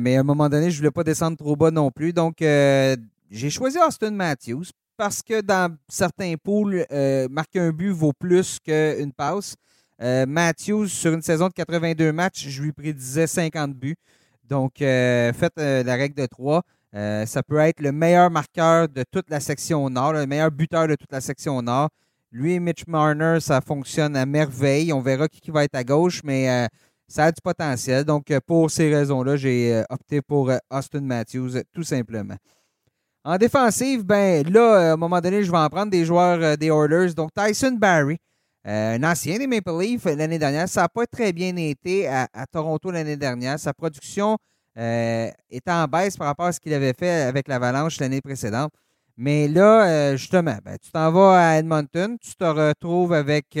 [0.00, 2.12] mais à un moment donné, je ne voulais pas descendre trop bas non plus.
[2.12, 4.64] Donc, j'ai choisi Austin Matthews
[4.96, 6.84] parce que dans certains pools,
[7.30, 9.54] marquer un but vaut plus qu'une passe.
[10.02, 13.96] Euh, Matthews, sur une saison de 82 matchs, je lui prédisais 50 buts.
[14.48, 16.62] Donc, euh, faites euh, la règle de 3.
[17.26, 20.94] ça peut être le meilleur marqueur de toute la section nord, le meilleur buteur de
[20.94, 21.90] toute la section nord.
[22.34, 24.92] Lui et Mitch Marner, ça fonctionne à merveille.
[24.92, 26.68] On verra qui, va être à gauche, mais
[27.06, 28.04] ça a du potentiel.
[28.04, 32.34] Donc, pour ces raisons-là, j'ai opté pour Austin Matthews, tout simplement.
[33.22, 36.66] En défensive, ben là, à un moment donné, je vais en prendre des joueurs des
[36.66, 37.14] Oilers.
[37.14, 38.18] Donc, Tyson Barry.
[38.66, 40.68] Euh, un ancien des Maple Leafs l'année dernière.
[40.68, 43.58] Ça n'a pas très bien été à, Toronto l'année dernière.
[43.58, 44.38] Sa production
[44.78, 48.72] euh, était en baisse par rapport à ce qu'il avait fait avec l'Avalanche l'année précédente.
[49.16, 53.56] Mais là, euh, justement, ben, tu t'en vas à Edmonton, tu te retrouves avec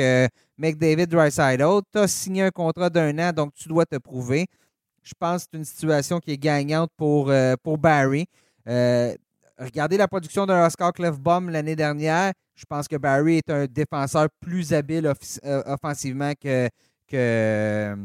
[0.58, 4.46] McDavid Dreisaitl, tu as signé un contrat d'un an, donc tu dois te prouver.
[5.02, 7.32] Je pense que c'est une situation qui est gagnante pour,
[7.62, 8.26] pour Barry.
[8.66, 12.32] regardez la production d'un Oscar Clefbaum l'année dernière.
[12.54, 15.12] Je pense que Barry est un défenseur plus habile
[15.44, 16.68] euh, offensivement que,
[17.08, 17.96] que,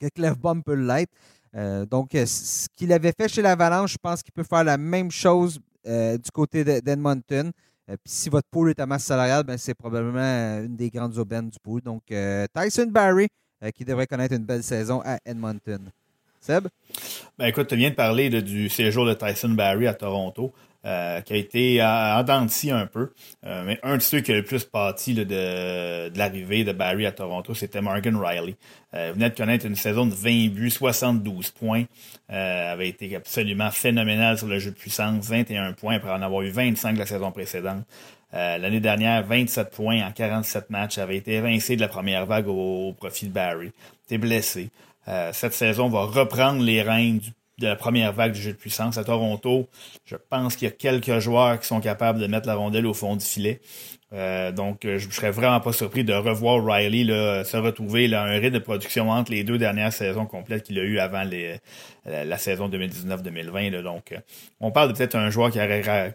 [0.00, 1.12] que Clefbaum peut l'être.
[1.54, 4.76] Euh, donc, euh, ce qu'il avait fait chez l'Avalanche, je pense qu'il peut faire la
[4.76, 7.52] même chose du côté d'Edmonton.
[7.86, 11.48] Puis si votre pool est à masse salariale, ben, c'est probablement une des grandes aubaines
[11.48, 11.80] du pool.
[11.80, 12.02] Donc,
[12.54, 13.28] Tyson Barry,
[13.74, 15.90] qui devrait connaître une belle saison à Edmonton.
[16.40, 16.68] Seb?
[17.38, 20.52] Ben écoute, tu viens de parler du séjour de Tyson Barry à Toronto.
[20.86, 23.10] Euh, qui a été en un peu.
[23.44, 27.06] Euh, mais un de ceux qui a le plus pâti de, de l'arrivée de Barry
[27.06, 28.54] à Toronto, c'était Morgan Riley.
[28.94, 31.86] Euh, il venait de connaître une saison de 20 buts, 72 points.
[32.28, 36.50] avait été absolument phénoménal sur le jeu de puissance, 21 points après en avoir eu
[36.50, 37.84] 25 la saison précédente.
[38.32, 42.92] L'année dernière, 27 points en 47 matchs, avait été évincé de la première vague au,
[42.92, 43.72] profit de Barry.
[44.06, 44.70] T'es blessé.
[45.32, 48.98] cette saison va reprendre les règnes du de la première vague du jeu de puissance
[48.98, 49.68] à Toronto.
[50.04, 52.92] Je pense qu'il y a quelques joueurs qui sont capables de mettre la rondelle au
[52.92, 53.60] fond du filet.
[54.12, 58.08] Euh, donc, euh, je ne serais vraiment pas surpris de revoir Riley là, se retrouver
[58.08, 61.24] là, un rythme de production entre les deux dernières saisons complètes qu'il a eu avant
[61.24, 61.56] les,
[62.04, 63.82] la, saison 2019-2020.
[63.82, 64.18] Donc, euh,
[64.60, 65.58] on parle peut-être un joueur qui,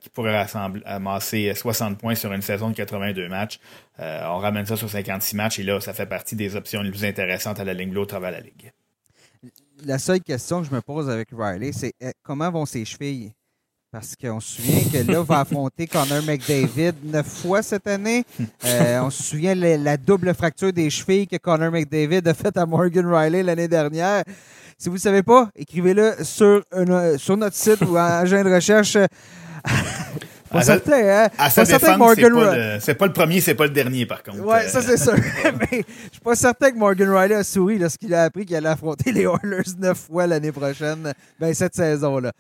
[0.10, 3.60] pourrait rassembler, amasser 60 points sur une saison de 82 matchs.
[4.00, 7.04] on ramène ça sur 56 matchs et là, ça fait partie des options les plus
[7.04, 8.72] intéressantes à la ligne bleue au travers la Ligue
[9.86, 13.32] la seule question que je me pose avec Riley, c'est eh, comment vont ses chevilles?
[13.92, 18.24] Parce qu'on se souvient que là, va affronter Connor McDavid neuf fois cette année.
[18.64, 22.58] Euh, on se souvient de la, double fracture des chevilles que Connor McDavid a faite
[22.58, 24.24] à Morgan Riley l'année dernière.
[24.78, 26.64] Si vous ne savez pas, écrivez-le sur,
[27.18, 28.98] sur notre site ou en agent de recherche.
[30.52, 31.30] Pas certain, hein?
[31.38, 32.80] À sa défense, Morgan...
[32.80, 34.40] c'est pas, le premier, c'est pas le dernier, par contre.
[34.40, 35.14] Ouais, ça, c'est sûr.
[35.44, 38.70] Mais je suis pas certain que Morgan Riley a souri lorsqu'il a appris qu'il allait
[38.70, 42.32] affronter les Oilers neuf fois l'année prochaine, ben, cette saison-là.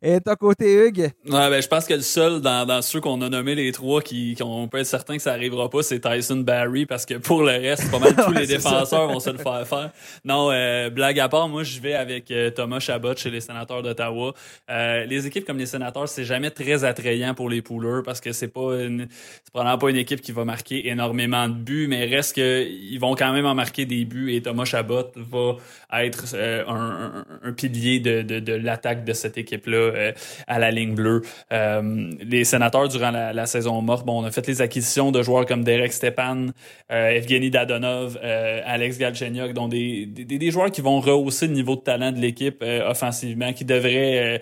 [0.00, 1.10] Et ton côté, Hugues?
[1.26, 4.00] Ouais, ben, je pense que le seul dans, dans ceux qu'on a nommés les trois
[4.00, 7.42] qui, on peut être certain que ça arrivera pas, c'est Tyson Barry, parce que pour
[7.42, 9.90] le reste, pas mal tous les défenseurs vont se le faire faire.
[10.24, 13.82] Non, euh, blague à part, moi, je vais avec euh, Thomas Chabot chez les sénateurs
[13.82, 14.32] d'Ottawa.
[14.70, 17.57] Euh, les équipes comme les sénateurs, c'est jamais très attrayant pour les
[18.04, 21.54] parce que c'est pas une, c'est probablement pas une équipe qui va marquer énormément de
[21.54, 25.56] buts, mais reste qu'ils vont quand même en marquer des buts et Thomas Chabot va
[26.04, 30.12] être euh, un, pilier de, de, l'attaque de cette équipe-là euh,
[30.46, 31.22] à la ligne bleue.
[31.52, 35.46] Euh, les sénateurs, durant la, saison morte, bon, on a fait les acquisitions de joueurs
[35.46, 36.46] comme Derek Stepan,
[36.90, 42.12] Evgeny Dadonov, Alex Galchenyuk, donc des, des, joueurs qui vont rehausser le niveau de talent
[42.12, 44.40] de l'équipe offensivement, qui devraient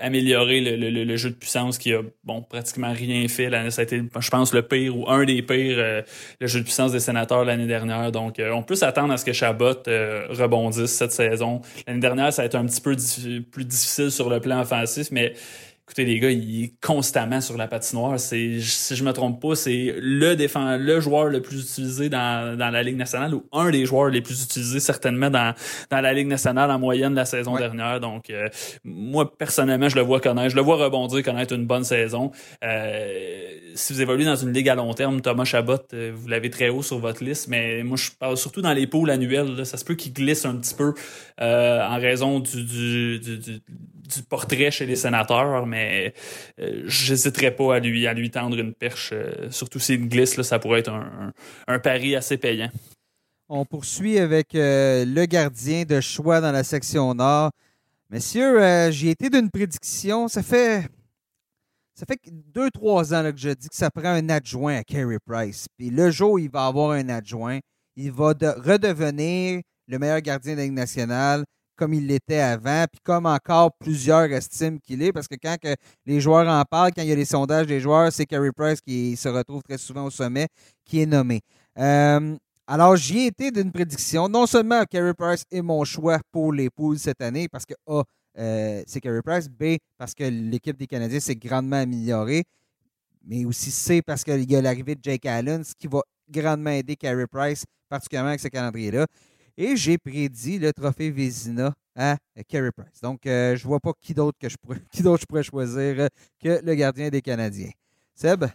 [0.00, 3.50] améliorer le, le, jeu de puissance qui a bon, pratiquement rien fait.
[3.50, 6.02] L'année, ça a été, je pense, le pire ou un des pires, euh,
[6.40, 8.10] le jeu de puissance des sénateurs l'année dernière.
[8.12, 11.60] Donc, euh, on peut s'attendre à ce que Chabot euh, rebondisse cette saison.
[11.86, 12.96] L'année dernière, ça a été un petit peu
[13.50, 15.34] plus difficile sur le plan offensif, mais
[15.86, 18.18] écoutez les gars, il est constamment sur la patinoire.
[18.18, 22.56] C'est, si je me trompe pas, c'est le défend, le joueur le plus utilisé dans,
[22.56, 25.54] dans la Ligue nationale ou un des joueurs les plus utilisés certainement dans,
[25.90, 28.00] dans la Ligue nationale en moyenne la saison dernière.
[28.00, 28.48] Donc, euh,
[28.82, 32.30] moi personnellement, je le vois connaître, je le vois rebondir, connaître une bonne saison.
[32.64, 36.48] Euh, si vous évoluez dans une ligue à long terme, Thomas Chabot, euh, vous l'avez
[36.48, 39.66] très haut sur votre liste, mais moi je parle surtout dans les poules annuelles.
[39.66, 40.94] ça se peut qu'il glisse un petit peu
[41.38, 43.60] en raison du, du, du, du,
[44.28, 46.14] portrait chez les sénateurs, mais
[46.58, 49.12] j'hésiterais pas à lui à lui tendre une perche.
[49.50, 51.32] surtout s'il glisse, ça pourrait être un,
[51.66, 52.70] un, pari assez payant.
[53.48, 57.50] On poursuit avec le gardien de choix dans la section nord.
[58.14, 60.28] Messieurs, euh, j'ai été d'une prédiction.
[60.28, 60.86] Ça fait.
[61.96, 65.18] Ça fait deux, trois ans que je dis que ça prend un adjoint à Carey
[65.24, 65.66] Price.
[65.76, 67.58] Puis le jour où il va avoir un adjoint,
[67.96, 71.44] il va redevenir le meilleur gardien de la Ligue nationale
[71.76, 75.56] comme il l'était avant, puis comme encore plusieurs estiment qu'il est, parce que quand
[76.06, 78.80] les joueurs en parlent, quand il y a les sondages des joueurs, c'est Carey Price
[78.80, 80.48] qui se retrouve très souvent au sommet,
[80.84, 81.40] qui est nommé.
[81.78, 82.36] Euh,
[82.66, 84.28] alors, j'y ai été d'une prédiction.
[84.28, 88.02] Non seulement Carey Price est mon choix pour les poules cette année, parce que A,
[88.38, 92.44] euh, c'est Carey Price, B, parce que l'équipe des Canadiens s'est grandement améliorée,
[93.26, 96.70] mais aussi C, parce qu'il y a l'arrivée de Jake Allen, ce qui va grandement
[96.70, 99.06] aider Carey Price, particulièrement avec ce calendrier-là.
[99.56, 102.16] Et j'ai prédit le trophée Vézina à
[102.48, 103.00] Carey Price.
[103.02, 105.44] Donc, euh, je ne vois pas qui d'autre que je pourrais, qui d'autre je pourrais
[105.44, 106.08] choisir euh,
[106.42, 107.70] que le gardien des Canadiens.
[108.14, 108.46] Seb?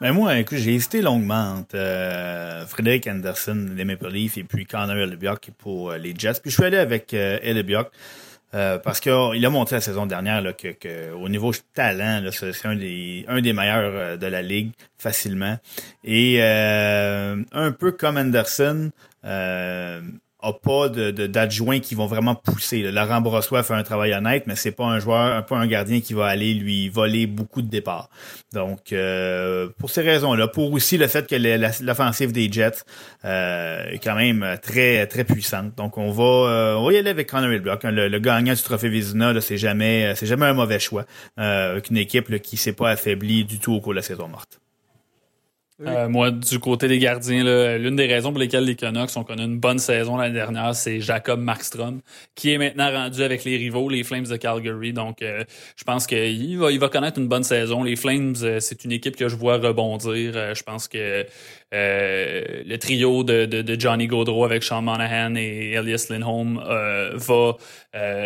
[0.00, 4.64] Mais moi, écoute, j'ai hésité longuement entre euh, Frédéric Anderson des Maple Leafs et puis
[4.64, 6.40] Connor Hellebuck pour les Jets.
[6.40, 11.12] Puis je suis allé avec euh, parce qu'il a montré la saison dernière là, que,
[11.12, 15.58] au niveau talent, c'est un des, un des meilleurs de la ligue facilement.
[16.04, 18.90] Et un peu comme Anderson,
[20.40, 22.82] a pas de, d'adjoints qui vont vraiment pousser.
[22.92, 26.14] Laurent Brossois fait un travail honnête, mais c'est pas un joueur, pas un gardien qui
[26.14, 28.08] va aller lui voler beaucoup de départs.
[28.52, 31.34] Donc, euh, pour ces raisons-là, pour aussi le fait que
[31.84, 32.84] l'offensive des Jets
[33.24, 35.74] euh, est quand même très très puissante.
[35.76, 37.84] Donc, on va, euh, on va y aller avec Connor Block.
[37.84, 37.90] Hein.
[37.90, 41.04] Le, gagnant du trophée Vizina, c'est jamais c'est jamais un mauvais choix.
[41.36, 44.28] avec une équipe là, qui s'est pas affaiblie du tout au cours de la saison
[44.28, 44.60] morte.
[45.86, 49.44] Euh, moi, du côté des gardiens, l'une des raisons pour lesquelles les Canucks ont connu
[49.44, 52.00] une bonne saison l'année dernière, c'est Jacob Markstrom,
[52.34, 54.92] qui est maintenant rendu avec les rivaux, les Flames de Calgary.
[54.92, 55.44] Donc, euh,
[55.76, 57.84] je pense qu'il va, il va connaître une bonne saison.
[57.84, 60.54] Les Flames, euh, c'est une équipe que je vois rebondir.
[60.54, 61.24] je pense que
[61.72, 66.60] le trio de, de, Johnny Gaudreau avec Sean Monahan et Elias Lindholm
[67.14, 67.56] va,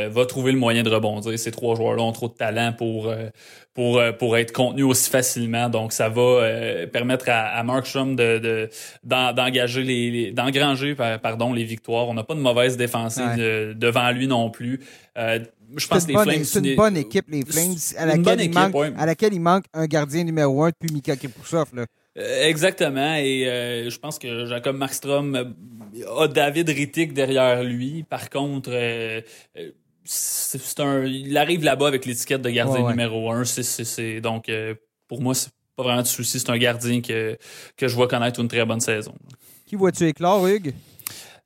[0.08, 1.38] va trouver le moyen de rebondir.
[1.38, 3.12] Ces trois joueurs-là ont trop de talent pour
[3.74, 5.68] pour, euh, pour être contenu aussi facilement.
[5.68, 8.68] Donc, ça va euh, permettre à, à Markstrom de,
[9.02, 12.08] d'engager les, d'engranger pardon les victoires.
[12.08, 14.80] On n'a pas de mauvaise défensive devant lui non plus.
[15.18, 15.40] Euh,
[15.74, 18.74] je pense que les Flames c'est une bonne équipe les Flames à laquelle, il manque,
[18.98, 21.86] à laquelle il manque un gardien numéro un depuis Mika Kiprusoff là.
[22.16, 25.54] Exactement et je pense que Jacob Markstrom
[26.18, 28.02] a David Rittick derrière lui.
[28.02, 28.72] Par contre
[30.04, 33.44] c'est un, il arrive là-bas avec l'étiquette de gardien numéro un.
[33.44, 34.74] C'est, donc, euh,
[35.08, 36.40] pour moi, c'est pas vraiment de souci.
[36.40, 37.38] C'est un gardien que,
[37.76, 39.14] que je vois connaître une très bonne saison.
[39.66, 40.74] Qui vois-tu éclore, Hugues?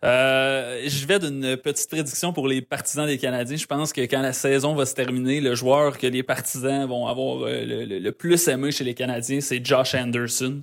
[0.05, 3.57] Euh, je vais d'une petite prédiction pour les partisans des Canadiens.
[3.57, 7.07] Je pense que quand la saison va se terminer, le joueur que les partisans vont
[7.07, 10.61] avoir euh, le, plus aimé chez les Canadiens, c'est Josh Anderson.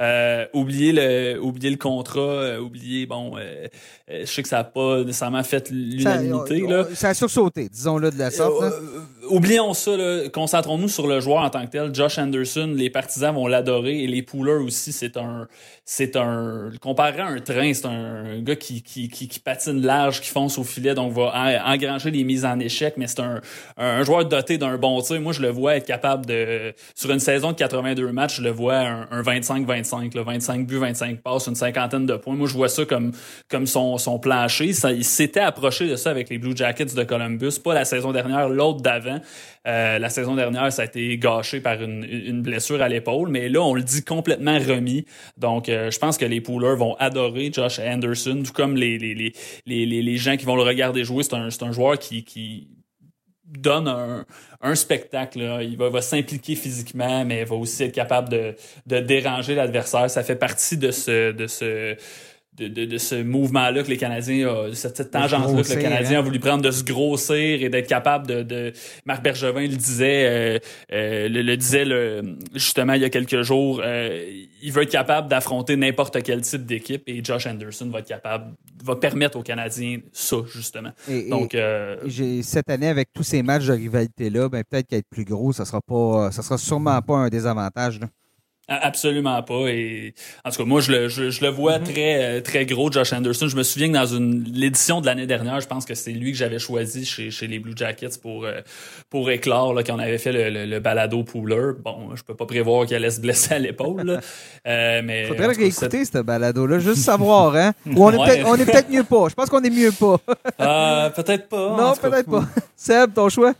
[0.00, 3.36] Euh, oubliez le, oubliez le contrat, euh, oubliez bon,
[4.08, 6.84] je sais que ça n'a pas nécessairement fait l'unanimité là.
[6.94, 8.74] Ça a sursauté, disons-le de la sorte.
[9.28, 9.92] Oublions ça,
[10.32, 11.94] concentrons-nous sur le joueur en tant que tel.
[11.94, 14.92] Josh Anderson, les partisans vont l'adorer et les poolers aussi.
[14.92, 15.48] C'est un,
[15.84, 20.30] c'est un, comparé à un train, c'est un gars qui qui, qui, patine large, qui
[20.30, 21.32] fonce au filet, donc va
[21.66, 23.40] engranger les mises en échec, mais c'est un,
[23.76, 25.20] un, joueur doté d'un bon tir.
[25.20, 28.50] Moi, je le vois être capable de, sur une saison de 82 matchs, je le
[28.50, 32.34] vois un, 25-25, 25 buts, 25 passes, une cinquantaine de points.
[32.34, 33.12] Moi, je vois ça comme,
[33.48, 34.66] comme son, son plancher.
[34.66, 38.48] Il s'était approché de ça avec les Blue Jackets de Columbus, pas la saison dernière,
[38.48, 39.13] l'autre d'avant.
[39.66, 43.62] Euh, la saison dernière, ça a été gâché par une, blessure à l'épaule, mais là,
[43.62, 45.06] on le dit complètement remis.
[45.36, 49.14] Donc, euh, je pense que les poolers vont adorer Josh Anderson, tout comme les, les,
[49.14, 49.32] les,
[49.66, 51.22] les, les gens qui vont le regarder jouer.
[51.22, 52.68] C'est un, un joueur qui, qui
[53.46, 53.88] donne
[54.60, 55.40] un, spectacle.
[55.62, 58.54] Il va, va s'impliquer physiquement, mais il va aussi être capable de,
[58.86, 60.10] de déranger l'adversaire.
[60.10, 61.96] Ça fait partie de ce, de ce
[62.56, 66.24] de, ce mouvement-là que les Canadiens, ont, cette, tangente-là que le Canadien a hein.
[66.24, 68.72] voulu prendre, de se grossir et d'être capable de, de,
[69.06, 70.58] Marc Bergevin le disait, euh,
[70.92, 74.24] euh, le, disait le, justement il y a quelques jours, euh,
[74.62, 78.52] il veut être capable d'affronter n'importe quel type d'équipe et Josh Anderson va être capable,
[78.84, 80.90] va permettre aux Canadiens ça, justement.
[81.28, 81.56] Donc,
[82.42, 85.80] cette année, avec tous ces matchs de rivalité-là, ben, peut-être qu'être plus gros, ça sera
[85.80, 88.00] pas, ça sera sûrement pas un désavantage.
[88.00, 88.06] Là.
[88.66, 89.68] Absolument pas.
[89.68, 90.14] Et
[90.44, 91.92] en tout cas, moi, je le, je, le vois mm-hmm.
[91.92, 93.46] très, euh, très gros, Josh Anderson.
[93.46, 96.32] Je me souviens que dans une l'édition de l'année dernière, je pense que c'est lui
[96.32, 98.60] que j'avais choisi chez, chez les Blue Jackets pour euh,
[99.10, 101.72] pour éclore là, quand on avait fait le, le, balado pooler.
[101.84, 104.20] Bon, je peux pas prévoir qu'il allait se blesser à l'épaule.
[104.66, 107.72] Euh, mais faudrait écouter ce balado-là, juste savoir, hein.
[107.86, 109.28] Ou on est peut-être on est peut-être mieux pas.
[109.28, 110.16] Je pense qu'on est mieux pas.
[110.60, 111.76] euh, peut-être pas.
[111.76, 112.44] Non, peut-être pas.
[112.74, 113.52] Seb, ton choix?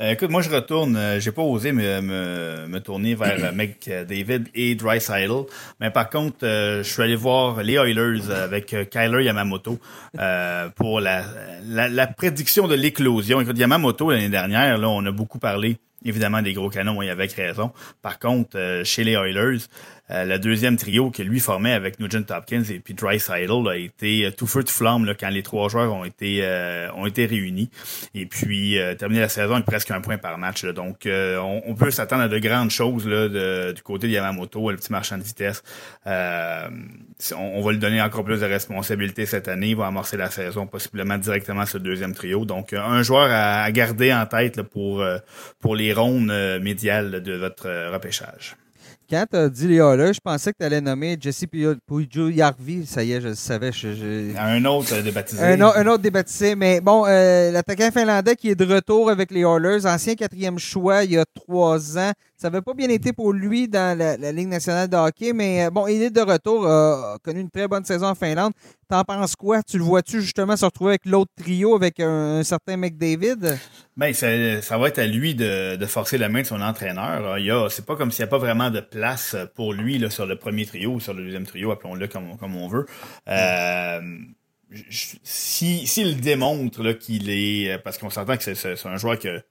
[0.00, 1.18] Euh, écoute, moi je retourne.
[1.18, 3.52] j'ai pas osé me, me, me tourner vers
[4.06, 5.44] David et Dreisaitl.
[5.80, 9.78] Mais par contre, euh, je suis allé voir les Oilers avec euh, Kyler Yamamoto
[10.18, 11.24] euh, pour la,
[11.66, 13.40] la, prédiction de l'éclosion.
[13.40, 17.26] Écoute, Yamamoto, l'année dernière, là, on a beaucoup parlé évidemment des gros canons, il avait
[17.26, 17.72] raison.
[18.02, 19.58] Par contre, chez les Oilers,
[20.10, 24.24] euh, le deuxième trio que lui formait avec Nugent Hopkins et puis Dreisaitl a été
[24.24, 27.68] euh, tout feu de flamme quand les trois joueurs ont été euh, ont été réunis
[28.14, 30.64] et puis terminé la saison avec presque un point par match.
[30.64, 35.18] Donc on, peut s'attendre à de grandes choses du côté de Yamamoto, le petit marchand
[35.18, 35.62] de vitesse.
[37.36, 39.70] On, va lui donner encore plus de responsabilités cette année.
[39.70, 42.44] Il va amorcer la saison possiblement directement sur le deuxième trio.
[42.44, 45.04] Donc un joueur à, garder en tête pour
[45.58, 48.56] pour les rondes médiales de votre repêchage.
[49.10, 52.84] Quand tu as dit Léa là, je pensais que tu allais nommer Jesse Yarvi.
[52.84, 53.70] Ça y est, je le savais.
[54.36, 55.42] Un autre euh, débaptisé.
[55.42, 56.54] Un, un, autre débaptisé.
[56.54, 61.04] Mais bon, euh, l'attaquant finlandais qui est de retour avec les Oilers, ancien quatrième choix
[61.04, 62.12] il y a trois ans.
[62.36, 65.70] Ça n'avait pas bien été pour lui dans la, Ligue nationale de hockey, mais euh,
[65.70, 68.52] bon, il est de retour, a connu une très bonne saison en Finlande.
[68.90, 69.62] T'en penses quoi?
[69.62, 73.58] Tu le vois-tu justement se retrouver avec l'autre trio, avec un, certain McDavid?
[73.98, 77.36] Ben, ça, ça, va être à lui de, de, forcer la main de son entraîneur.
[77.38, 80.24] Il c'est pas comme s'il n'y a pas vraiment de place pour lui là, sur
[80.24, 82.86] le premier trio ou sur le deuxième trio, appelons-le comme, comme on veut.
[83.28, 84.00] Euh,
[84.92, 87.76] s'il démontre qu'il est.
[87.82, 89.42] Parce qu'on s'entend que c'est un joueur que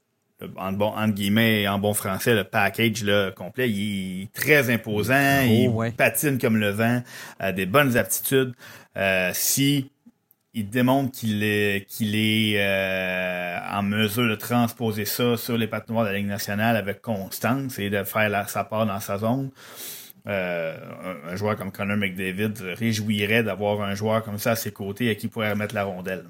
[0.56, 5.40] en bon entre guillemets en bon français le package là, complet il est très imposant
[5.50, 7.02] oh, il patine comme le vent
[7.40, 8.54] a des bonnes aptitudes
[8.98, 9.90] euh, si
[10.58, 16.18] il démontre qu'il est euh, en mesure de transposer ça sur les patinoires de la
[16.18, 19.52] Ligue nationale avec constance et de faire sa part dans sa zone
[20.26, 20.76] euh,
[21.30, 25.16] un, joueur comme Connor McDavid réjouirait d'avoir un joueur comme ça à ses côtés à
[25.16, 26.26] qui pourrait remettre la rondelle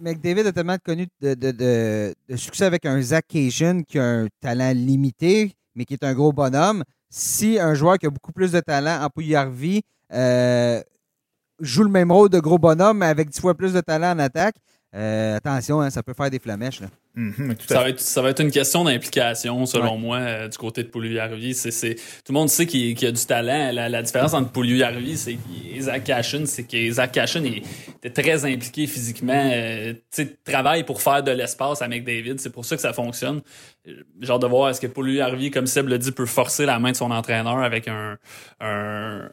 [0.00, 5.52] McDavid a tellement connu de, succès avec un Zach Cation qui a un talent limité,
[5.74, 6.82] mais qui est un gros bonhomme.
[7.10, 9.82] Si un joueur qui a beaucoup plus de talent en Pouillarvi
[10.14, 10.80] euh,
[11.60, 14.18] joue le même rôle de gros bonhomme, mais avec dix fois plus de talent en
[14.18, 14.56] attaque,
[14.92, 16.80] euh, attention, hein, ça peut faire des flamèches.
[17.14, 20.82] Mhm, ça, va être, ça, va être, une question d'implication, selon moi, euh, du côté
[20.82, 21.54] de Pouliou-Yarvi.
[21.54, 23.70] C'est, tout le monde sait qu'il, y a du talent.
[23.72, 25.38] La, différence entre Pouliou-Yarvi c'est
[25.72, 29.50] et Zach Cashin, c'est que Zach Cashin était très impliqué physiquement.
[29.52, 29.94] Euh,
[30.44, 32.40] travaille pour faire de l'espace avec David.
[32.40, 33.42] C'est pour ça que ça fonctionne.
[34.20, 36.96] Genre de voir est-ce que Pouliou-Yarvi, comme Seb le dit, peut forcer la main de
[36.96, 38.18] son entraîneur avec un,
[38.60, 39.28] un,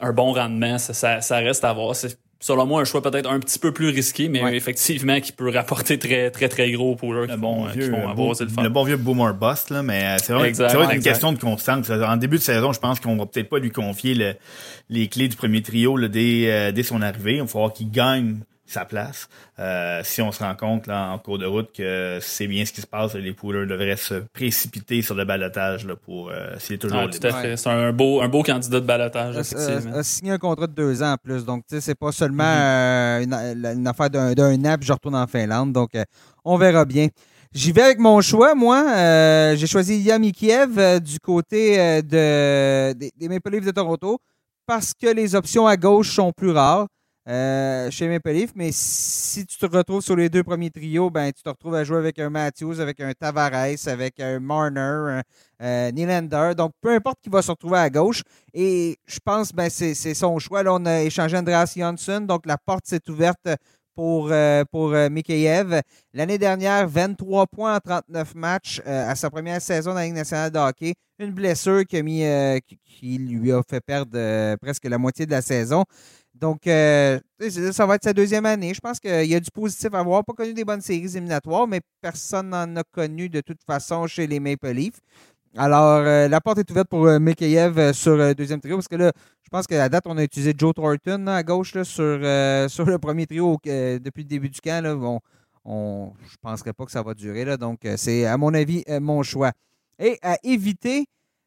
[0.00, 0.78] un bon rendement.
[0.78, 1.94] Ça, ça, ça reste à voir.
[1.96, 5.50] C'est, selon moi, un choix peut-être un petit peu plus risqué, mais effectivement qui peut
[5.50, 7.26] rapporter très, très, très gros pour eux.
[7.26, 11.02] Le bon, vieux, le, bon vieux boomer bust, là, mais euh, c'est vrai, c'est une
[11.02, 11.88] question de constance.
[11.90, 14.36] En début de saison, je pense qu'on va peut-être pas lui confier
[14.90, 17.36] les clés du premier trio dès, euh, dès son arrivée.
[17.36, 19.28] Il va falloir qu'il gagne sa place.
[19.58, 22.72] Euh, si on se rend compte là, en cours de route que c'est bien ce
[22.72, 26.78] qui se passe, les pouleurs devraient se précipiter sur le balotage là, pour euh, c'est
[26.78, 27.56] toujours ah, tout à fait.
[27.56, 29.36] C'est un beau, un beau candidat de balotage.
[29.36, 31.44] A, a, signé un contrat de deux ans en plus.
[31.44, 33.32] Donc, c'est pas seulement mm-hmm.
[33.32, 35.72] euh, une, affaire d'un an puis je retourne en Finlande.
[35.72, 35.90] Donc,
[36.44, 37.08] on verra bien.
[37.52, 39.54] J'y vais avec mon choix, moi.
[39.54, 44.18] J'ai choisi Yami Kiev du côté de, des, des Maple Leafs de Toronto
[44.66, 46.86] parce que les options à gauche sont plus rares.
[47.26, 51.42] Euh, chez Maple mais si tu te retrouves sur les deux premiers trios, ben, tu
[51.42, 55.22] te retrouves à jouer avec un Matthews, avec un Tavares, avec un Marner, un
[55.62, 56.52] euh, Nylander.
[56.54, 58.22] Donc, peu importe qui va se retrouver à gauche.
[58.52, 60.62] Et je pense ben, c'est son choix.
[60.62, 63.48] Là, on a échangé Andreas Johnson, donc la porte s'est ouverte
[63.94, 65.08] pour, euh, pour euh.
[66.12, 70.50] L'année dernière, 23 points en 39 matchs à sa première saison dans la Ligue nationale
[70.50, 70.94] de hockey.
[71.18, 72.24] Une blessure qui, a mis,
[72.84, 75.84] qui lui a fait perdre presque la moitié de la saison.
[76.34, 77.20] Donc, euh,
[77.72, 78.74] ça va être sa deuxième année.
[78.74, 80.24] Je pense qu'il y a du positif à voir.
[80.24, 84.26] Pas connu des bonnes séries éliminatoires, mais personne n'en a connu de toute façon chez
[84.26, 85.00] les Maple Leafs.
[85.56, 89.12] Alors, la porte est ouverte pour Mikheyev sur le deuxième trio, parce que là,
[89.44, 91.84] je pense qu'à la date, on a utilisé Joe Thornton à gauche sur,
[92.68, 94.82] sur le premier trio depuis le début du camp.
[94.82, 96.10] Là, je ne
[96.42, 97.44] penserais pas que ça va durer.
[97.44, 99.52] Là, donc, c'est, à mon avis, mon choix.
[100.00, 101.06] Et à éviter,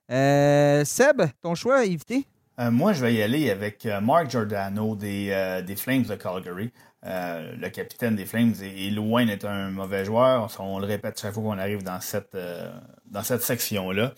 [0.09, 2.26] Seb, ton choix à éviter?
[2.59, 6.71] Moi, je vais y aller avec Mark Giordano des, des Flames de Calgary.
[7.05, 10.49] Euh, le capitaine des Flames est, loin d'être un mauvais joueur.
[10.59, 12.71] On, le répète chaque fois qu'on arrive dans cette, euh,
[13.05, 14.13] dans cette section-là.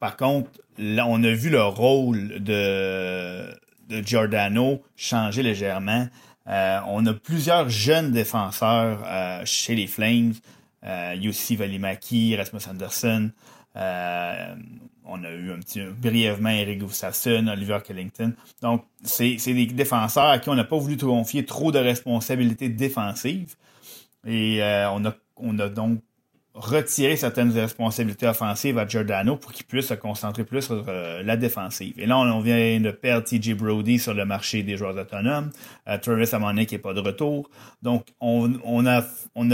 [0.00, 3.46] Par contre, là, on a vu le rôle de,
[3.88, 6.08] de Giordano changer légèrement.
[6.48, 9.06] Euh, on a plusieurs jeunes défenseurs
[9.44, 10.34] chez les Flames.
[11.14, 13.30] Yossi Valimaki, Rasmus Anderson.
[15.04, 18.32] On a eu un petit brièvement Eric Gustafsson, Oliver Kellington.
[18.62, 23.56] Donc, c'est des défenseurs à qui on n'a pas voulu confier trop de responsabilités défensives.
[24.26, 26.00] Et euh, on, a, on a donc
[26.54, 31.36] retirer certaines responsabilités offensives à Giordano pour qu'il puisse se concentrer plus sur euh, la
[31.36, 31.94] défensive.
[31.98, 35.50] Et là, on, vient de perdre TJ Brody sur le marché des joueurs autonomes.
[35.88, 37.48] Euh, Travis Amonic n'est pas de retour.
[37.80, 39.02] Donc, on, a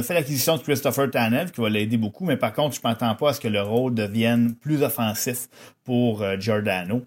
[0.02, 3.14] fait l'acquisition de Christopher Tanev qui va l'aider beaucoup, mais par contre, je ne m'attends
[3.14, 5.48] pas à ce que le rôle devienne plus offensif
[5.84, 7.02] pour euh, Giordano.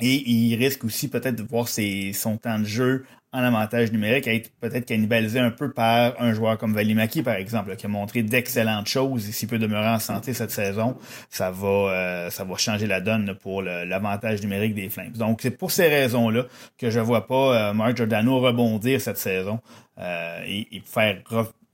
[0.00, 3.04] Et il risque aussi peut-être de voir ses, son temps de jeu
[3.34, 7.74] en avantage numérique, être peut-être cannibalisé un peu par un joueur comme Valimaki, par exemple,
[7.74, 10.96] qui a montré d'excellentes choses et s'il peut demeurer en santé cette saison,
[11.30, 15.10] ça va euh, ça va changer la donne pour l'avantage numérique des Flames.
[15.10, 16.44] Donc, c'est pour ces raisons-là
[16.78, 19.58] que je vois pas euh, Mark Giordano rebondir cette saison
[19.98, 21.20] euh, et, faire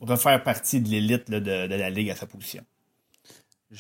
[0.01, 2.63] refaire partie de l'élite de, de la Ligue à sa position.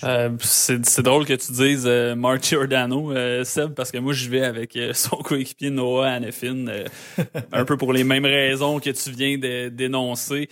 [0.04, 4.28] Euh, c'est drôle que tu dises euh, Mark Giordano, euh, Seb, parce que moi, je
[4.28, 6.66] vais avec son coéquipier Noah Hannafin,
[7.52, 10.48] un peu pour les mêmes raisons que tu viens de dénoncer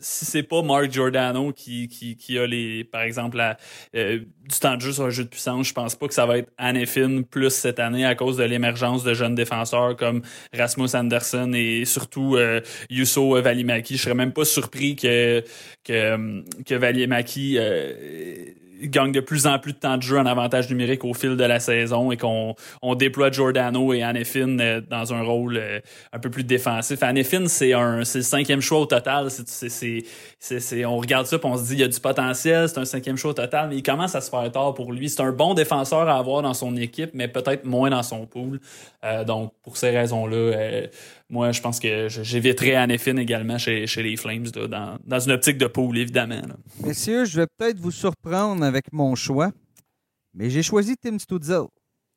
[0.00, 3.42] si c'est pas Mark Giordano qui, qui, qui a les, par exemple,
[3.94, 6.26] euh, du temps de jeu sur un jeu de puissance, je pense pas que ça
[6.26, 10.22] va être Anefin plus cette année à cause de l'émergence de jeunes défenseurs comme
[10.54, 12.60] Rasmus Anderson et surtout euh,
[12.90, 13.96] Yusso Valimaki.
[13.96, 15.42] Je serais même pas surpris que
[15.84, 17.92] que, que Valimaki euh,
[18.82, 21.44] gagne de plus en plus de temps de jeu en avantage numérique au fil de
[21.44, 25.80] la saison et qu'on on déploie Giordano et Anefin euh, dans un rôle euh,
[26.12, 27.02] un peu plus défensif.
[27.02, 29.30] Anefin, c'est un c'est le cinquième choix au total.
[29.30, 32.68] C'est, c'est, c'est, on regarde ça et on se dit il y a du potentiel,
[32.68, 35.08] c'est un cinquième choix au total, mais il commence à se faire tard pour lui.
[35.08, 38.60] C'est un bon défenseur à avoir dans son équipe, mais peut-être moins dans son pool.
[39.04, 40.88] Euh, donc, pour ces raisons-là,
[41.30, 45.98] moi, je pense que j'éviterai Anefin également chez, les Flames, dans, une optique de pool,
[45.98, 46.40] évidemment.
[46.82, 49.50] Messieurs, je vais peut-être vous surprendre avec mon choix,
[50.32, 51.66] mais j'ai choisi Tim Stutzel.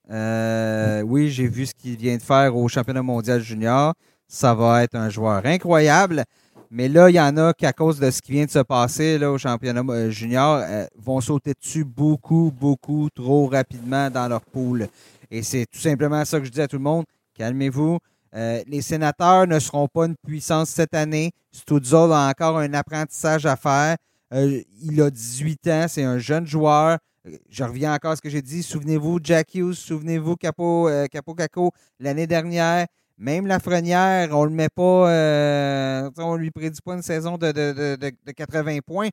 [0.09, 3.93] Euh, oui, j'ai vu ce qu'il vient de faire au championnat mondial junior.
[4.27, 6.23] Ça va être un joueur incroyable.
[6.69, 8.59] Mais là, il y en a qui, à cause de ce qui vient de se
[8.59, 14.41] passer au championnat euh, junior, euh, vont sauter dessus beaucoup, beaucoup trop rapidement dans leur
[14.41, 14.87] pool.
[15.29, 17.03] Et c'est tout simplement ça que je dis à tout le monde.
[17.37, 17.99] Calmez-vous.
[18.33, 21.31] Euh, les sénateurs ne seront pas une puissance cette année.
[21.51, 23.97] Stutzel a encore un apprentissage à faire.
[24.33, 26.97] Euh, il a 18 ans, c'est un jeune joueur.
[27.27, 28.63] Euh, je reviens encore à ce que j'ai dit.
[28.63, 32.87] Souvenez-vous, Jack Hughes, souvenez-vous, Capo, Capo Caco, l'année dernière.
[33.17, 39.09] Même Lafrenière, on le met pas, on lui prédit pas une saison de, 80 points.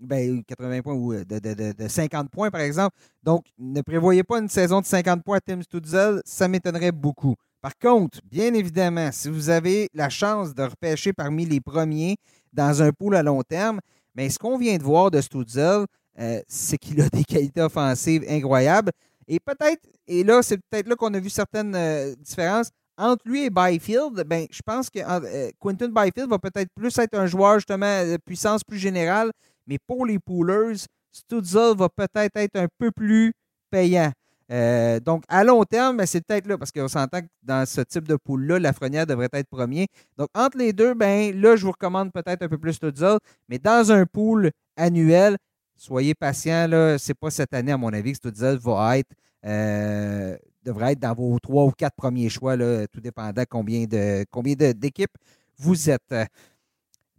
[0.00, 2.94] Ben, 80 points ou de, 50 points, par exemple.
[3.24, 7.34] Donc, ne prévoyez pas une saison de 50 points à Tim Stutzel, ça m'étonnerait beaucoup.
[7.60, 12.16] Par contre, bien évidemment, si vous avez la chance de repêcher parmi les premiers
[12.52, 13.80] dans un pool à long terme,
[14.14, 15.86] mais ce qu'on vient de voir de Stutzel,
[16.18, 18.92] euh, c'est qu'il a des qualités offensives incroyables.
[19.26, 23.44] Et peut-être, et là, c'est peut-être là qu'on a vu certaines euh, différences entre lui
[23.44, 24.24] et Byfield.
[24.26, 28.16] Ben, je pense que euh, Quentin Byfield va peut-être plus être un joueur justement de
[28.24, 29.30] puissance plus générale,
[29.66, 30.76] mais pour les poolers,
[31.12, 33.32] Stutzel va peut-être être un peu plus
[33.70, 34.12] payant.
[34.50, 37.82] Euh, donc, à long terme, ben, c'est peut-être là, parce qu'on s'entend que dans ce
[37.82, 39.88] type de pool-là, la Frenière devrait être premier.
[40.16, 43.18] Donc, entre les deux, ben là, je vous recommande peut-être un peu plus Studzol,
[43.48, 45.36] mais dans un pool annuel,
[45.76, 49.10] soyez patient, là, c'est pas cette année, à mon avis, que Studzol va être,
[49.44, 54.24] euh, devrait être dans vos trois ou quatre premiers choix, là, tout dépendant combien de
[54.30, 55.16] combien d'équipes
[55.58, 56.14] vous êtes.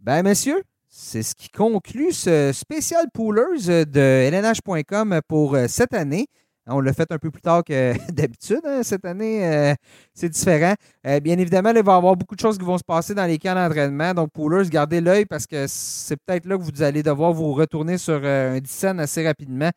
[0.00, 6.26] Ben, messieurs, c'est ce qui conclut ce spécial poolers de LNH.com pour euh, cette année.
[6.70, 8.60] On l'a fait un peu plus tard que d'habitude.
[8.64, 9.74] Hein, cette année, euh,
[10.14, 10.74] c'est différent.
[11.06, 13.26] Euh, bien évidemment, il va y avoir beaucoup de choses qui vont se passer dans
[13.26, 14.14] les camps d'entraînement.
[14.14, 17.98] Donc, Poolers, gardez l'œil parce que c'est peut-être là que vous allez devoir vous retourner
[17.98, 19.70] sur euh, un dixaine assez rapidement.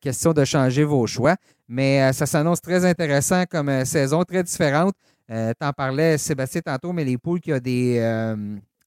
[0.00, 1.36] question de changer vos choix.
[1.68, 4.94] Mais ça s'annonce très intéressant comme saison, très différente.
[5.28, 7.98] T'en parlais, Sébastien, tantôt, mais les poules qui ont des,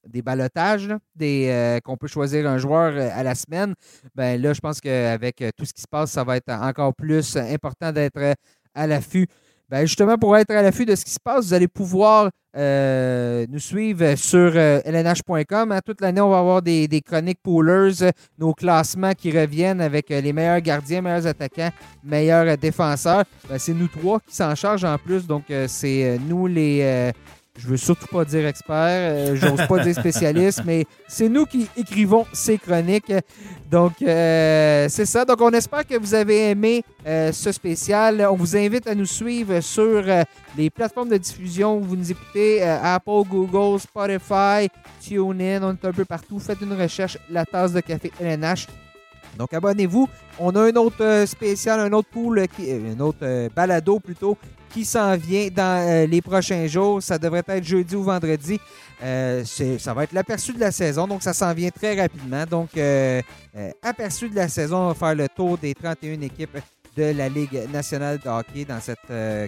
[0.06, 3.74] des balotages, des, qu'on peut choisir un joueur à la semaine,
[4.14, 7.36] ben là, je pense qu'avec tout ce qui se passe, ça va être encore plus
[7.36, 8.34] important d'être
[8.74, 9.26] à l'affût.
[9.70, 13.46] Ben justement, pour être à l'affût de ce qui se passe, vous allez pouvoir euh,
[13.48, 15.72] nous suivre sur lnh.com.
[15.72, 15.80] Euh, hein.
[15.84, 20.32] Toute l'année, on va avoir des, chroniques poolers, nos classements qui reviennent avec euh, les
[20.32, 21.70] meilleurs gardiens, meilleurs attaquants,
[22.04, 23.24] meilleurs défenseurs.
[23.48, 25.26] Ben, c'est nous trois qui s'en chargent en plus.
[25.26, 27.12] Donc, c'est nous les
[27.56, 31.68] je veux surtout pas dire expert, euh, j'ose pas dire spécialiste, mais c'est nous qui
[31.76, 33.12] écrivons ces chroniques.
[33.70, 35.24] Donc, euh, c'est ça.
[35.24, 38.26] Donc, on espère que vous avez aimé euh, ce spécial.
[38.28, 40.02] On vous invite à nous suivre sur
[40.56, 44.68] les plateformes de diffusion où vous nous écoutez Apple, Google, Spotify,
[45.00, 45.62] TuneIn.
[45.62, 46.38] On est un peu partout.
[46.40, 48.66] Faites une recherche, la tasse de café LNH.
[49.38, 50.08] Donc, abonnez-vous.
[50.38, 54.36] On a un autre spécial, un autre pool, un autre balado plutôt,
[54.74, 57.00] qui s'en vient dans euh, les prochains jours.
[57.00, 58.58] Ça devrait être jeudi ou vendredi.
[59.02, 62.44] Euh, ça va être l'aperçu de la saison, donc ça s'en vient très rapidement.
[62.44, 63.22] Donc, euh,
[63.82, 66.58] aperçu de la saison, on va faire le tour des 31 équipes
[66.96, 68.98] de la Ligue nationale de hockey dans cette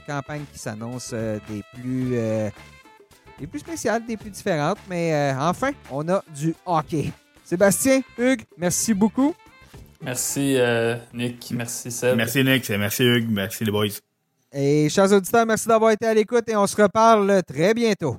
[0.06, 2.16] campagne qui s'annonce des plus
[3.38, 4.78] des plus spéciales, des plus différentes.
[4.88, 7.12] Mais enfin, on a du hockey.
[7.44, 9.34] Sébastien, Hugues, merci beaucoup.
[10.02, 10.56] Merci
[11.14, 12.16] Nick, merci Seb.
[12.16, 13.86] Merci Nick, merci Hugues, merci les boys.
[14.52, 18.16] Et chers auditeurs, merci d'avoir été à l'écoute et on se reparle très bientôt.